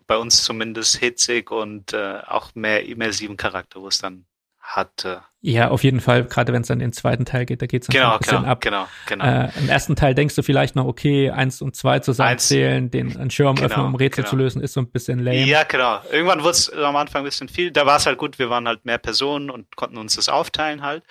bei 0.08 0.18
uns 0.18 0.43
zumindest 0.43 0.97
hitzig 0.97 1.51
und 1.51 1.93
äh, 1.93 2.20
auch 2.28 2.53
mehr 2.56 2.86
immersiven 2.86 3.38
Charakter, 3.38 3.82
wo 3.82 3.88
es 3.88 3.97
dann 3.97 4.26
hatte. 4.60 5.22
Ja, 5.41 5.70
auf 5.70 5.84
jeden 5.84 5.99
Fall, 6.01 6.26
gerade 6.26 6.51
wenn 6.51 6.64
es 6.64 6.68
dann 6.70 6.80
in 6.80 6.88
den 6.88 6.93
zweiten 6.93 7.24
Teil 7.24 7.45
geht, 7.45 7.62
da 7.62 7.68
geht 7.68 7.84
es 7.84 7.88
Genau, 7.88 8.14
ein 8.14 8.20
bisschen 8.20 8.38
genau, 8.39 8.49
ab. 8.49 8.62
genau, 8.62 8.88
genau. 9.06 9.24
Äh, 9.24 9.49
Im 9.60 9.70
ersten 9.70 9.95
Teil 9.95 10.16
denkst 10.16 10.34
du 10.34 10.41
vielleicht 10.41 10.76
noch, 10.76 10.86
okay, 10.86 11.30
eins 11.30 11.62
und 11.62 11.76
zwei 11.76 11.99
zusammenzählen, 11.99 12.89
den 12.89 13.16
einen 13.16 13.30
Schirm 13.30 13.56
Genau, 13.56 13.68
öffnen, 13.68 13.86
um 13.86 13.95
Rätsel 13.95 14.24
genau. 14.24 14.30
zu 14.32 14.36
lösen, 14.38 14.62
ist 14.64 14.74
so 14.74 14.82
ein 14.82 14.89
bisschen 14.89 15.20
lame. 15.20 15.45
Ja, 15.45 15.64
genau. 15.64 15.99
Irgendwann 16.12 16.39
wurde 16.41 16.51
es 16.51 16.72
am 16.74 16.95
Anfang 16.95 17.22
ein 17.22 17.26
bisschen 17.26 17.47
viel. 17.47 17.70
Da 17.72 17.86
war 17.86 17.97
es 17.97 18.08
halt 18.08 18.18
gut, 18.18 18.39
wir 18.39 18.49
waren 18.49 18.68
halt 18.68 18.86
mehr 18.86 18.97
Personen 18.97 19.51
und 19.51 19.76
konnten 19.76 19.97
uns 19.97 20.16
das 20.16 20.30
aufteilen 20.30 20.82
halt. 20.82 21.03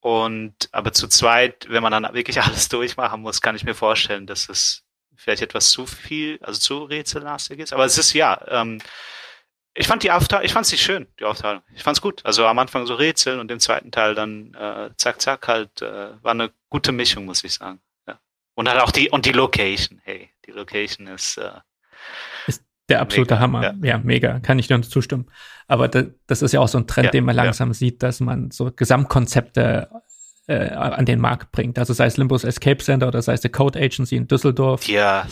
Und 0.00 0.68
aber 0.72 0.92
zu 0.92 1.08
zweit, 1.08 1.66
wenn 1.68 1.82
man 1.82 1.92
dann 1.92 2.14
wirklich 2.14 2.40
alles 2.42 2.68
durchmachen 2.68 3.20
muss, 3.20 3.40
kann 3.40 3.56
ich 3.56 3.64
mir 3.64 3.74
vorstellen, 3.74 4.26
dass 4.26 4.48
es 4.48 4.84
vielleicht 5.16 5.42
etwas 5.42 5.70
zu 5.70 5.86
viel, 5.86 6.38
also 6.42 6.60
zu 6.60 6.84
rätsellastig 6.84 7.58
ist. 7.58 7.72
Aber 7.72 7.84
es 7.84 7.98
ist 7.98 8.12
ja, 8.12 8.40
ähm, 8.48 8.80
ich 9.74 9.86
fand 9.86 10.02
die 10.02 10.10
Aufteilung, 10.10 10.44
ich 10.44 10.52
fand 10.52 10.66
sie 10.66 10.78
schön, 10.78 11.06
die 11.20 11.24
Aufteilung. 11.24 11.62
Ich 11.74 11.82
fand's 11.82 12.00
gut. 12.00 12.24
Also 12.24 12.46
am 12.46 12.58
Anfang 12.58 12.86
so 12.86 12.94
Rätseln 12.94 13.38
und 13.38 13.50
im 13.50 13.60
zweiten 13.60 13.90
Teil 13.90 14.14
dann 14.14 14.54
äh, 14.54 14.90
zack, 14.96 15.20
zack 15.20 15.46
halt, 15.46 15.82
äh, 15.82 16.22
war 16.22 16.32
eine 16.32 16.50
gute 16.68 16.92
Mischung, 16.92 17.26
muss 17.26 17.44
ich 17.44 17.54
sagen. 17.54 17.80
Ja. 18.06 18.18
Und 18.54 18.68
halt 18.68 18.80
auch 18.80 18.90
die, 18.90 19.10
und 19.10 19.26
die 19.26 19.32
Location, 19.32 20.00
hey, 20.04 20.30
die 20.46 20.52
Location 20.52 21.06
ist, 21.06 21.36
äh, 21.36 21.52
Der 22.88 23.00
absolute 23.00 23.34
Mega, 23.34 23.40
Hammer. 23.42 23.62
ja. 23.62 23.74
Ja. 23.82 23.98
mega. 23.98 24.40
Kann 24.40 24.58
ich 24.58 24.66
dir 24.68 24.74
uns 24.74 24.88
zustimmen. 24.88 25.26
Aber 25.66 25.88
da, 25.88 26.04
das 26.26 26.42
ist 26.42 26.52
ja 26.52 26.60
auch 26.60 26.68
so 26.68 26.78
ein 26.78 26.86
Trend, 26.86 27.06
Ja, 27.06 27.10
den 27.10 27.24
man 27.24 27.36
ja. 27.36 27.44
langsam 27.44 27.72
sieht, 27.74 28.02
dass 28.02 28.20
man 28.20 28.50
so 28.50 28.70
Gesamtkonzepte 28.74 29.88
äh, 30.46 30.70
an 30.70 31.04
den 31.04 31.20
Markt 31.20 31.52
bringt. 31.52 31.78
Also 31.78 31.92
sei 31.92 32.06
es 32.06 32.16
Limbus 32.16 32.44
Escape 32.44 32.78
Center 32.82 33.08
oder 33.08 33.20
sei 33.20 33.34
es 33.34 33.42
die 33.42 33.50
Code 33.50 33.78
Agency 33.78 34.16
in 34.16 34.26
Düsseldorf. 34.26 34.88
ja, 34.88 35.26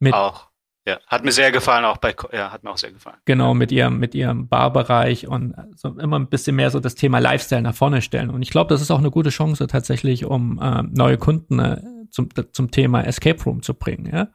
Mit, 0.00 0.14
auch. 0.14 0.48
Ja, 0.84 0.98
hat 1.06 1.22
mir 1.24 1.30
sehr 1.30 1.52
gefallen, 1.52 1.84
auch 1.84 1.98
bei, 1.98 2.12
ja, 2.32 2.50
hat 2.50 2.64
mir 2.64 2.70
auch 2.70 2.76
sehr 2.76 2.90
gefallen. 2.90 3.18
Genau, 3.24 3.54
mit 3.54 3.70
ihrem, 3.70 3.98
mit 4.00 4.16
ihrem 4.16 4.48
Barbereich 4.48 5.28
und 5.28 5.54
so 5.76 5.96
immer 5.96 6.18
ein 6.18 6.26
bisschen 6.26 6.56
mehr 6.56 6.72
so 6.72 6.80
das 6.80 6.96
Thema 6.96 7.20
Lifestyle 7.20 7.62
nach 7.62 7.76
vorne 7.76 8.02
stellen. 8.02 8.30
Und 8.30 8.42
ich 8.42 8.50
glaube, 8.50 8.74
das 8.74 8.82
ist 8.82 8.90
auch 8.90 8.98
eine 8.98 9.12
gute 9.12 9.30
Chance 9.30 9.68
tatsächlich, 9.68 10.24
um 10.24 10.60
äh, 10.60 10.82
neue 10.82 11.18
Kunden 11.18 11.60
äh, 11.60 11.80
zum, 12.12 12.28
zum 12.52 12.70
Thema 12.70 13.02
Escape 13.02 13.42
Room 13.42 13.62
zu 13.62 13.74
bringen. 13.74 14.10
Ja? 14.12 14.28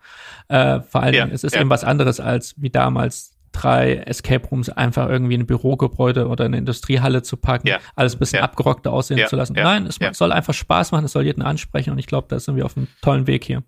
Äh, 0.49 0.81
vor 0.81 1.01
allen 1.01 1.13
Dingen, 1.13 1.31
es 1.31 1.43
ist 1.43 1.55
eben 1.55 1.69
was 1.69 1.83
anderes 1.83 2.19
als 2.19 2.55
wie 2.57 2.69
damals 2.69 3.37
drei 3.51 3.95
Escape 3.95 4.47
Rooms 4.47 4.69
einfach 4.69 5.09
irgendwie 5.09 5.35
in 5.35 5.41
ein 5.41 5.47
Bürogebäude 5.47 6.27
oder 6.27 6.45
eine 6.45 6.57
Industriehalle 6.57 7.23
zu 7.23 7.37
packen, 7.37 7.67
ja. 7.67 7.79
alles 7.95 8.15
ein 8.15 8.19
bisschen 8.19 8.39
ja. 8.39 8.43
abgerockter 8.43 8.91
aussehen 8.91 9.17
ja. 9.17 9.27
zu 9.27 9.35
lassen. 9.35 9.53
Nein, 9.53 9.87
es 9.87 10.17
soll 10.17 10.31
einfach 10.31 10.53
Spaß 10.53 10.91
machen, 10.91 11.05
es 11.05 11.11
soll 11.11 11.25
jeden 11.25 11.41
ansprechen 11.41 11.91
und 11.91 11.99
ich 11.99 12.07
glaube, 12.07 12.27
da 12.29 12.39
sind 12.39 12.55
wir 12.55 12.65
auf 12.65 12.77
einem 12.77 12.87
tollen 13.01 13.27
Weg 13.27 13.45
hier. 13.45 13.63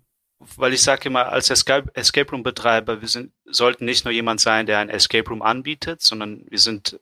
Weil 0.56 0.72
ich 0.72 0.82
sage 0.82 1.08
immer, 1.08 1.28
als 1.28 1.50
Escape, 1.50 1.90
Escape 1.94 2.30
Room 2.30 2.42
Betreiber, 2.42 3.00
wir 3.00 3.08
sind, 3.08 3.32
sollten 3.44 3.84
nicht 3.84 4.04
nur 4.04 4.12
jemand 4.12 4.40
sein, 4.40 4.66
der 4.66 4.78
ein 4.78 4.88
Escape 4.88 5.28
Room 5.28 5.42
anbietet, 5.42 6.00
sondern 6.00 6.44
wir 6.48 6.58
sind 6.58 6.98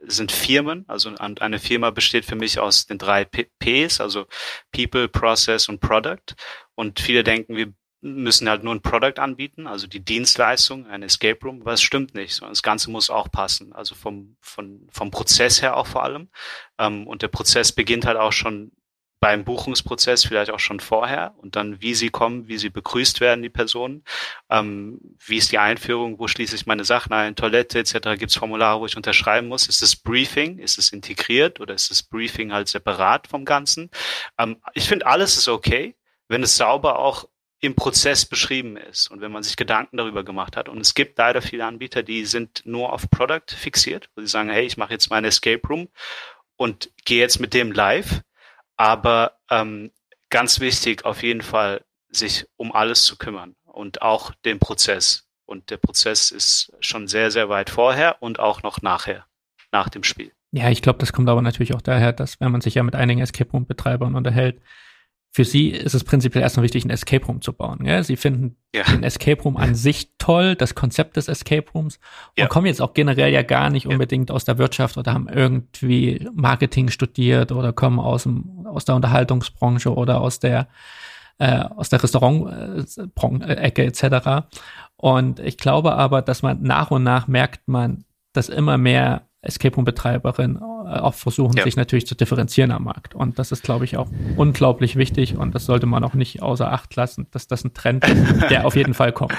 sind 0.00 0.32
Firmen. 0.32 0.84
Also 0.88 1.14
eine 1.16 1.58
Firma 1.58 1.90
besteht 1.90 2.24
für 2.24 2.36
mich 2.36 2.58
aus 2.58 2.86
den 2.86 2.98
drei 2.98 3.24
Ps, 3.24 4.00
also 4.00 4.26
People, 4.72 5.08
Process 5.08 5.68
und 5.68 5.80
Product. 5.80 6.34
Und 6.74 7.00
viele 7.00 7.24
denken, 7.24 7.56
wir 7.56 7.72
müssen 8.04 8.48
halt 8.48 8.62
nur 8.62 8.74
ein 8.74 8.82
Product 8.82 9.18
anbieten, 9.18 9.66
also 9.66 9.86
die 9.86 10.04
Dienstleistung, 10.04 10.86
ein 10.86 11.02
Escape 11.02 11.40
Room, 11.42 11.62
aber 11.62 11.72
es 11.72 11.82
stimmt 11.82 12.14
nicht, 12.14 12.34
sondern 12.34 12.52
das 12.52 12.62
Ganze 12.62 12.90
muss 12.90 13.08
auch 13.08 13.30
passen, 13.30 13.72
also 13.72 13.94
vom, 13.94 14.36
vom, 14.42 14.86
vom 14.90 15.10
Prozess 15.10 15.62
her 15.62 15.76
auch 15.76 15.86
vor 15.86 16.02
allem. 16.02 16.28
Ähm, 16.78 17.06
und 17.06 17.22
der 17.22 17.28
Prozess 17.28 17.72
beginnt 17.72 18.04
halt 18.04 18.18
auch 18.18 18.32
schon 18.32 18.72
beim 19.24 19.42
Buchungsprozess, 19.42 20.26
vielleicht 20.26 20.50
auch 20.50 20.58
schon 20.58 20.80
vorher 20.80 21.32
und 21.38 21.56
dann, 21.56 21.80
wie 21.80 21.94
sie 21.94 22.10
kommen, 22.10 22.46
wie 22.46 22.58
sie 22.58 22.68
begrüßt 22.68 23.22
werden, 23.22 23.40
die 23.40 23.48
Personen, 23.48 24.04
ähm, 24.50 25.00
wie 25.24 25.38
ist 25.38 25.50
die 25.50 25.56
Einführung, 25.56 26.18
wo 26.18 26.28
schließe 26.28 26.54
ich 26.54 26.66
meine 26.66 26.84
Sachen 26.84 27.14
ein, 27.14 27.34
Toilette 27.34 27.78
etc., 27.78 28.18
gibt 28.18 28.32
es 28.32 28.36
Formulare, 28.36 28.80
wo 28.80 28.84
ich 28.84 28.98
unterschreiben 28.98 29.48
muss, 29.48 29.66
ist 29.66 29.80
es 29.80 29.96
Briefing, 29.96 30.58
ist 30.58 30.76
es 30.76 30.92
integriert 30.92 31.58
oder 31.58 31.72
ist 31.72 31.90
das 31.90 32.02
Briefing 32.02 32.52
halt 32.52 32.68
separat 32.68 33.26
vom 33.26 33.46
Ganzen? 33.46 33.90
Ähm, 34.36 34.60
ich 34.74 34.86
finde, 34.86 35.06
alles 35.06 35.38
ist 35.38 35.48
okay, 35.48 35.96
wenn 36.28 36.42
es 36.42 36.58
sauber 36.58 36.98
auch 36.98 37.26
im 37.60 37.74
Prozess 37.74 38.26
beschrieben 38.26 38.76
ist 38.76 39.10
und 39.10 39.22
wenn 39.22 39.32
man 39.32 39.42
sich 39.42 39.56
Gedanken 39.56 39.96
darüber 39.96 40.22
gemacht 40.22 40.54
hat. 40.58 40.68
Und 40.68 40.82
es 40.82 40.92
gibt 40.92 41.16
leider 41.16 41.40
viele 41.40 41.64
Anbieter, 41.64 42.02
die 42.02 42.26
sind 42.26 42.60
nur 42.66 42.92
auf 42.92 43.08
Product 43.08 43.56
fixiert, 43.56 44.10
wo 44.14 44.20
sie 44.20 44.28
sagen, 44.28 44.50
hey, 44.50 44.66
ich 44.66 44.76
mache 44.76 44.92
jetzt 44.92 45.08
meine 45.08 45.28
Escape 45.28 45.66
Room 45.66 45.88
und 46.56 46.90
gehe 47.06 47.20
jetzt 47.20 47.40
mit 47.40 47.54
dem 47.54 47.72
live. 47.72 48.20
Aber 48.76 49.38
ähm, 49.50 49.90
ganz 50.30 50.60
wichtig, 50.60 51.04
auf 51.04 51.22
jeden 51.22 51.42
Fall, 51.42 51.84
sich 52.08 52.46
um 52.56 52.72
alles 52.72 53.04
zu 53.04 53.16
kümmern 53.16 53.54
und 53.64 54.02
auch 54.02 54.32
den 54.44 54.58
Prozess. 54.58 55.26
Und 55.46 55.70
der 55.70 55.76
Prozess 55.76 56.30
ist 56.30 56.72
schon 56.80 57.06
sehr, 57.08 57.30
sehr 57.30 57.48
weit 57.48 57.70
vorher 57.70 58.22
und 58.22 58.38
auch 58.38 58.62
noch 58.62 58.82
nachher, 58.82 59.26
nach 59.72 59.88
dem 59.88 60.02
Spiel. 60.02 60.32
Ja, 60.52 60.70
ich 60.70 60.82
glaube, 60.82 61.00
das 61.00 61.12
kommt 61.12 61.28
aber 61.28 61.42
natürlich 61.42 61.74
auch 61.74 61.82
daher, 61.82 62.12
dass 62.12 62.40
wenn 62.40 62.52
man 62.52 62.60
sich 62.60 62.74
ja 62.74 62.82
mit 62.82 62.94
einigen 62.94 63.20
Escape 63.20 63.50
Room 63.50 63.66
Betreibern 63.66 64.14
unterhält, 64.14 64.60
für 65.34 65.44
sie 65.44 65.70
ist 65.70 65.94
es 65.94 66.04
prinzipiell 66.04 66.42
erstmal 66.42 66.62
wichtig, 66.62 66.84
ein 66.84 66.90
Escape 66.90 67.26
Room 67.26 67.40
zu 67.42 67.52
bauen. 67.52 67.84
Ja? 67.84 68.04
Sie 68.04 68.14
finden 68.14 68.56
ja. 68.72 68.84
den 68.84 69.02
Escape 69.02 69.42
Room 69.42 69.56
an 69.56 69.74
sich 69.74 70.10
toll, 70.16 70.54
das 70.54 70.76
Konzept 70.76 71.16
des 71.16 71.26
Escape 71.26 71.68
Rooms 71.74 71.96
und 72.28 72.38
ja. 72.38 72.46
kommen 72.46 72.66
jetzt 72.66 72.80
auch 72.80 72.94
generell 72.94 73.32
ja 73.32 73.42
gar 73.42 73.68
nicht 73.68 73.88
unbedingt 73.88 74.30
aus 74.30 74.44
der 74.44 74.58
Wirtschaft 74.58 74.96
oder 74.96 75.12
haben 75.12 75.28
irgendwie 75.28 76.28
Marketing 76.32 76.88
studiert 76.88 77.50
oder 77.50 77.72
kommen 77.72 77.98
aus, 77.98 78.22
dem, 78.22 78.64
aus 78.64 78.84
der 78.84 78.94
Unterhaltungsbranche 78.94 79.92
oder 79.92 80.20
aus 80.20 80.38
der 80.38 80.68
äh, 81.38 81.64
aus 81.64 81.88
der 81.88 82.00
Restaurant-Ecke 82.00 83.84
etc. 83.84 84.46
Und 84.96 85.40
ich 85.40 85.58
glaube 85.58 85.96
aber, 85.96 86.22
dass 86.22 86.42
man 86.42 86.62
nach 86.62 86.92
und 86.92 87.02
nach 87.02 87.26
merkt 87.26 87.66
man, 87.66 88.04
dass 88.32 88.48
immer 88.48 88.78
mehr 88.78 89.26
Escape 89.46 89.76
Room-Betreiberinnen 89.76 90.56
äh, 90.56 90.60
auch 90.60 91.14
versuchen, 91.14 91.56
ja. 91.56 91.64
sich 91.64 91.76
natürlich 91.76 92.06
zu 92.06 92.14
differenzieren 92.14 92.70
am 92.70 92.84
Markt. 92.84 93.14
Und 93.14 93.38
das 93.38 93.52
ist, 93.52 93.62
glaube 93.62 93.84
ich, 93.84 93.96
auch 93.96 94.08
unglaublich 94.36 94.96
wichtig 94.96 95.36
und 95.36 95.54
das 95.54 95.66
sollte 95.66 95.86
man 95.86 96.04
auch 96.04 96.14
nicht 96.14 96.42
außer 96.42 96.70
Acht 96.70 96.94
lassen, 96.96 97.26
dass 97.30 97.46
das 97.46 97.64
ein 97.64 97.74
Trend 97.74 98.06
ist, 98.06 98.42
der 98.50 98.66
auf 98.66 98.76
jeden 98.76 98.94
Fall 98.94 99.12
kommt. 99.12 99.34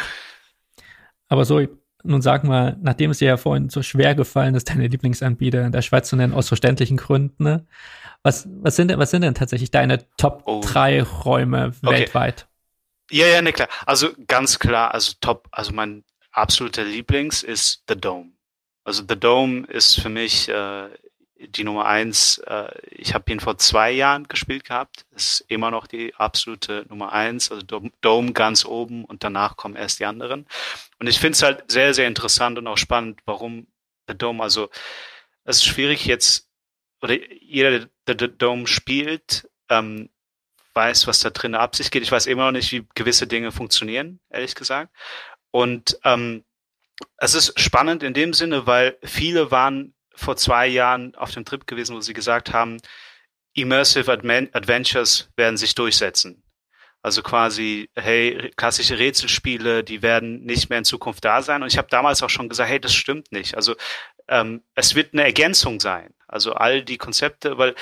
Aber 1.28 1.46
so, 1.46 1.62
nun 2.04 2.22
sag 2.22 2.44
mal, 2.44 2.78
nachdem 2.82 3.12
es 3.12 3.20
dir 3.20 3.28
ja 3.28 3.38
vorhin 3.38 3.70
so 3.70 3.82
schwer 3.82 4.16
gefallen 4.16 4.56
ist, 4.56 4.70
deine 4.70 4.88
Lieblingsanbieter 4.88 5.66
in 5.66 5.72
der 5.72 5.82
Schweiz 5.82 6.10
zu 6.10 6.16
nennen, 6.16 6.34
aus 6.34 6.48
verständlichen 6.48 6.98
Gründen, 6.98 7.44
ne? 7.44 7.66
was, 8.24 8.48
was, 8.50 8.76
sind 8.76 8.90
denn, 8.90 9.00
was 9.00 9.12
sind 9.12 9.22
denn 9.22 9.36
tatsächlich 9.36 9.72
deine 9.72 10.06
Top 10.18 10.44
oh. 10.46 10.62
drei 10.64 11.02
Räume 11.04 11.74
okay. 11.84 12.00
weltweit? 12.00 12.48
Ja, 13.12 13.28
ja, 13.28 13.42
ne, 13.42 13.54
klar. 13.54 13.70
Also 13.86 14.10
ganz 14.28 14.58
klar, 14.60 14.94
also 14.94 15.14
Top, 15.22 15.48
also 15.52 15.72
mein 15.74 16.04
absoluter 16.32 16.84
Lieblings 16.84 17.44
ist 17.44 17.84
The 17.88 17.96
Dome. 17.96 18.32
Also 18.86 19.04
The 19.08 19.20
Dome 19.20 19.66
ist 19.68 20.00
für 20.00 20.10
mich 20.10 20.48
äh, 20.48 20.90
die 21.38 21.64
Nummer 21.64 21.86
eins. 21.86 22.38
Äh, 22.38 22.70
ich 22.92 23.14
habe 23.16 23.32
ihn 23.32 23.40
vor 23.40 23.58
zwei 23.58 23.92
Jahren 23.92 24.28
gespielt 24.28 24.64
gehabt. 24.64 25.06
Ist 25.16 25.44
immer 25.48 25.72
noch 25.72 25.88
die 25.88 26.14
absolute 26.16 26.86
Nummer 26.88 27.12
eins. 27.12 27.52
Also 27.52 27.64
Dome 28.02 28.34
ganz 28.34 28.64
oben 28.64 29.04
und 29.04 29.24
danach 29.24 29.58
kommen 29.58 29.76
erst 29.76 30.00
die 30.00 30.06
anderen. 30.06 30.46
Und 31.00 31.08
ich 31.08 31.20
finde 31.20 31.34
es 31.34 31.44
halt 31.44 31.70
sehr, 31.70 31.94
sehr 31.96 32.08
interessant 32.08 32.60
und 32.60 32.68
auch 32.68 32.78
spannend, 32.78 33.20
warum 33.26 33.68
The 34.08 34.16
Dome, 34.16 34.44
also 34.44 34.70
es 35.46 35.58
ist 35.58 35.66
schwierig 35.66 36.06
jetzt, 36.06 36.48
oder 37.02 37.16
jeder, 37.42 37.88
der 38.08 38.18
The 38.20 38.38
Dome 38.38 38.68
spielt, 38.68 39.50
ähm, 39.70 40.10
weiß, 40.76 41.08
was 41.08 41.22
da 41.22 41.32
drin 41.32 41.56
Absicht 41.56 41.90
geht. 41.90 42.04
Ich 42.04 42.12
weiß 42.12 42.28
immer 42.28 42.46
noch 42.46 42.52
nicht, 42.52 42.72
wie 42.72 42.86
gewisse 42.94 43.26
Dinge 43.26 43.52
funktionieren, 43.52 44.20
ehrlich 44.30 44.54
gesagt. 44.54 44.94
Und 45.50 45.98
ähm, 46.04 46.44
es 47.18 47.34
ist 47.34 47.60
spannend 47.60 48.04
in 48.04 48.14
dem 48.14 48.34
Sinne, 48.34 48.68
weil 48.68 48.98
viele 49.04 49.52
waren 49.52 49.94
vor 50.16 50.38
zwei 50.38 50.68
Jahren 50.68 51.16
auf 51.16 51.32
dem 51.32 51.46
Trip 51.46 51.68
gewesen, 51.68 51.96
wo 51.96 52.02
sie 52.02 52.14
gesagt 52.14 52.54
haben, 52.54 52.78
Immersive 53.54 54.12
Adventures 54.12 55.30
werden 55.36 55.58
sich 55.58 55.76
durchsetzen. 55.76 56.44
Also 57.02 57.22
quasi, 57.22 57.90
hey, 57.96 58.52
klassische 58.56 58.98
Rätselspiele, 58.98 59.84
die 59.84 60.02
werden 60.02 60.44
nicht 60.44 60.70
mehr 60.70 60.80
in 60.80 60.86
Zukunft 60.86 61.24
da 61.24 61.42
sein. 61.42 61.62
Und 61.62 61.72
ich 61.72 61.78
habe 61.78 61.88
damals 61.90 62.24
auch 62.24 62.30
schon 62.30 62.50
gesagt, 62.50 62.70
hey, 62.70 62.80
das 62.80 62.94
stimmt 62.94 63.32
nicht. 63.32 63.56
Also 63.56 63.76
ähm, 64.28 64.64
es 64.74 64.96
wird 64.96 65.14
eine 65.14 65.24
Ergänzung 65.24 65.80
sein. 65.80 66.14
Also 66.28 66.54
all 66.54 66.84
die 66.84 66.98
Konzepte, 66.98 67.58
weil 67.58 67.76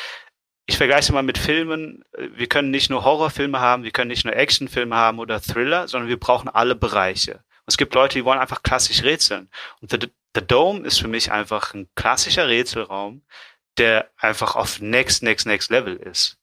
ich 0.65 0.77
vergleiche 0.77 1.13
mal 1.13 1.23
mit 1.23 1.37
Filmen. 1.37 2.03
Wir 2.17 2.47
können 2.47 2.69
nicht 2.69 2.89
nur 2.89 3.03
Horrorfilme 3.03 3.59
haben, 3.59 3.83
wir 3.83 3.91
können 3.91 4.09
nicht 4.09 4.25
nur 4.25 4.35
Actionfilme 4.35 4.95
haben 4.95 5.19
oder 5.19 5.41
Thriller, 5.41 5.87
sondern 5.87 6.09
wir 6.09 6.19
brauchen 6.19 6.49
alle 6.49 6.75
Bereiche 6.75 7.43
es 7.65 7.77
gibt 7.77 7.93
Leute, 7.95 8.17
die 8.17 8.25
wollen 8.25 8.39
einfach 8.39 8.63
klassisch 8.63 9.03
rätseln. 9.03 9.49
Und 9.81 9.91
The, 9.91 9.99
The 10.35 10.45
Dome 10.45 10.85
ist 10.85 10.99
für 10.99 11.07
mich 11.07 11.31
einfach 11.31 11.73
ein 11.73 11.89
klassischer 11.95 12.47
Rätselraum, 12.47 13.23
der 13.77 14.09
einfach 14.17 14.55
auf 14.55 14.79
next, 14.79 15.23
next, 15.23 15.45
next 15.45 15.69
Level 15.71 15.95
ist. 15.95 16.37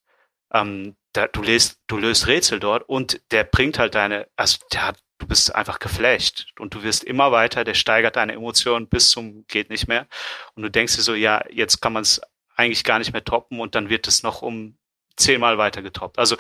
Ähm, 0.52 0.96
da, 1.12 1.26
du, 1.28 1.42
löst, 1.42 1.78
du 1.86 1.98
löst 1.98 2.26
Rätsel 2.26 2.60
dort 2.60 2.88
und 2.88 3.20
der 3.30 3.44
bringt 3.44 3.78
halt 3.78 3.94
deine, 3.94 4.28
also 4.36 4.58
der 4.72 4.88
hat, 4.88 4.98
du 5.18 5.26
bist 5.26 5.54
einfach 5.54 5.78
geflasht 5.78 6.52
und 6.58 6.74
du 6.74 6.82
wirst 6.82 7.04
immer 7.04 7.30
weiter, 7.32 7.64
der 7.64 7.74
steigert 7.74 8.16
deine 8.16 8.32
Emotionen 8.32 8.88
bis 8.88 9.10
zum 9.10 9.44
geht 9.48 9.70
nicht 9.70 9.86
mehr 9.88 10.06
und 10.54 10.62
du 10.62 10.70
denkst 10.70 10.96
dir 10.96 11.02
so, 11.02 11.14
ja, 11.14 11.44
jetzt 11.50 11.80
kann 11.80 11.92
man 11.92 12.02
es 12.02 12.20
eigentlich 12.56 12.84
gar 12.84 12.98
nicht 12.98 13.12
mehr 13.12 13.24
toppen 13.24 13.60
und 13.60 13.74
dann 13.74 13.88
wird 13.90 14.08
es 14.08 14.22
noch 14.22 14.42
um 14.42 14.76
zehnmal 15.16 15.58
weiter 15.58 15.82
getoppt. 15.82 16.18
Also 16.18 16.36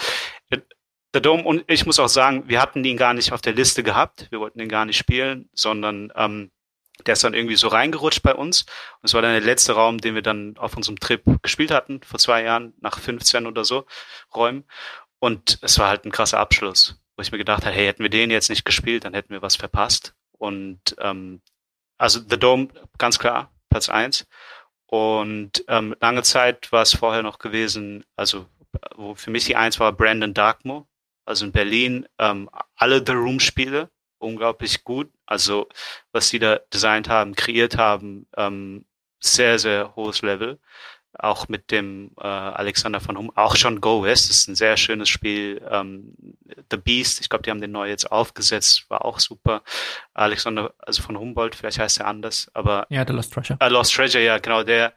der 1.14 1.20
Dome, 1.20 1.42
und 1.42 1.64
ich 1.66 1.86
muss 1.86 1.98
auch 1.98 2.08
sagen, 2.08 2.44
wir 2.46 2.60
hatten 2.60 2.84
ihn 2.84 2.96
gar 2.96 3.14
nicht 3.14 3.32
auf 3.32 3.40
der 3.40 3.52
Liste 3.52 3.82
gehabt. 3.82 4.28
Wir 4.30 4.40
wollten 4.40 4.60
ihn 4.60 4.68
gar 4.68 4.84
nicht 4.84 4.96
spielen, 4.96 5.48
sondern 5.52 6.12
ähm, 6.14 6.50
der 7.06 7.14
ist 7.14 7.24
dann 7.24 7.34
irgendwie 7.34 7.56
so 7.56 7.68
reingerutscht 7.68 8.22
bei 8.22 8.34
uns. 8.34 8.62
Und 8.62 9.06
es 9.06 9.14
war 9.14 9.22
dann 9.22 9.32
der 9.32 9.40
letzte 9.40 9.72
Raum, 9.72 9.98
den 9.98 10.14
wir 10.14 10.22
dann 10.22 10.56
auf 10.58 10.76
unserem 10.76 10.98
Trip 11.00 11.22
gespielt 11.42 11.70
hatten, 11.70 12.00
vor 12.02 12.18
zwei 12.18 12.42
Jahren, 12.42 12.74
nach 12.80 12.98
15 12.98 13.46
oder 13.46 13.64
so 13.64 13.86
Räumen. 14.34 14.64
Und 15.18 15.58
es 15.62 15.78
war 15.78 15.88
halt 15.88 16.04
ein 16.04 16.12
krasser 16.12 16.38
Abschluss, 16.38 17.00
wo 17.16 17.22
ich 17.22 17.32
mir 17.32 17.38
gedacht 17.38 17.64
habe, 17.64 17.74
hey, 17.74 17.86
hätten 17.86 18.02
wir 18.02 18.10
den 18.10 18.30
jetzt 18.30 18.50
nicht 18.50 18.64
gespielt, 18.64 19.04
dann 19.04 19.14
hätten 19.14 19.32
wir 19.32 19.42
was 19.42 19.56
verpasst. 19.56 20.14
Und 20.32 20.96
ähm, 20.98 21.42
also 21.98 22.20
The 22.20 22.38
Dome, 22.38 22.68
ganz 22.98 23.18
klar, 23.18 23.52
Platz 23.68 23.88
eins. 23.88 24.26
Und 24.86 25.64
ähm, 25.68 25.94
lange 26.00 26.22
Zeit 26.22 26.72
war 26.72 26.82
es 26.82 26.94
vorher 26.94 27.22
noch 27.22 27.38
gewesen, 27.38 28.04
also 28.16 28.46
wo 28.96 29.14
für 29.14 29.30
mich 29.30 29.44
die 29.44 29.56
eins 29.56 29.78
war 29.78 29.92
Brandon 29.92 30.34
Darkmo, 30.34 30.88
also 31.24 31.44
in 31.44 31.52
Berlin, 31.52 32.06
ähm, 32.18 32.50
alle 32.76 33.02
The 33.04 33.12
Room-Spiele, 33.12 33.90
unglaublich 34.18 34.84
gut. 34.84 35.10
Also 35.26 35.68
was 36.12 36.28
sie 36.28 36.38
da 36.38 36.60
designt 36.72 37.08
haben, 37.08 37.34
kreiert 37.34 37.76
haben, 37.76 38.26
ähm, 38.36 38.84
sehr, 39.20 39.58
sehr 39.58 39.94
hohes 39.96 40.22
Level. 40.22 40.58
Auch 41.18 41.48
mit 41.48 41.72
dem 41.72 42.12
äh, 42.20 42.26
Alexander 42.26 43.00
von 43.00 43.18
Hum, 43.18 43.32
auch 43.34 43.56
schon 43.56 43.80
Go 43.80 44.04
West 44.04 44.30
ist 44.30 44.46
ein 44.46 44.54
sehr 44.54 44.76
schönes 44.76 45.08
Spiel. 45.08 45.60
Ähm, 45.68 46.14
The 46.70 46.76
Beast, 46.76 47.20
ich 47.20 47.28
glaube, 47.28 47.42
die 47.42 47.50
haben 47.50 47.60
den 47.60 47.72
neu 47.72 47.88
jetzt 47.88 48.10
aufgesetzt, 48.12 48.88
war 48.88 49.04
auch 49.04 49.18
super. 49.18 49.62
Alexander, 50.14 50.72
also 50.78 51.02
von 51.02 51.18
Humboldt, 51.18 51.56
vielleicht 51.56 51.80
heißt 51.80 51.98
er 51.98 52.06
anders, 52.06 52.48
aber 52.54 52.86
ja, 52.90 53.04
The 53.04 53.12
Lost 53.12 53.32
Treasure. 53.32 53.58
Äh, 53.60 53.68
Lost 53.68 53.92
Treasure, 53.92 54.22
ja, 54.22 54.38
genau, 54.38 54.62
der 54.62 54.94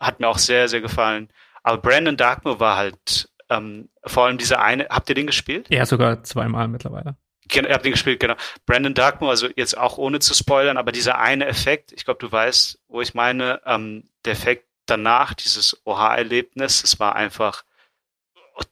hat 0.00 0.18
mir 0.18 0.28
auch 0.28 0.38
sehr, 0.38 0.68
sehr 0.68 0.80
gefallen. 0.80 1.32
Aber 1.62 1.78
Brandon 1.78 2.16
Darkmoor 2.16 2.58
war 2.58 2.76
halt 2.76 3.30
ähm, 3.52 3.88
vor 4.04 4.26
allem 4.26 4.38
dieser 4.38 4.60
eine, 4.60 4.86
habt 4.88 5.08
ihr 5.08 5.14
den 5.14 5.26
gespielt? 5.26 5.66
Ja, 5.70 5.86
sogar 5.86 6.22
zweimal 6.24 6.68
mittlerweile. 6.68 7.16
Ihr 7.52 7.68
habt 7.70 7.84
den 7.84 7.92
gespielt, 7.92 8.20
genau. 8.20 8.34
Brandon 8.66 8.94
Darkmoor, 8.94 9.30
also 9.30 9.48
jetzt 9.56 9.76
auch 9.76 9.98
ohne 9.98 10.20
zu 10.20 10.32
spoilern, 10.32 10.76
aber 10.76 10.92
dieser 10.92 11.18
eine 11.18 11.46
Effekt, 11.46 11.92
ich 11.92 12.04
glaube, 12.04 12.20
du 12.20 12.30
weißt, 12.30 12.80
wo 12.88 13.00
ich 13.00 13.14
meine, 13.14 13.60
ähm, 13.66 14.08
der 14.24 14.32
Effekt 14.32 14.66
danach, 14.86 15.34
dieses 15.34 15.80
Oha-Erlebnis, 15.84 16.82
es 16.82 16.98
war 16.98 17.14
einfach 17.14 17.64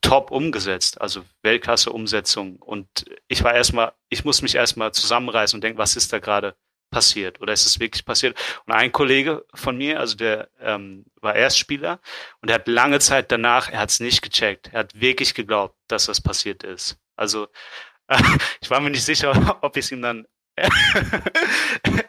top 0.01 0.31
umgesetzt, 0.31 1.01
also 1.01 1.25
Weltklasse-Umsetzung. 1.43 2.57
Und 2.57 2.89
ich 3.29 3.43
war 3.43 3.55
erstmal, 3.55 3.93
ich 4.09 4.25
muss 4.25 4.43
mich 4.43 4.55
erstmal 4.55 4.93
zusammenreißen 4.93 5.57
und 5.57 5.65
denken, 5.65 5.79
was 5.79 5.97
ist 5.97 6.13
da 6.13 6.19
gerade 6.19 6.55
passiert 6.91 7.41
oder 7.41 7.53
ist 7.53 7.67
es 7.67 7.81
wirklich 7.81 8.05
passiert? 8.05 8.39
Und 8.67 8.75
ein 8.75 8.93
Kollege 8.93 9.45
von 9.55 9.77
mir, 9.77 10.01
also 10.01 10.17
der 10.17 10.49
ähm, 10.61 11.05
war 11.21 11.35
Erstspieler 11.35 12.01
und 12.41 12.49
er 12.49 12.57
hat 12.57 12.69
lange 12.69 12.99
Zeit 12.99 13.31
danach, 13.33 13.71
er 13.71 13.81
hat 13.81 13.91
es 13.91 14.01
nicht 14.01 14.23
gecheckt. 14.23 14.71
Er 14.73 14.81
hat 14.81 15.01
wirklich 15.01 15.35
geglaubt, 15.35 15.77
dass 15.89 16.07
das 16.07 16.21
passiert 16.21 16.63
ist. 16.63 16.99
Also 17.17 17.49
äh, 18.09 18.19
ich 18.61 18.71
war 18.71 18.81
mir 18.81 18.91
nicht 18.91 19.05
sicher, 19.05 19.59
ob 19.63 19.77
ich 19.77 19.87
es 19.87 19.93
ihm 19.93 20.03
dann 20.03 20.27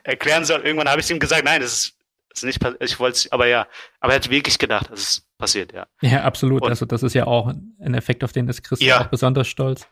erklären 0.03 0.45
soll. 0.45 0.61
Irgendwann 0.61 0.89
habe 0.89 1.01
ich 1.01 1.09
ihm 1.09 1.19
gesagt, 1.19 1.45
nein, 1.45 1.61
das 1.61 1.73
ist, 1.73 1.97
das 2.29 2.39
ist 2.39 2.43
nicht 2.43 2.59
passiert. 2.59 2.83
Ich 2.83 2.99
wollte 2.99 3.31
aber 3.31 3.47
ja, 3.47 3.67
aber 3.99 4.13
er 4.13 4.15
hat 4.17 4.29
wirklich 4.29 4.57
gedacht, 4.57 4.89
dass 4.89 4.99
es 4.99 5.27
passiert, 5.37 5.73
ja. 5.73 5.87
Ja, 6.01 6.23
absolut. 6.23 6.63
Und, 6.63 6.69
also 6.69 6.85
das 6.85 7.03
ist 7.03 7.13
ja 7.13 7.27
auch 7.27 7.47
ein 7.47 7.93
Effekt, 7.93 8.23
auf 8.23 8.31
den 8.31 8.47
ist 8.47 8.63
Christian 8.63 8.89
ja. 8.89 9.01
auch 9.01 9.09
besonders 9.09 9.47
stolz. 9.47 9.87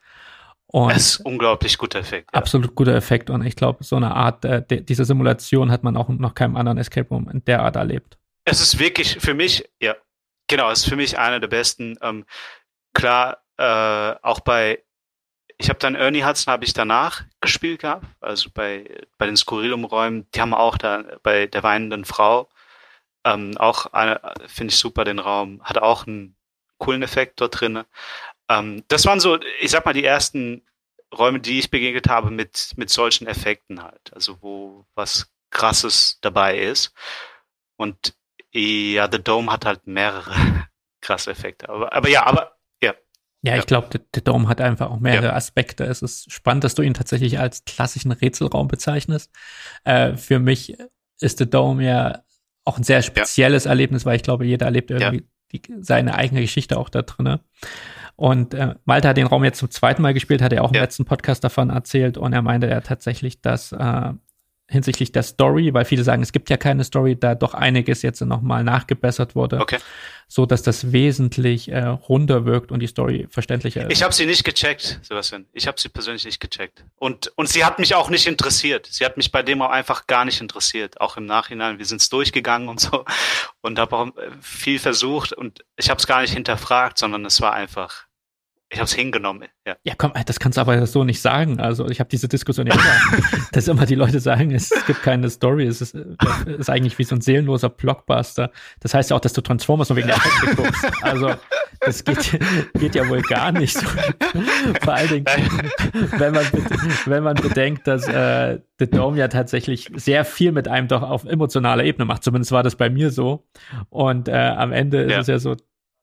Und 0.71 0.91
das 0.91 1.15
ist 1.15 1.25
unglaublich 1.25 1.79
guter 1.79 1.99
Effekt. 1.99 2.29
Ja. 2.31 2.39
Absolut 2.39 2.75
guter 2.75 2.93
Effekt. 2.93 3.31
Und 3.31 3.43
ich 3.43 3.55
glaube, 3.55 3.83
so 3.83 3.95
eine 3.95 4.15
Art, 4.15 4.45
äh, 4.45 4.63
diese 4.83 5.03
Simulation 5.03 5.71
hat 5.71 5.83
man 5.83 5.97
auch 5.97 6.09
noch 6.09 6.35
keinem 6.35 6.55
anderen 6.55 6.77
Escape 6.77 7.09
Room 7.09 7.27
in 7.29 7.43
der 7.45 7.63
Art 7.63 7.75
erlebt. 7.75 8.19
Es 8.45 8.61
ist 8.61 8.77
wirklich 8.77 9.17
für 9.19 9.33
mich, 9.33 9.67
ja, 9.81 9.95
genau, 10.47 10.69
es 10.69 10.79
ist 10.79 10.89
für 10.89 10.95
mich 10.95 11.17
einer 11.17 11.39
der 11.39 11.47
besten. 11.47 11.97
Ähm, 12.03 12.23
klar, 12.93 13.39
äh, 13.57 14.15
auch 14.21 14.41
bei, 14.41 14.83
ich 15.57 15.69
habe 15.69 15.79
dann 15.79 15.95
Ernie 15.95 16.23
Hudson 16.23 16.51
habe 16.51 16.65
ich 16.65 16.73
danach 16.73 17.23
gespielt 17.41 17.81
gehabt, 17.81 18.05
also 18.21 18.51
bei, 18.53 18.85
bei 19.17 19.25
den 19.25 19.37
Skurrilum-Räumen, 19.37 20.27
die 20.35 20.39
haben 20.39 20.53
auch 20.53 20.77
da 20.77 21.03
bei 21.23 21.47
der 21.47 21.63
weinenden 21.63 22.05
Frau, 22.05 22.47
ähm, 23.25 23.57
auch 23.57 23.87
finde 24.45 24.71
ich 24.71 24.79
super 24.79 25.03
den 25.03 25.19
Raum, 25.19 25.61
hat 25.63 25.79
auch 25.79 26.05
einen 26.05 26.35
coolen 26.77 27.03
Effekt 27.03 27.41
dort 27.41 27.59
drin. 27.59 27.83
Ähm, 28.49 28.83
das 28.87 29.05
waren 29.05 29.19
so, 29.19 29.39
ich 29.61 29.71
sag 29.71 29.85
mal, 29.85 29.93
die 29.93 30.03
ersten 30.03 30.63
Räume, 31.15 31.39
die 31.39 31.59
ich 31.59 31.71
begegnet 31.71 32.07
habe 32.07 32.31
mit, 32.31 32.73
mit 32.75 32.89
solchen 32.89 33.27
Effekten 33.27 33.81
halt. 33.81 34.11
Also 34.13 34.41
wo 34.41 34.85
was 34.95 35.31
krasses 35.51 36.19
dabei 36.21 36.59
ist. 36.59 36.93
Und 37.77 38.15
ja, 38.51 39.09
The 39.11 39.21
Dome 39.23 39.51
hat 39.51 39.65
halt 39.65 39.87
mehrere 39.87 40.33
krasse 41.01 41.31
Effekte. 41.31 41.69
Aber, 41.69 41.93
aber 41.93 42.09
ja, 42.09 42.25
aber 42.25 42.57
ja. 42.81 42.93
Ja, 43.41 43.55
ich 43.57 43.65
glaube, 43.65 43.87
der, 43.89 44.01
der 44.13 44.21
Dome 44.21 44.47
hat 44.47 44.59
einfach 44.61 44.89
auch 44.89 44.99
mehrere 44.99 45.27
ja. 45.27 45.35
Aspekte. 45.35 45.85
Es 45.85 46.01
ist 46.01 46.31
spannend, 46.31 46.63
dass 46.63 46.75
du 46.75 46.81
ihn 46.81 46.93
tatsächlich 46.93 47.39
als 47.39 47.63
klassischen 47.63 48.11
Rätselraum 48.11 48.67
bezeichnest. 48.67 49.31
Äh, 49.85 50.17
für 50.17 50.39
mich 50.39 50.77
ist 51.19 51.37
The 51.37 51.49
Dome 51.49 51.83
ja 51.83 52.23
auch 52.65 52.77
ein 52.77 52.83
sehr 52.83 53.01
spezielles 53.01 53.63
ja. 53.63 53.71
Erlebnis, 53.71 54.05
weil 54.05 54.17
ich 54.17 54.23
glaube, 54.23 54.45
jeder 54.45 54.65
erlebt 54.65 54.91
irgendwie 54.91 55.25
die, 55.51 55.61
seine 55.79 56.15
eigene 56.15 56.41
Geschichte 56.41 56.77
auch 56.77 56.89
da 56.89 57.01
drin. 57.01 57.39
Und 58.19 58.53
äh, 58.53 58.75
Malte 58.83 59.07
hat 59.07 59.15
den 59.15 59.27
Raum 59.27 59.45
jetzt 59.45 59.59
zum 59.59 59.71
zweiten 59.71 60.01
Mal 60.01 60.13
gespielt, 60.13 60.41
hat 60.41 60.51
er 60.51 60.65
auch 60.65 60.71
im 60.71 60.75
ja. 60.75 60.81
letzten 60.81 61.05
Podcast 61.05 61.41
davon 61.41 61.69
erzählt 61.69 62.17
und 62.17 62.33
er 62.33 62.41
meinte 62.41 62.67
er 62.67 62.83
tatsächlich, 62.83 63.39
dass 63.39 63.71
äh, 63.71 64.11
hinsichtlich 64.67 65.13
der 65.13 65.23
Story, 65.23 65.73
weil 65.73 65.85
viele 65.85 66.03
sagen, 66.03 66.21
es 66.21 66.33
gibt 66.33 66.49
ja 66.49 66.57
keine 66.57 66.83
Story, 66.83 67.15
da 67.17 67.33
doch 67.33 67.53
einiges 67.53 68.01
jetzt 68.01 68.19
nochmal 68.19 68.65
nachgebessert 68.65 69.35
wurde, 69.35 69.61
okay. 69.61 69.77
so 70.27 70.45
dass 70.45 70.63
das 70.63 70.91
wesentlich 70.91 71.71
äh, 71.71 71.85
runder 71.85 72.43
wirkt 72.43 72.73
und 72.73 72.81
die 72.81 72.87
Story 72.87 73.25
verständlicher 73.29 73.83
ist. 73.83 73.93
Ich 73.93 74.03
habe 74.03 74.13
sie 74.13 74.25
nicht 74.25 74.43
gecheckt, 74.43 74.99
Sebastian. 75.01 75.45
Ich 75.53 75.65
habe 75.65 75.79
sie 75.79 75.87
persönlich 75.87 76.25
nicht 76.25 76.41
gecheckt. 76.41 76.83
Und, 76.97 77.31
und 77.37 77.47
sie 77.47 77.63
hat 77.63 77.79
mich 77.79 77.95
auch 77.95 78.09
nicht 78.09 78.27
interessiert. 78.27 78.85
Sie 78.91 79.05
hat 79.05 79.15
mich 79.15 79.31
bei 79.31 79.43
dem 79.43 79.61
auch 79.61 79.71
einfach 79.71 80.07
gar 80.07 80.25
nicht 80.25 80.41
interessiert. 80.41 80.99
Auch 80.99 81.15
im 81.15 81.25
Nachhinein. 81.25 81.77
Wir 81.77 81.85
sind 81.85 82.01
es 82.01 82.09
durchgegangen 82.09 82.67
und 82.67 82.81
so 82.81 83.05
und 83.61 83.79
habe 83.79 83.95
auch 83.95 84.07
äh, 84.07 84.29
viel 84.41 84.77
versucht 84.77 85.31
und 85.31 85.63
ich 85.77 85.89
habe 85.89 85.99
es 85.99 86.05
gar 86.05 86.19
nicht 86.19 86.33
hinterfragt, 86.33 86.97
sondern 86.97 87.23
es 87.23 87.39
war 87.39 87.53
einfach 87.53 88.08
ich 88.71 88.77
habe 88.77 88.85
es 88.85 88.93
hingenommen, 88.93 89.47
ja. 89.65 89.75
Ja, 89.83 89.93
komm, 89.97 90.13
das 90.27 90.39
kannst 90.39 90.57
du 90.57 90.61
aber 90.61 90.85
so 90.85 91.03
nicht 91.03 91.21
sagen. 91.21 91.59
Also 91.59 91.89
ich 91.89 91.99
habe 91.99 92.09
diese 92.09 92.27
Diskussion 92.27 92.67
ja 92.67 92.75
immer, 92.75 93.39
dass 93.51 93.67
immer 93.67 93.87
die 93.87 93.95
Leute 93.95 94.19
sagen, 94.19 94.51
es 94.51 94.69
gibt 94.85 95.01
keine 95.01 95.29
Story, 95.31 95.65
es 95.65 95.81
ist, 95.81 95.95
ist 95.95 96.69
eigentlich 96.69 96.99
wie 96.99 97.03
so 97.03 97.15
ein 97.15 97.21
seelenloser 97.21 97.69
Blockbuster. 97.69 98.51
Das 98.79 98.93
heißt 98.93 99.09
ja 99.09 99.15
auch, 99.15 99.21
dass 99.21 99.33
du 99.33 99.41
Transformers 99.41 99.89
nur 99.89 99.97
wegen 99.97 100.07
der 100.07 100.17
Effekte 100.17 100.55
guckst. 100.55 100.85
Also 101.01 101.33
das 101.79 102.03
geht, 102.03 102.39
geht 102.75 102.93
ja 102.93 103.07
wohl 103.09 103.21
gar 103.21 103.51
nicht. 103.51 103.75
So. 103.75 103.87
Vor 104.83 104.93
allen 104.93 105.09
Dingen, 105.09 105.25
wenn 106.17 106.33
man, 106.33 106.45
wenn 107.05 107.23
man 107.23 107.35
bedenkt, 107.35 107.87
dass 107.87 108.07
äh, 108.07 108.59
The 108.77 108.89
Dome 108.89 109.17
ja 109.17 109.29
tatsächlich 109.29 109.89
sehr 109.95 110.25
viel 110.25 110.51
mit 110.51 110.67
einem 110.67 110.87
doch 110.87 111.01
auf 111.01 111.25
emotionaler 111.25 111.85
Ebene 111.85 112.05
macht. 112.05 112.23
Zumindest 112.23 112.51
war 112.51 112.63
das 112.63 112.75
bei 112.75 112.89
mir 112.89 113.09
so. 113.09 113.47
Und 113.89 114.27
äh, 114.27 114.33
am 114.33 114.73
Ende 114.73 115.03
ist 115.03 115.11
ja. 115.11 115.19
es 115.21 115.27
ja 115.27 115.39
so, 115.39 115.55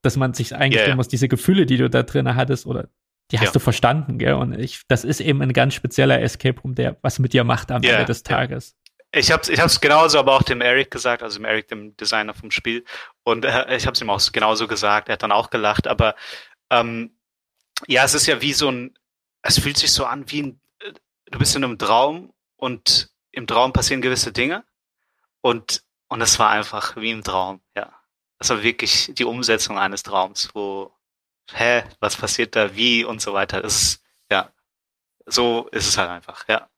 dass 0.07 0.17
man 0.17 0.33
sich 0.33 0.55
eingestehen 0.55 0.89
yeah, 0.89 0.97
muss, 0.97 1.09
diese 1.09 1.29
Gefühle, 1.29 1.67
die 1.67 1.77
du 1.77 1.91
da 1.91 2.03
drin 2.03 2.35
hattest, 2.35 2.67
oder 2.67 2.89
die 3.31 3.39
hast 3.39 3.47
ja. 3.47 3.53
du 3.53 3.59
verstanden, 3.59 4.19
gell? 4.19 4.35
Und 4.35 4.59
ich, 4.59 4.83
das 4.89 5.05
ist 5.05 5.21
eben 5.21 5.43
ein 5.43 5.53
ganz 5.53 5.75
spezieller 5.75 6.21
Escape 6.23 6.61
Room, 6.61 6.75
der 6.75 6.97
was 7.03 7.19
mit 7.19 7.33
dir 7.33 7.45
macht 7.45 7.71
am 7.71 7.83
yeah, 7.83 7.95
Ende 7.95 8.07
des 8.07 8.23
Tages. 8.23 8.77
Ich 9.13 9.31
habe 9.31 9.51
ich 9.51 9.61
hab's 9.61 9.81
genauso 9.81 10.19
aber 10.19 10.35
auch 10.35 10.43
dem 10.43 10.61
Eric 10.61 10.91
gesagt, 10.91 11.23
also 11.23 11.39
dem 11.39 11.45
Eric, 11.45 11.69
dem 11.69 11.97
Designer 11.97 12.35
vom 12.35 12.51
Spiel. 12.51 12.85
Und 13.25 13.45
äh, 13.45 13.77
ich 13.77 13.87
habe 13.87 13.95
es 13.95 14.01
ihm 14.01 14.11
auch 14.11 14.21
genauso 14.33 14.67
gesagt, 14.67 15.09
er 15.09 15.15
hat 15.15 15.23
dann 15.23 15.33
auch 15.33 15.51
gelacht, 15.51 15.87
aber 15.87 16.15
ähm, 16.71 17.17
ja, 17.87 18.05
es 18.05 18.15
ist 18.15 18.27
ja 18.27 18.41
wie 18.43 18.53
so 18.53 18.71
ein, 18.71 18.99
es 19.43 19.59
fühlt 19.59 19.77
sich 19.77 19.93
so 19.93 20.05
an 20.05 20.31
wie 20.31 20.43
ein, 20.43 20.61
äh, 20.81 20.93
du 21.31 21.39
bist 21.39 21.57
in 21.57 21.65
einem 21.65 21.79
Traum 21.79 22.33
und 22.57 23.11
im 23.33 23.47
Traum 23.47 23.73
passieren 23.73 24.03
gewisse 24.03 24.33
Dinge 24.33 24.65
und 25.41 25.83
und 26.09 26.21
es 26.21 26.39
war 26.39 26.51
einfach 26.51 26.97
wie 26.97 27.11
im 27.11 27.25
Traum. 27.25 27.61
Das 28.39 28.51
war 28.51 28.63
wirklich 28.63 29.11
die 29.15 29.25
Umsetzung 29.25 29.79
eines 29.79 30.03
Traums, 30.03 30.51
wo, 30.55 30.93
hä, 31.53 31.85
was 32.01 32.17
passiert 32.17 32.55
da, 32.57 32.75
wie 32.75 33.05
und 33.05 33.23
so 33.23 33.33
weiter. 33.33 33.63
Das 33.63 33.83
ist, 33.83 34.03
ja, 34.31 34.51
so 35.27 35.69
ist 35.73 35.89
es 35.89 35.99
halt 35.99 36.11
einfach, 36.11 36.47
ja. 36.49 36.69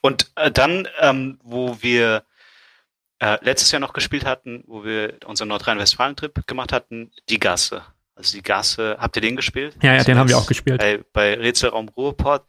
Und 0.00 0.30
äh, 0.36 0.50
dann, 0.50 0.88
ähm, 1.00 1.38
wo 1.42 1.76
wir 1.80 2.24
äh, 3.18 3.38
letztes 3.42 3.70
Jahr 3.70 3.80
noch 3.80 3.92
gespielt 3.92 4.24
hatten, 4.24 4.64
wo 4.66 4.84
wir 4.84 5.18
unseren 5.26 5.48
Nordrhein-Westfalen-Trip 5.48 6.46
gemacht 6.46 6.72
hatten, 6.72 7.12
die 7.28 7.38
Gasse. 7.38 7.84
Also 8.14 8.36
die 8.36 8.42
Gasse, 8.42 8.96
habt 8.98 9.16
ihr 9.16 9.22
den 9.22 9.36
gespielt? 9.36 9.76
Ja, 9.82 9.90
ja, 9.90 9.98
also 9.98 10.06
den 10.06 10.18
haben 10.18 10.28
wir 10.28 10.36
auch 10.36 10.46
gespielt. 10.46 10.78
Bei, 10.78 11.04
bei 11.12 11.34
Rätselraum 11.34 11.88
Ruhrport, 11.88 12.44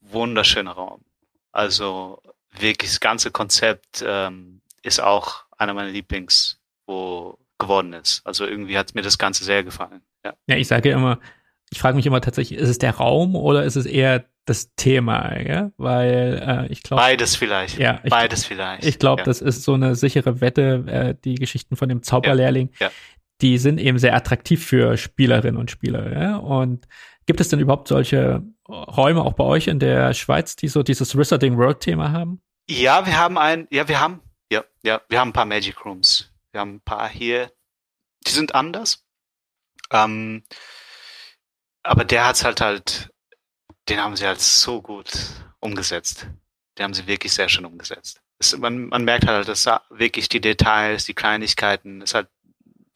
wunderschöner 0.00 0.72
Raum. 0.72 1.04
Also 1.52 2.22
wirklich 2.52 2.90
das 2.90 3.00
ganze 3.00 3.30
Konzept 3.30 4.04
ähm, 4.06 4.60
ist 4.82 5.00
auch 5.00 5.44
einer 5.56 5.74
meiner 5.74 5.90
Lieblings, 5.90 6.58
wo 6.86 7.38
geworden 7.60 7.92
ist. 7.92 8.22
Also 8.24 8.44
irgendwie 8.44 8.76
hat 8.76 8.94
mir 8.94 9.02
das 9.02 9.18
Ganze 9.18 9.44
sehr 9.44 9.62
gefallen. 9.62 10.02
Ja, 10.24 10.34
ja 10.48 10.56
ich 10.56 10.66
sage 10.66 10.90
immer, 10.90 11.20
ich 11.70 11.78
frage 11.78 11.96
mich 11.96 12.06
immer 12.06 12.20
tatsächlich, 12.20 12.58
ist 12.58 12.68
es 12.68 12.78
der 12.78 12.96
Raum 12.96 13.36
oder 13.36 13.62
ist 13.64 13.76
es 13.76 13.86
eher 13.86 14.24
das 14.44 14.74
Thema, 14.74 15.38
ja? 15.38 15.70
weil 15.76 16.66
äh, 16.68 16.72
ich 16.72 16.82
glaube 16.82 17.02
beides 17.02 17.36
vielleicht. 17.36 17.78
Ja, 17.78 18.00
ich, 18.02 18.10
beides 18.10 18.44
vielleicht. 18.44 18.84
Ich 18.84 18.98
glaube, 18.98 19.20
ja. 19.20 19.24
das 19.24 19.40
ist 19.40 19.62
so 19.62 19.74
eine 19.74 19.94
sichere 19.94 20.40
Wette. 20.40 20.84
Äh, 20.86 21.14
die 21.24 21.36
Geschichten 21.36 21.76
von 21.76 21.88
dem 21.88 22.02
Zauberlehrling, 22.02 22.70
ja. 22.80 22.88
ja. 22.88 22.92
die 23.40 23.58
sind 23.58 23.78
eben 23.78 23.98
sehr 23.98 24.16
attraktiv 24.16 24.64
für 24.64 24.96
Spielerinnen 24.96 25.56
und 25.56 25.70
Spieler. 25.70 26.12
Ja? 26.12 26.36
Und 26.36 26.88
gibt 27.26 27.40
es 27.40 27.48
denn 27.48 27.60
überhaupt 27.60 27.86
solche 27.86 28.42
Räume 28.68 29.22
auch 29.22 29.34
bei 29.34 29.44
euch 29.44 29.68
in 29.68 29.78
der 29.78 30.14
Schweiz, 30.14 30.56
die 30.56 30.68
so 30.68 30.82
dieses 30.82 31.16
Wizarding 31.16 31.56
World 31.56 31.80
Thema 31.80 32.10
haben? 32.10 32.40
Ja, 32.68 33.06
wir 33.06 33.16
haben 33.16 33.38
ein, 33.38 33.68
ja, 33.70 33.86
wir 33.88 34.00
haben, 34.00 34.20
ja, 34.50 34.64
ja, 34.82 35.00
wir 35.08 35.20
haben 35.20 35.30
ein 35.30 35.32
paar 35.32 35.44
Magic 35.44 35.84
Rooms. 35.84 36.29
Wir 36.52 36.60
haben 36.60 36.76
ein 36.76 36.80
paar 36.80 37.08
hier, 37.08 37.52
die 38.26 38.32
sind 38.32 38.54
anders. 38.54 39.04
Ähm, 39.90 40.44
aber 41.82 42.04
der 42.04 42.26
hat's 42.26 42.44
halt 42.44 42.60
halt, 42.60 43.10
den 43.88 44.00
haben 44.00 44.16
sie 44.16 44.26
halt 44.26 44.40
so 44.40 44.82
gut 44.82 45.10
umgesetzt. 45.60 46.26
Den 46.76 46.84
haben 46.84 46.94
sie 46.94 47.06
wirklich 47.06 47.32
sehr 47.32 47.48
schön 47.48 47.64
umgesetzt. 47.64 48.20
Es, 48.38 48.56
man, 48.56 48.88
man 48.88 49.04
merkt 49.04 49.26
halt, 49.26 49.48
dass 49.48 49.64
da 49.64 49.84
wirklich 49.90 50.28
die 50.28 50.40
Details, 50.40 51.04
die 51.04 51.14
Kleinigkeiten, 51.14 52.00
ist 52.00 52.14
halt 52.14 52.28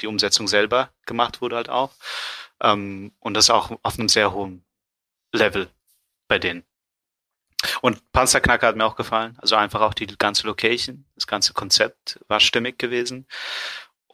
die 0.01 0.07
Umsetzung 0.07 0.49
selber 0.49 0.93
gemacht 1.07 1.41
wurde 1.41 1.57
halt 1.57 1.69
auch. 1.69 1.93
Ähm, 2.61 3.13
und 3.21 3.35
das 3.35 3.51
auch 3.51 3.79
auf 3.83 3.99
einem 3.99 4.09
sehr 4.09 4.33
hohen 4.33 4.65
Level 5.33 5.71
bei 6.29 6.39
denen. 6.39 6.65
Und 7.81 8.13
Panzerknacker 8.13 8.67
hat 8.67 8.77
mir 8.77 8.85
auch 8.85 8.97
gefallen. 8.97 9.37
Also 9.39 9.57
einfach 9.57 9.81
auch 9.81 9.95
die 9.95 10.07
ganze 10.07 10.47
Location, 10.47 11.05
das 11.15 11.27
ganze 11.27 11.53
Konzept 11.53 12.21
war 12.29 12.41
stimmig 12.41 12.79
gewesen. 12.79 13.27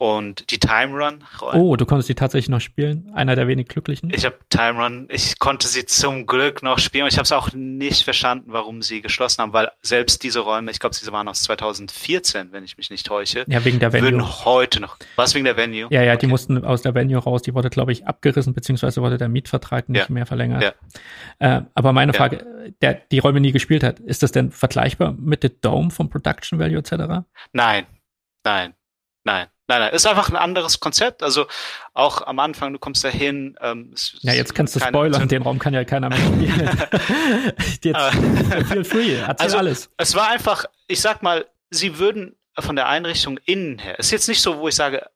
Und 0.01 0.49
die 0.49 0.57
Time 0.57 0.97
Run. 0.97 1.23
Oh, 1.53 1.75
du 1.75 1.85
konntest 1.85 2.09
die 2.09 2.15
tatsächlich 2.15 2.49
noch 2.49 2.59
spielen? 2.59 3.11
Einer 3.13 3.35
der 3.35 3.47
wenig 3.47 3.67
glücklichen? 3.67 4.11
Ich 4.11 4.25
habe 4.25 4.35
Time 4.49 4.81
Run, 4.81 5.07
ich 5.11 5.37
konnte 5.37 5.67
sie 5.67 5.85
zum 5.85 6.25
Glück 6.25 6.63
noch 6.63 6.79
spielen. 6.79 7.03
Und 7.03 7.09
ich 7.09 7.19
habe 7.19 7.25
es 7.25 7.31
auch 7.31 7.53
nicht 7.53 8.03
verstanden, 8.03 8.45
warum 8.51 8.81
sie 8.81 9.01
geschlossen 9.01 9.43
haben, 9.43 9.53
weil 9.53 9.69
selbst 9.83 10.23
diese 10.23 10.39
Räume, 10.39 10.71
ich 10.71 10.79
glaube, 10.79 10.95
diese 10.99 11.11
waren 11.11 11.27
aus 11.27 11.43
2014, 11.43 12.51
wenn 12.51 12.63
ich 12.63 12.77
mich 12.77 12.89
nicht 12.89 13.05
täusche. 13.05 13.45
Ja, 13.47 13.63
wegen 13.63 13.77
der 13.77 13.93
Venue. 13.93 14.09
Würden 14.09 14.43
heute 14.43 14.79
noch. 14.79 14.97
Was 15.17 15.35
wegen 15.35 15.45
der 15.45 15.55
Venue? 15.55 15.87
Ja, 15.91 16.01
ja, 16.01 16.13
okay. 16.13 16.21
die 16.21 16.27
mussten 16.27 16.65
aus 16.65 16.81
der 16.81 16.95
Venue 16.95 17.21
raus. 17.21 17.43
Die 17.43 17.53
wurde, 17.53 17.69
glaube 17.69 17.91
ich, 17.91 18.07
abgerissen, 18.07 18.55
beziehungsweise 18.55 19.03
wurde 19.03 19.19
der 19.19 19.29
Mietvertrag 19.29 19.87
nicht 19.87 20.09
ja. 20.09 20.11
mehr 20.11 20.25
verlängert. 20.25 20.63
Ja. 21.39 21.57
Äh, 21.57 21.61
aber 21.75 21.93
meine 21.93 22.13
Frage, 22.13 22.37
ja. 22.37 22.71
der 22.81 22.93
die 23.11 23.19
Räume 23.19 23.39
nie 23.39 23.51
gespielt 23.51 23.83
hat, 23.83 23.99
ist 23.99 24.23
das 24.23 24.31
denn 24.31 24.49
vergleichbar 24.49 25.11
mit 25.11 25.43
The 25.43 25.51
Dome 25.61 25.91
vom 25.91 26.09
Production 26.09 26.57
Value 26.57 26.79
etc.? 26.79 27.23
Nein, 27.53 27.85
nein, 28.43 28.73
nein. 29.23 29.45
Nein, 29.71 29.79
nein, 29.79 29.93
ist 29.93 30.05
einfach 30.05 30.27
ein 30.27 30.35
anderes 30.35 30.81
Konzept. 30.81 31.23
Also 31.23 31.45
auch 31.93 32.27
am 32.27 32.39
Anfang, 32.39 32.73
du 32.73 32.79
kommst 32.79 33.05
da 33.05 33.07
hin. 33.07 33.57
Ähm, 33.61 33.95
ja, 34.19 34.33
jetzt 34.33 34.53
kannst 34.53 34.75
du 34.75 34.81
spoilern, 34.81 35.29
den 35.29 35.43
Raum 35.43 35.59
kann 35.59 35.73
ja 35.73 35.85
keiner 35.85 36.09
mehr 36.09 36.17
spielen. 36.17 36.69
jetzt 37.81 38.67
feel 38.67 38.83
free, 38.83 39.15
erzähl 39.15 39.35
also, 39.37 39.57
alles. 39.59 39.89
Es 39.95 40.13
war 40.13 40.27
einfach, 40.27 40.65
ich 40.87 40.99
sag 40.99 41.23
mal, 41.23 41.45
sie 41.69 41.99
würden 41.99 42.35
von 42.59 42.75
der 42.75 42.89
Einrichtung 42.89 43.39
innen 43.45 43.79
her, 43.79 43.97
ist 43.97 44.11
jetzt 44.11 44.27
nicht 44.27 44.41
so, 44.41 44.59
wo 44.59 44.67
ich 44.67 44.75
sage, 44.75 45.07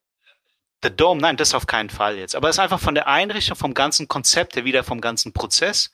The 0.84 0.90
Dome, 0.90 1.20
nein, 1.20 1.36
das 1.36 1.54
auf 1.54 1.68
keinen 1.68 1.90
Fall 1.90 2.18
jetzt. 2.18 2.34
Aber 2.34 2.48
es 2.48 2.56
ist 2.56 2.60
einfach 2.60 2.80
von 2.80 2.96
der 2.96 3.08
Einrichtung, 3.08 3.58
vom 3.58 3.74
ganzen 3.74 4.08
Konzept 4.08 4.56
her, 4.56 4.64
wieder 4.64 4.86
vom 4.86 5.02
ganzen 5.02 5.34
Prozess, 5.34 5.92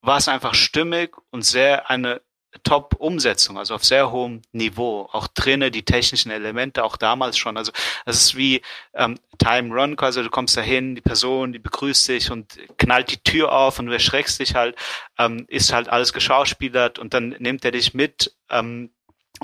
war 0.00 0.16
es 0.16 0.28
einfach 0.28 0.54
stimmig 0.54 1.14
und 1.28 1.42
sehr 1.42 1.90
eine 1.90 2.22
Top-Umsetzung, 2.62 3.58
also 3.58 3.74
auf 3.74 3.84
sehr 3.84 4.10
hohem 4.10 4.42
Niveau. 4.52 5.08
Auch 5.12 5.26
drinnen 5.28 5.70
die 5.70 5.84
technischen 5.84 6.30
Elemente, 6.30 6.82
auch 6.82 6.96
damals 6.96 7.36
schon. 7.36 7.56
Also 7.56 7.72
es 8.06 8.16
ist 8.16 8.36
wie 8.36 8.62
ähm, 8.94 9.18
Time 9.38 9.74
Run, 9.74 9.96
quasi 9.96 10.22
du 10.22 10.30
kommst 10.30 10.56
dahin, 10.56 10.94
die 10.94 11.00
Person, 11.00 11.52
die 11.52 11.58
begrüßt 11.58 12.08
dich 12.08 12.30
und 12.30 12.58
knallt 12.78 13.10
die 13.10 13.22
Tür 13.22 13.52
auf 13.52 13.78
und 13.78 13.86
du 13.86 13.92
erschreckst 13.92 14.40
dich 14.40 14.54
halt, 14.54 14.76
ähm, 15.18 15.44
ist 15.48 15.72
halt 15.72 15.88
alles 15.88 16.12
geschauspielert 16.12 16.98
und 16.98 17.14
dann 17.14 17.30
nimmt 17.38 17.64
er 17.64 17.72
dich 17.72 17.94
mit. 17.94 18.34
Ähm, 18.50 18.90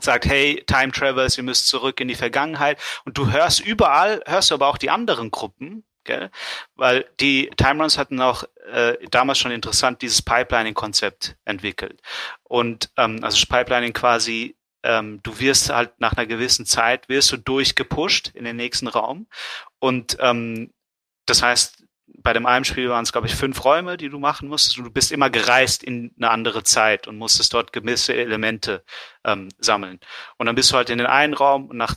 sagt, 0.00 0.26
hey, 0.26 0.62
Time 0.66 0.90
Travels, 0.90 1.38
ihr 1.38 1.44
müsst 1.44 1.68
zurück 1.68 2.00
in 2.00 2.08
die 2.08 2.16
Vergangenheit. 2.16 2.80
Und 3.04 3.16
du 3.16 3.30
hörst 3.30 3.60
überall, 3.60 4.22
hörst 4.26 4.50
du 4.50 4.56
aber 4.56 4.66
auch 4.68 4.78
die 4.78 4.90
anderen 4.90 5.30
Gruppen, 5.30 5.84
gell? 6.04 6.30
Weil 6.76 7.06
die 7.20 7.50
Time 7.56 7.82
Runs 7.82 7.98
hatten 7.98 8.20
auch 8.20 8.44
äh, 8.70 8.96
damals 9.10 9.38
schon 9.38 9.52
interessant 9.52 10.02
dieses 10.02 10.22
Pipelining-Konzept 10.22 11.36
entwickelt. 11.44 12.00
Und 12.42 12.90
ähm, 12.96 13.22
also 13.22 13.44
Pipelining 13.46 13.92
quasi, 13.92 14.56
ähm, 14.82 15.20
du 15.22 15.38
wirst 15.40 15.70
halt 15.70 15.98
nach 16.00 16.12
einer 16.12 16.26
gewissen 16.26 16.66
Zeit, 16.66 17.08
wirst 17.08 17.32
du 17.32 17.36
durchgepusht 17.36 18.30
in 18.34 18.44
den 18.44 18.56
nächsten 18.56 18.88
Raum. 18.88 19.26
Und 19.78 20.16
ähm, 20.20 20.72
das 21.26 21.42
heißt, 21.42 21.84
bei 22.06 22.32
dem 22.32 22.46
einen 22.46 22.64
Spiel 22.64 22.88
waren 22.88 23.02
es, 23.02 23.12
glaube 23.12 23.26
ich, 23.26 23.34
fünf 23.34 23.64
Räume, 23.64 23.96
die 23.96 24.08
du 24.08 24.18
machen 24.18 24.48
musstest. 24.48 24.78
Und 24.78 24.84
du 24.84 24.90
bist 24.90 25.12
immer 25.12 25.30
gereist 25.30 25.82
in 25.82 26.14
eine 26.16 26.30
andere 26.30 26.62
Zeit 26.62 27.06
und 27.06 27.18
musstest 27.18 27.52
dort 27.54 27.72
gewisse 27.72 28.14
Elemente 28.14 28.84
ähm, 29.24 29.48
sammeln. 29.58 30.00
Und 30.36 30.46
dann 30.46 30.54
bist 30.54 30.70
du 30.70 30.76
halt 30.76 30.90
in 30.90 30.98
den 30.98 31.06
einen 31.06 31.34
Raum 31.34 31.66
und 31.66 31.76
nach 31.76 31.94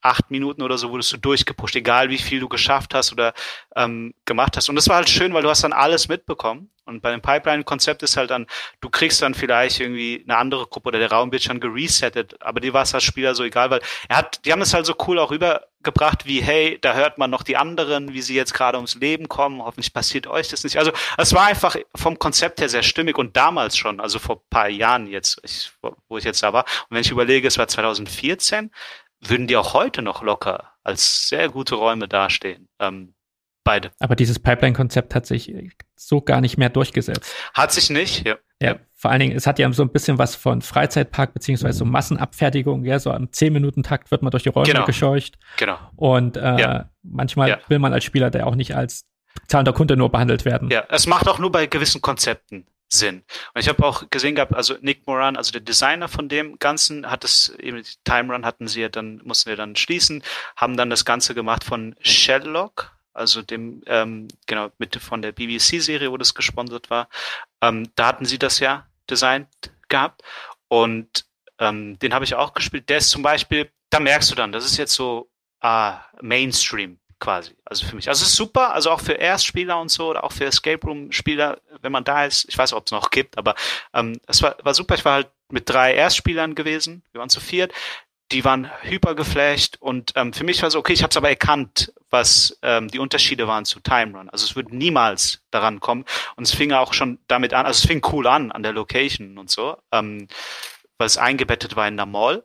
acht 0.00 0.30
Minuten 0.30 0.62
oder 0.62 0.78
so 0.78 0.90
wurdest 0.90 1.12
du 1.12 1.16
durchgepusht, 1.16 1.76
egal 1.76 2.10
wie 2.10 2.18
viel 2.18 2.40
du 2.40 2.48
geschafft 2.48 2.94
hast 2.94 3.12
oder 3.12 3.34
ähm, 3.74 4.14
gemacht 4.24 4.56
hast. 4.56 4.68
Und 4.68 4.76
das 4.76 4.88
war 4.88 4.96
halt 4.96 5.10
schön, 5.10 5.34
weil 5.34 5.42
du 5.42 5.50
hast 5.50 5.64
dann 5.64 5.72
alles 5.72 6.08
mitbekommen. 6.08 6.70
Und 6.86 7.02
bei 7.02 7.10
dem 7.10 7.20
Pipeline-Konzept 7.20 8.04
ist 8.04 8.16
halt 8.16 8.30
dann, 8.30 8.46
du 8.80 8.88
kriegst 8.88 9.20
dann 9.20 9.34
vielleicht 9.34 9.80
irgendwie 9.80 10.24
eine 10.26 10.38
andere 10.38 10.68
Gruppe 10.68 10.88
oder 10.88 11.00
der 11.00 11.10
Raum 11.10 11.32
wird 11.32 11.42
schon 11.42 11.58
geresettet, 11.58 12.36
aber 12.40 12.60
dir 12.60 12.72
war 12.72 12.82
es 12.82 12.94
als 12.94 13.02
Spieler 13.02 13.34
so 13.34 13.42
egal, 13.42 13.70
weil 13.70 13.80
er 14.08 14.18
hat, 14.18 14.44
die 14.44 14.52
haben 14.52 14.62
es 14.62 14.72
halt 14.72 14.86
so 14.86 14.94
cool 15.08 15.18
auch 15.18 15.32
rübergebracht, 15.32 16.26
wie, 16.26 16.40
hey, 16.40 16.78
da 16.80 16.94
hört 16.94 17.18
man 17.18 17.28
noch 17.28 17.42
die 17.42 17.56
anderen, 17.56 18.14
wie 18.14 18.22
sie 18.22 18.36
jetzt 18.36 18.54
gerade 18.54 18.78
ums 18.78 18.94
Leben 18.94 19.28
kommen, 19.28 19.62
hoffentlich 19.62 19.92
passiert 19.92 20.28
euch 20.28 20.46
das 20.46 20.62
nicht. 20.62 20.78
Also 20.78 20.92
es 21.18 21.34
war 21.34 21.46
einfach 21.46 21.74
vom 21.96 22.20
Konzept 22.20 22.60
her 22.60 22.68
sehr 22.68 22.84
stimmig 22.84 23.18
und 23.18 23.36
damals 23.36 23.76
schon, 23.76 23.98
also 23.98 24.20
vor 24.20 24.48
paar 24.48 24.68
Jahren 24.68 25.08
jetzt, 25.08 25.40
ich, 25.42 25.72
wo 26.08 26.18
ich 26.18 26.24
jetzt 26.24 26.44
da 26.44 26.52
war. 26.52 26.66
Und 26.88 26.94
wenn 26.94 27.00
ich 27.00 27.10
überlege, 27.10 27.48
es 27.48 27.58
war 27.58 27.66
2014, 27.66 28.70
würden 29.20 29.46
die 29.46 29.56
auch 29.56 29.74
heute 29.74 30.02
noch 30.02 30.22
locker 30.22 30.72
als 30.82 31.28
sehr 31.28 31.48
gute 31.48 31.74
Räume 31.74 32.08
dastehen. 32.08 32.68
Ähm, 32.78 33.14
beide. 33.64 33.90
Aber 33.98 34.16
dieses 34.16 34.38
Pipeline-Konzept 34.38 35.14
hat 35.14 35.26
sich 35.26 35.52
so 35.96 36.20
gar 36.20 36.40
nicht 36.40 36.56
mehr 36.56 36.70
durchgesetzt. 36.70 37.34
Hat 37.52 37.72
sich 37.72 37.90
nicht, 37.90 38.26
ja. 38.26 38.36
Ja, 38.62 38.76
vor 38.94 39.10
allen 39.10 39.20
Dingen, 39.20 39.36
es 39.36 39.46
hat 39.46 39.58
ja 39.58 39.70
so 39.72 39.82
ein 39.82 39.90
bisschen 39.90 40.16
was 40.16 40.34
von 40.34 40.62
Freizeitpark 40.62 41.34
beziehungsweise 41.34 41.78
so 41.78 41.84
Massenabfertigung, 41.84 42.84
ja, 42.84 42.98
so 42.98 43.10
am 43.10 43.24
10-Minuten-Takt 43.24 44.10
wird 44.10 44.22
man 44.22 44.30
durch 44.30 44.44
die 44.44 44.48
Räume 44.48 44.72
genau. 44.72 44.86
gescheucht. 44.86 45.36
Genau. 45.58 45.76
Und 45.96 46.38
äh, 46.38 46.58
ja. 46.58 46.90
manchmal 47.02 47.50
ja. 47.50 47.58
will 47.68 47.78
man 47.78 47.92
als 47.92 48.04
Spieler 48.04 48.30
der 48.30 48.46
auch 48.46 48.54
nicht 48.54 48.74
als 48.74 49.04
zahlender 49.48 49.74
Kunde 49.74 49.98
nur 49.98 50.10
behandelt 50.10 50.46
werden. 50.46 50.70
Ja, 50.70 50.84
es 50.88 51.06
macht 51.06 51.28
auch 51.28 51.38
nur 51.38 51.52
bei 51.52 51.66
gewissen 51.66 52.00
Konzepten 52.00 52.66
Sinn. 52.88 53.24
Und 53.54 53.60
ich 53.60 53.68
habe 53.68 53.84
auch 53.84 54.04
gesehen 54.10 54.34
gehabt, 54.34 54.54
also 54.54 54.76
Nick 54.80 55.06
Moran, 55.06 55.36
also 55.36 55.52
der 55.52 55.60
Designer 55.60 56.08
von 56.08 56.28
dem 56.28 56.58
Ganzen, 56.58 57.10
hat 57.10 57.24
es 57.24 57.50
eben 57.58 57.82
Time 58.04 58.32
Run 58.32 58.46
hatten 58.46 58.68
sie 58.68 58.82
ja 58.82 58.88
dann, 58.88 59.20
mussten 59.24 59.50
wir 59.50 59.56
dann 59.56 59.76
schließen, 59.76 60.22
haben 60.56 60.76
dann 60.76 60.90
das 60.90 61.04
Ganze 61.04 61.34
gemacht 61.34 61.64
von 61.64 61.96
Shelllock, 62.00 62.96
also 63.12 63.42
dem, 63.42 63.82
ähm, 63.86 64.28
genau, 64.46 64.70
mit 64.78 64.96
von 64.96 65.22
der 65.22 65.32
BBC-Serie, 65.32 66.12
wo 66.12 66.16
das 66.16 66.34
gesponsert 66.34 66.90
war. 66.90 67.08
Ähm, 67.60 67.90
da 67.96 68.06
hatten 68.06 68.24
sie 68.24 68.38
das 68.38 68.60
ja 68.60 68.86
designt 69.10 69.48
gehabt. 69.88 70.22
Und 70.68 71.24
ähm, 71.58 71.98
den 71.98 72.12
habe 72.12 72.24
ich 72.24 72.34
auch 72.34 72.52
gespielt. 72.52 72.88
Der 72.88 72.98
ist 72.98 73.10
zum 73.10 73.22
Beispiel, 73.22 73.70
da 73.90 74.00
merkst 74.00 74.30
du 74.30 74.34
dann, 74.34 74.52
das 74.52 74.66
ist 74.66 74.76
jetzt 74.76 74.94
so 74.94 75.30
ah, 75.60 76.00
Mainstream 76.20 76.98
quasi. 77.18 77.56
Also 77.64 77.86
für 77.86 77.96
mich. 77.96 78.08
Also 78.08 78.22
es 78.22 78.30
ist 78.30 78.36
super, 78.36 78.74
also 78.74 78.90
auch 78.90 79.00
für 79.00 79.14
Erstspieler 79.14 79.80
und 79.80 79.90
so 79.90 80.08
oder 80.10 80.24
auch 80.24 80.32
für 80.32 80.44
Escape 80.44 80.86
Room 80.86 81.12
Spieler, 81.12 81.58
wenn 81.80 81.92
man 81.92 82.04
da 82.04 82.24
ist. 82.24 82.46
Ich 82.48 82.58
weiß, 82.58 82.72
ob 82.72 82.86
es 82.86 82.92
noch 82.92 83.10
gibt, 83.10 83.38
aber 83.38 83.54
ähm, 83.94 84.20
es 84.26 84.42
war, 84.42 84.56
war 84.62 84.74
super. 84.74 84.94
Ich 84.94 85.04
war 85.04 85.14
halt 85.14 85.30
mit 85.50 85.68
drei 85.68 85.94
Erstspielern 85.94 86.54
gewesen. 86.54 87.02
Wir 87.12 87.20
waren 87.20 87.30
zu 87.30 87.40
viert. 87.40 87.72
Die 88.32 88.44
waren 88.44 88.68
hyper 88.82 89.14
geflasht 89.14 89.76
und 89.78 90.12
ähm, 90.16 90.32
für 90.32 90.42
mich 90.42 90.60
war 90.60 90.70
so, 90.72 90.80
okay, 90.80 90.92
ich 90.92 91.04
habe 91.04 91.10
es 91.10 91.16
aber 91.16 91.28
erkannt, 91.28 91.92
was 92.10 92.58
ähm, 92.62 92.88
die 92.88 92.98
Unterschiede 92.98 93.46
waren 93.46 93.64
zu 93.64 93.78
Time 93.78 94.18
Run. 94.18 94.28
Also 94.30 94.44
es 94.44 94.56
würde 94.56 94.76
niemals 94.76 95.42
daran 95.52 95.78
kommen. 95.78 96.04
Und 96.34 96.42
es 96.42 96.52
fing 96.52 96.72
auch 96.72 96.92
schon 96.92 97.20
damit 97.28 97.54
an, 97.54 97.66
also 97.66 97.78
es 97.78 97.86
fing 97.86 98.04
cool 98.10 98.26
an, 98.26 98.50
an 98.50 98.64
der 98.64 98.72
Location 98.72 99.38
und 99.38 99.48
so, 99.48 99.76
ähm, 99.92 100.26
weil 100.98 101.06
es 101.06 101.18
eingebettet 101.18 101.76
war 101.76 101.86
in 101.86 101.96
der 101.96 102.06
Mall. 102.06 102.42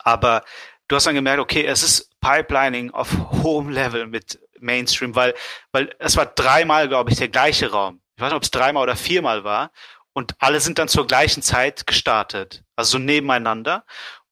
Aber 0.00 0.42
du 0.88 0.96
hast 0.96 1.06
dann 1.06 1.14
gemerkt, 1.14 1.40
okay, 1.40 1.64
es 1.64 1.84
ist 1.84 2.10
Pipelining 2.26 2.90
auf 2.90 3.16
hohem 3.42 3.68
Level 3.68 4.08
mit 4.08 4.40
Mainstream, 4.58 5.14
weil, 5.14 5.34
weil 5.70 5.94
es 6.00 6.16
war 6.16 6.26
dreimal, 6.26 6.88
glaube 6.88 7.10
ich, 7.10 7.18
der 7.18 7.28
gleiche 7.28 7.70
Raum. 7.70 8.00
Ich 8.16 8.22
weiß 8.22 8.30
nicht, 8.30 8.36
ob 8.36 8.42
es 8.42 8.50
dreimal 8.50 8.82
oder 8.82 8.96
viermal 8.96 9.44
war. 9.44 9.70
Und 10.12 10.34
alle 10.38 10.60
sind 10.60 10.78
dann 10.78 10.88
zur 10.88 11.06
gleichen 11.06 11.42
Zeit 11.42 11.86
gestartet. 11.86 12.64
Also 12.74 12.92
so 12.92 12.98
nebeneinander. 12.98 13.84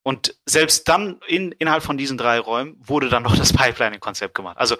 Und 0.02 0.34
selbst 0.44 0.88
dann 0.88 1.20
in, 1.26 1.52
innerhalb 1.52 1.84
von 1.84 1.96
diesen 1.96 2.18
drei 2.18 2.40
Räumen 2.40 2.74
wurde 2.78 3.08
dann 3.08 3.22
noch 3.22 3.36
das 3.36 3.52
Pipelining-Konzept 3.52 4.34
gemacht. 4.34 4.56
Also 4.58 4.76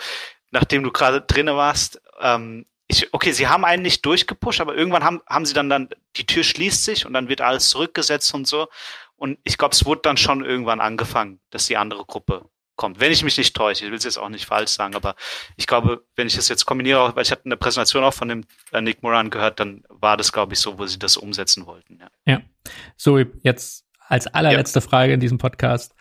nachdem 0.50 0.82
du 0.82 0.90
gerade 0.90 1.20
drinne 1.20 1.56
warst, 1.56 2.00
ähm, 2.20 2.66
ich, 2.88 3.14
okay, 3.14 3.32
sie 3.32 3.46
haben 3.46 3.64
einen 3.64 3.82
nicht 3.82 4.04
durchgepusht, 4.04 4.60
aber 4.60 4.74
irgendwann 4.74 5.04
haben, 5.04 5.22
haben 5.26 5.46
sie 5.46 5.54
dann 5.54 5.70
dann, 5.70 5.88
die 6.16 6.26
Tür 6.26 6.42
schließt 6.42 6.84
sich 6.84 7.06
und 7.06 7.12
dann 7.12 7.28
wird 7.28 7.40
alles 7.40 7.68
zurückgesetzt 7.68 8.34
und 8.34 8.48
so. 8.48 8.68
Und 9.16 9.38
ich 9.44 9.56
glaube, 9.56 9.72
es 9.72 9.86
wurde 9.86 10.02
dann 10.02 10.16
schon 10.16 10.44
irgendwann 10.44 10.80
angefangen, 10.80 11.40
dass 11.50 11.66
die 11.66 11.76
andere 11.76 12.04
Gruppe 12.04 12.48
kommt. 12.76 13.00
Wenn 13.00 13.12
ich 13.12 13.24
mich 13.24 13.36
nicht 13.36 13.54
täusche, 13.54 13.84
ich 13.84 13.90
will 13.90 13.98
es 13.98 14.04
jetzt 14.04 14.18
auch 14.18 14.28
nicht 14.28 14.46
falsch 14.46 14.70
sagen, 14.70 14.94
aber 14.94 15.14
ich 15.56 15.66
glaube, 15.66 16.04
wenn 16.16 16.26
ich 16.26 16.36
das 16.36 16.48
jetzt 16.48 16.66
kombiniere, 16.66 17.14
weil 17.14 17.22
ich 17.22 17.30
hatte 17.30 17.44
eine 17.44 17.56
Präsentation 17.56 18.04
auch 18.04 18.14
von 18.14 18.28
dem 18.28 18.44
äh, 18.72 18.80
Nick 18.80 19.02
Moran 19.02 19.30
gehört, 19.30 19.60
dann 19.60 19.84
war 19.88 20.16
das, 20.16 20.32
glaube 20.32 20.54
ich, 20.54 20.60
so, 20.60 20.78
wo 20.78 20.86
sie 20.86 20.98
das 20.98 21.16
umsetzen 21.16 21.66
wollten. 21.66 21.98
Ja, 22.00 22.08
ja. 22.26 22.40
so 22.96 23.18
jetzt 23.18 23.84
als 24.08 24.26
allerletzte 24.26 24.80
ja. 24.80 24.86
Frage 24.86 25.12
in 25.12 25.20
diesem 25.20 25.38
Podcast. 25.38 25.94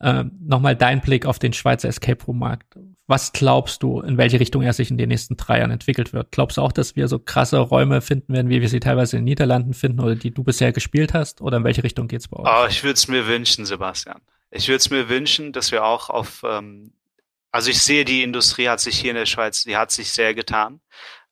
Äh, 0.00 0.24
Nochmal 0.40 0.76
dein 0.76 1.00
Blick 1.00 1.26
auf 1.26 1.38
den 1.38 1.52
Schweizer 1.52 1.88
Escape 1.88 2.24
Room 2.24 2.38
Markt. 2.38 2.78
Was 3.06 3.32
glaubst 3.32 3.82
du, 3.82 4.00
in 4.00 4.18
welche 4.18 4.38
Richtung 4.38 4.62
er 4.62 4.72
sich 4.72 4.90
in 4.90 4.96
den 4.96 5.08
nächsten 5.08 5.36
drei 5.36 5.58
Jahren 5.58 5.72
entwickelt 5.72 6.12
wird? 6.12 6.30
Glaubst 6.30 6.56
du 6.56 6.62
auch, 6.62 6.72
dass 6.72 6.94
wir 6.94 7.08
so 7.08 7.18
krasse 7.18 7.58
Räume 7.58 8.00
finden 8.00 8.32
werden, 8.32 8.48
wie 8.48 8.60
wir 8.60 8.68
sie 8.68 8.78
teilweise 8.78 9.16
in 9.16 9.22
den 9.22 9.30
Niederlanden 9.30 9.74
finden 9.74 10.00
oder 10.00 10.14
die 10.14 10.30
du 10.30 10.44
bisher 10.44 10.72
gespielt 10.72 11.12
hast? 11.12 11.40
Oder 11.40 11.58
in 11.58 11.64
welche 11.64 11.82
Richtung 11.82 12.06
geht's 12.06 12.28
bei 12.28 12.38
euch? 12.38 12.48
Oh, 12.48 12.66
ich 12.68 12.84
würde 12.84 12.94
es 12.94 13.08
mir 13.08 13.26
wünschen, 13.26 13.66
Sebastian. 13.66 14.20
Ich 14.50 14.68
würde 14.68 14.78
es 14.78 14.90
mir 14.90 15.08
wünschen, 15.08 15.52
dass 15.52 15.72
wir 15.72 15.84
auch 15.84 16.10
auf, 16.10 16.42
ähm, 16.44 16.92
also 17.52 17.70
ich 17.70 17.82
sehe, 17.82 18.04
die 18.04 18.22
Industrie 18.22 18.68
hat 18.68 18.80
sich 18.80 18.98
hier 18.98 19.10
in 19.10 19.16
der 19.16 19.26
Schweiz, 19.26 19.64
die 19.64 19.76
hat 19.76 19.90
sich 19.92 20.10
sehr 20.12 20.34
getan. 20.34 20.80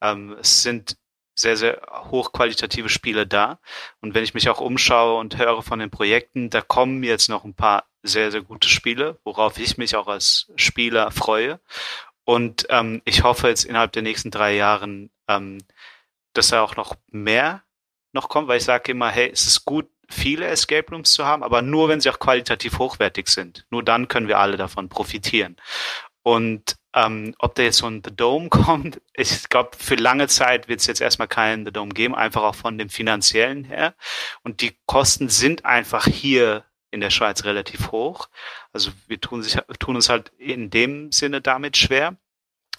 Ähm, 0.01 0.37
es 0.41 0.62
sind 0.62 0.97
sehr, 1.35 1.57
sehr 1.57 1.81
hochqualitative 2.11 2.89
Spiele 2.89 3.27
da. 3.27 3.61
Und 4.01 4.14
wenn 4.14 4.25
ich 4.25 4.35
mich 4.35 4.49
auch 4.49 4.61
umschaue 4.61 5.19
und 5.19 5.39
höre 5.39 5.62
von 5.62 5.79
den 5.79 5.91
Projekten, 5.91 6.51
da 6.51 6.61
kommen 6.61 7.03
jetzt 7.03 7.29
noch 7.29 7.45
ein 7.45 7.55
paar 7.55 7.85
sehr, 8.03 8.31
sehr 8.31 8.43
gute 8.43 8.69
Spiele, 8.69 9.19
worauf 9.25 9.59
ich 9.59 9.79
mich 9.79 9.97
auch 9.97 10.09
als 10.09 10.51
Spieler 10.57 11.11
freue. 11.11 11.61
Und 12.25 12.66
ähm, 12.71 13.03
ich 13.05 13.23
hoffe 13.23 13.49
jetzt 13.49 13.64
innerhalb 13.64 13.93
der 13.93 14.03
nächsten 14.03 14.31
drei 14.31 14.55
Jahren, 14.55 15.11
ähm, 15.29 15.59
dass 16.35 16.49
da 16.49 16.62
auch 16.62 16.77
noch 16.77 16.97
mehr 17.11 17.62
noch 18.12 18.29
kommt, 18.29 18.49
weil 18.49 18.59
ich 18.59 18.64
sage 18.64 18.93
immer, 18.93 19.09
hey, 19.11 19.31
es 19.33 19.47
ist 19.47 19.64
gut, 19.64 19.89
viele 20.09 20.46
Escape 20.46 20.90
Rooms 20.90 21.12
zu 21.12 21.24
haben, 21.24 21.42
aber 21.42 21.62
nur, 21.62 21.88
wenn 21.88 22.00
sie 22.00 22.11
auch 22.11 22.18
qualitativ 22.18 22.78
hochwertig 22.78 23.28
sind. 23.28 23.66
Nur 23.70 23.82
dann 23.82 24.09
können 24.09 24.28
wir 24.28 24.38
alle 24.38 24.56
davon 24.56 24.88
profitieren. 24.88 25.56
Und 26.22 26.76
ähm, 26.94 27.34
ob 27.38 27.54
da 27.54 27.62
jetzt 27.62 27.78
so 27.78 27.86
ein 27.86 28.02
The 28.04 28.14
Dome 28.14 28.48
kommt, 28.50 29.00
ich 29.14 29.48
glaube, 29.48 29.70
für 29.78 29.94
lange 29.94 30.28
Zeit 30.28 30.68
wird 30.68 30.80
es 30.80 30.86
jetzt 30.86 31.00
erstmal 31.00 31.28
keinen 31.28 31.64
The 31.64 31.72
Dome 31.72 31.92
geben, 31.92 32.14
einfach 32.14 32.42
auch 32.42 32.54
von 32.54 32.78
dem 32.78 32.88
finanziellen 32.88 33.64
her. 33.64 33.94
Und 34.42 34.61
die 34.61 34.76
Kosten 34.86 35.28
sind 35.28 35.64
einfach 35.64 36.06
hier 36.06 36.64
in 36.90 37.00
der 37.00 37.11
Schweiz 37.11 37.44
relativ 37.44 37.92
hoch. 37.92 38.28
Also 38.72 38.90
wir 39.06 39.20
tun, 39.20 39.42
sich, 39.42 39.59
tun 39.78 39.96
uns 39.96 40.09
halt 40.09 40.32
in 40.38 40.70
dem 40.70 41.12
Sinne 41.12 41.40
damit 41.40 41.76
schwer. 41.76 42.16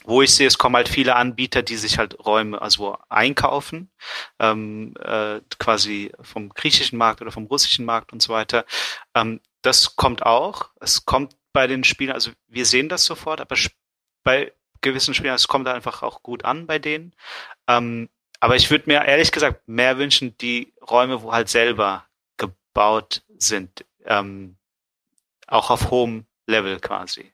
Wo 0.06 0.22
ich 0.22 0.34
sehe, 0.34 0.48
es 0.48 0.58
kommen 0.58 0.76
halt 0.76 0.90
viele 0.90 1.16
Anbieter, 1.16 1.62
die 1.62 1.76
sich 1.76 1.98
halt 1.98 2.18
Räume 2.26 2.62
also 2.62 2.98
einkaufen, 3.10 3.92
ähm, 4.40 4.94
äh, 5.00 5.42
quasi 5.60 6.12
vom 6.22 6.50
griechischen 6.50 6.98
Markt 6.98 7.22
oder 7.22 7.32
vom 7.32 7.46
russischen 7.46 7.86
Markt 7.86 8.14
und 8.14 8.22
so 8.22 8.34
weiter. 8.34 8.66
Ähm, 9.14 9.42
das 9.62 9.96
kommt 9.96 10.26
auch. 10.26 10.70
Es 10.80 11.06
kommt 11.06 11.36
bei 11.54 11.68
den 11.68 11.84
Spielen, 11.84 12.12
also 12.12 12.32
wir 12.48 12.66
sehen 12.66 12.90
das 12.90 13.04
sofort, 13.04 13.42
aber 13.42 13.56
bei 14.24 14.54
gewissen 14.82 15.14
Spielern, 15.14 15.36
es 15.36 15.48
kommt 15.48 15.68
einfach 15.68 16.04
auch 16.04 16.24
gut 16.24 16.46
an 16.46 16.68
bei 16.68 16.80
denen. 16.80 17.14
Ähm, 17.68 18.10
aber 18.40 18.56
ich 18.56 18.72
würde 18.72 18.86
mir 18.88 19.06
ehrlich 19.06 19.32
gesagt 19.32 19.68
mehr 19.68 19.98
wünschen, 19.98 20.38
die 20.38 20.74
Räume, 20.90 21.22
wo 21.22 21.34
halt 21.34 21.50
selber 21.50 22.06
gebaut 22.38 23.24
sind, 23.38 23.86
ähm, 24.06 24.56
auch 25.48 25.70
auf 25.70 25.92
hohem 25.92 26.26
Level 26.48 26.80
quasi. 26.80 27.34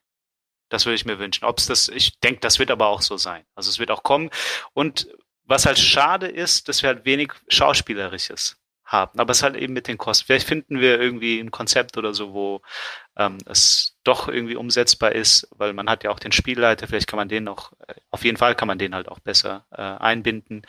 Das 0.69 0.85
würde 0.85 0.95
ich 0.95 1.05
mir 1.05 1.19
wünschen. 1.19 1.45
Ob 1.45 1.59
es 1.59 1.67
das, 1.67 1.89
ich 1.89 2.19
denke, 2.19 2.39
das 2.41 2.59
wird 2.59 2.71
aber 2.71 2.87
auch 2.87 3.01
so 3.01 3.17
sein. 3.17 3.45
Also 3.55 3.69
es 3.69 3.79
wird 3.79 3.91
auch 3.91 4.03
kommen. 4.03 4.29
Und 4.73 5.07
was 5.43 5.65
halt 5.65 5.77
schade 5.77 6.27
ist, 6.27 6.67
dass 6.67 6.81
wir 6.81 6.89
halt 6.89 7.05
wenig 7.05 7.31
Schauspielerisches 7.47 8.57
haben. 8.85 9.19
Aber 9.19 9.31
es 9.31 9.43
halt 9.43 9.55
eben 9.55 9.73
mit 9.73 9.87
den 9.87 9.97
Kosten. 9.97 10.25
Vielleicht 10.25 10.47
finden 10.47 10.79
wir 10.79 10.99
irgendwie 10.99 11.39
ein 11.39 11.51
Konzept 11.51 11.97
oder 11.97 12.13
so, 12.13 12.33
wo 12.33 12.61
ähm, 13.17 13.37
es 13.45 13.97
doch 14.03 14.27
irgendwie 14.27 14.55
umsetzbar 14.55 15.13
ist, 15.13 15.47
weil 15.51 15.73
man 15.73 15.89
hat 15.89 16.03
ja 16.03 16.11
auch 16.11 16.19
den 16.19 16.31
Spielleiter, 16.31 16.87
vielleicht 16.87 17.07
kann 17.07 17.17
man 17.17 17.29
den 17.29 17.43
noch, 17.43 17.73
äh, 17.87 17.95
auf 18.11 18.23
jeden 18.23 18.37
Fall 18.37 18.55
kann 18.55 18.67
man 18.67 18.77
den 18.77 18.93
halt 18.95 19.07
auch 19.07 19.19
besser 19.19 19.65
äh, 19.71 19.81
einbinden. 19.81 20.65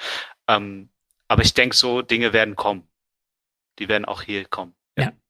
Ähm, 0.48 0.90
aber 1.28 1.42
ich 1.42 1.54
denke, 1.54 1.76
so 1.76 2.02
Dinge 2.02 2.32
werden 2.32 2.56
kommen. 2.56 2.88
Die 3.78 3.88
werden 3.88 4.06
auch 4.06 4.22
hier 4.22 4.46
kommen. 4.46 4.74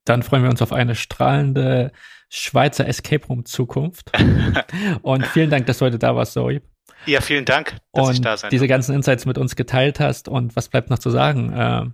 Dann 0.06 0.22
freuen 0.22 0.42
wir 0.44 0.50
uns 0.50 0.62
auf 0.62 0.72
eine 0.72 0.94
strahlende 0.94 1.92
Schweizer 2.30 2.86
Escape 2.86 3.26
Room 3.26 3.44
Zukunft. 3.44 4.10
Und 5.02 5.26
vielen 5.26 5.50
Dank, 5.50 5.66
dass 5.66 5.78
du 5.78 5.84
heute 5.84 5.98
da 5.98 6.16
warst, 6.16 6.32
Zoe. 6.32 6.62
Ja, 7.04 7.20
vielen 7.20 7.44
Dank, 7.44 7.76
dass 7.92 8.08
und 8.08 8.14
ich 8.14 8.20
da 8.20 8.36
sein 8.36 8.50
diese 8.50 8.66
ganzen 8.66 8.94
Insights 8.94 9.26
mit 9.26 9.38
uns 9.38 9.54
geteilt 9.54 10.00
hast. 10.00 10.28
Und 10.28 10.56
was 10.56 10.68
bleibt 10.68 10.90
noch 10.90 10.98
zu 10.98 11.10
sagen? 11.10 11.52
Äh, 11.52 11.84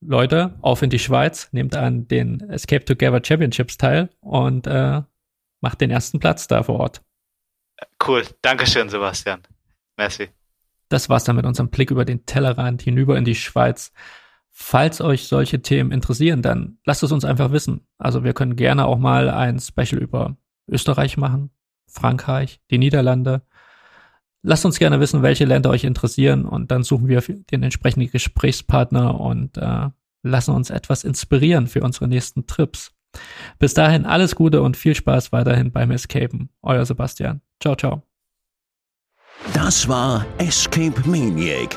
Leute, 0.00 0.54
auf 0.62 0.82
in 0.82 0.90
die 0.90 0.98
Schweiz, 0.98 1.48
nehmt 1.52 1.76
an 1.76 2.08
den 2.08 2.40
Escape 2.48 2.84
Together 2.84 3.20
Championships 3.22 3.76
teil 3.76 4.10
und 4.20 4.66
äh, 4.66 5.02
macht 5.60 5.80
den 5.80 5.90
ersten 5.90 6.18
Platz 6.18 6.46
da 6.46 6.62
vor 6.62 6.80
Ort. 6.80 7.02
Cool, 8.06 8.24
Dankeschön, 8.42 8.88
Sebastian. 8.88 9.42
Merci. 9.96 10.28
Das 10.88 11.08
war's 11.08 11.24
dann 11.24 11.36
mit 11.36 11.46
unserem 11.46 11.70
Blick 11.70 11.90
über 11.90 12.04
den 12.04 12.24
Tellerrand 12.26 12.82
hinüber 12.82 13.16
in 13.16 13.24
die 13.24 13.34
Schweiz. 13.34 13.92
Falls 14.56 15.00
euch 15.00 15.26
solche 15.26 15.62
Themen 15.62 15.90
interessieren, 15.90 16.40
dann 16.40 16.78
lasst 16.84 17.02
es 17.02 17.10
uns 17.10 17.24
einfach 17.24 17.50
wissen. 17.50 17.88
Also 17.98 18.22
wir 18.22 18.34
können 18.34 18.54
gerne 18.54 18.86
auch 18.86 18.98
mal 18.98 19.28
ein 19.28 19.58
Special 19.58 20.00
über 20.00 20.36
Österreich 20.68 21.16
machen, 21.16 21.50
Frankreich, 21.88 22.60
die 22.70 22.78
Niederlande. 22.78 23.42
Lasst 24.42 24.64
uns 24.64 24.78
gerne 24.78 25.00
wissen, 25.00 25.22
welche 25.22 25.44
Länder 25.44 25.70
euch 25.70 25.82
interessieren 25.82 26.44
und 26.44 26.70
dann 26.70 26.84
suchen 26.84 27.08
wir 27.08 27.20
den 27.20 27.64
entsprechenden 27.64 28.12
Gesprächspartner 28.12 29.20
und 29.20 29.58
äh, 29.58 29.88
lassen 30.22 30.54
uns 30.54 30.70
etwas 30.70 31.02
inspirieren 31.02 31.66
für 31.66 31.82
unsere 31.82 32.06
nächsten 32.06 32.46
Trips. 32.46 32.92
Bis 33.58 33.74
dahin 33.74 34.06
alles 34.06 34.36
Gute 34.36 34.62
und 34.62 34.76
viel 34.76 34.94
Spaß 34.94 35.32
weiterhin 35.32 35.72
beim 35.72 35.90
Escapen. 35.90 36.50
Euer 36.62 36.86
Sebastian. 36.86 37.40
Ciao, 37.60 37.74
ciao. 37.74 38.04
Das 39.52 39.88
war 39.88 40.24
Escape 40.38 41.02
Maniac, 41.08 41.76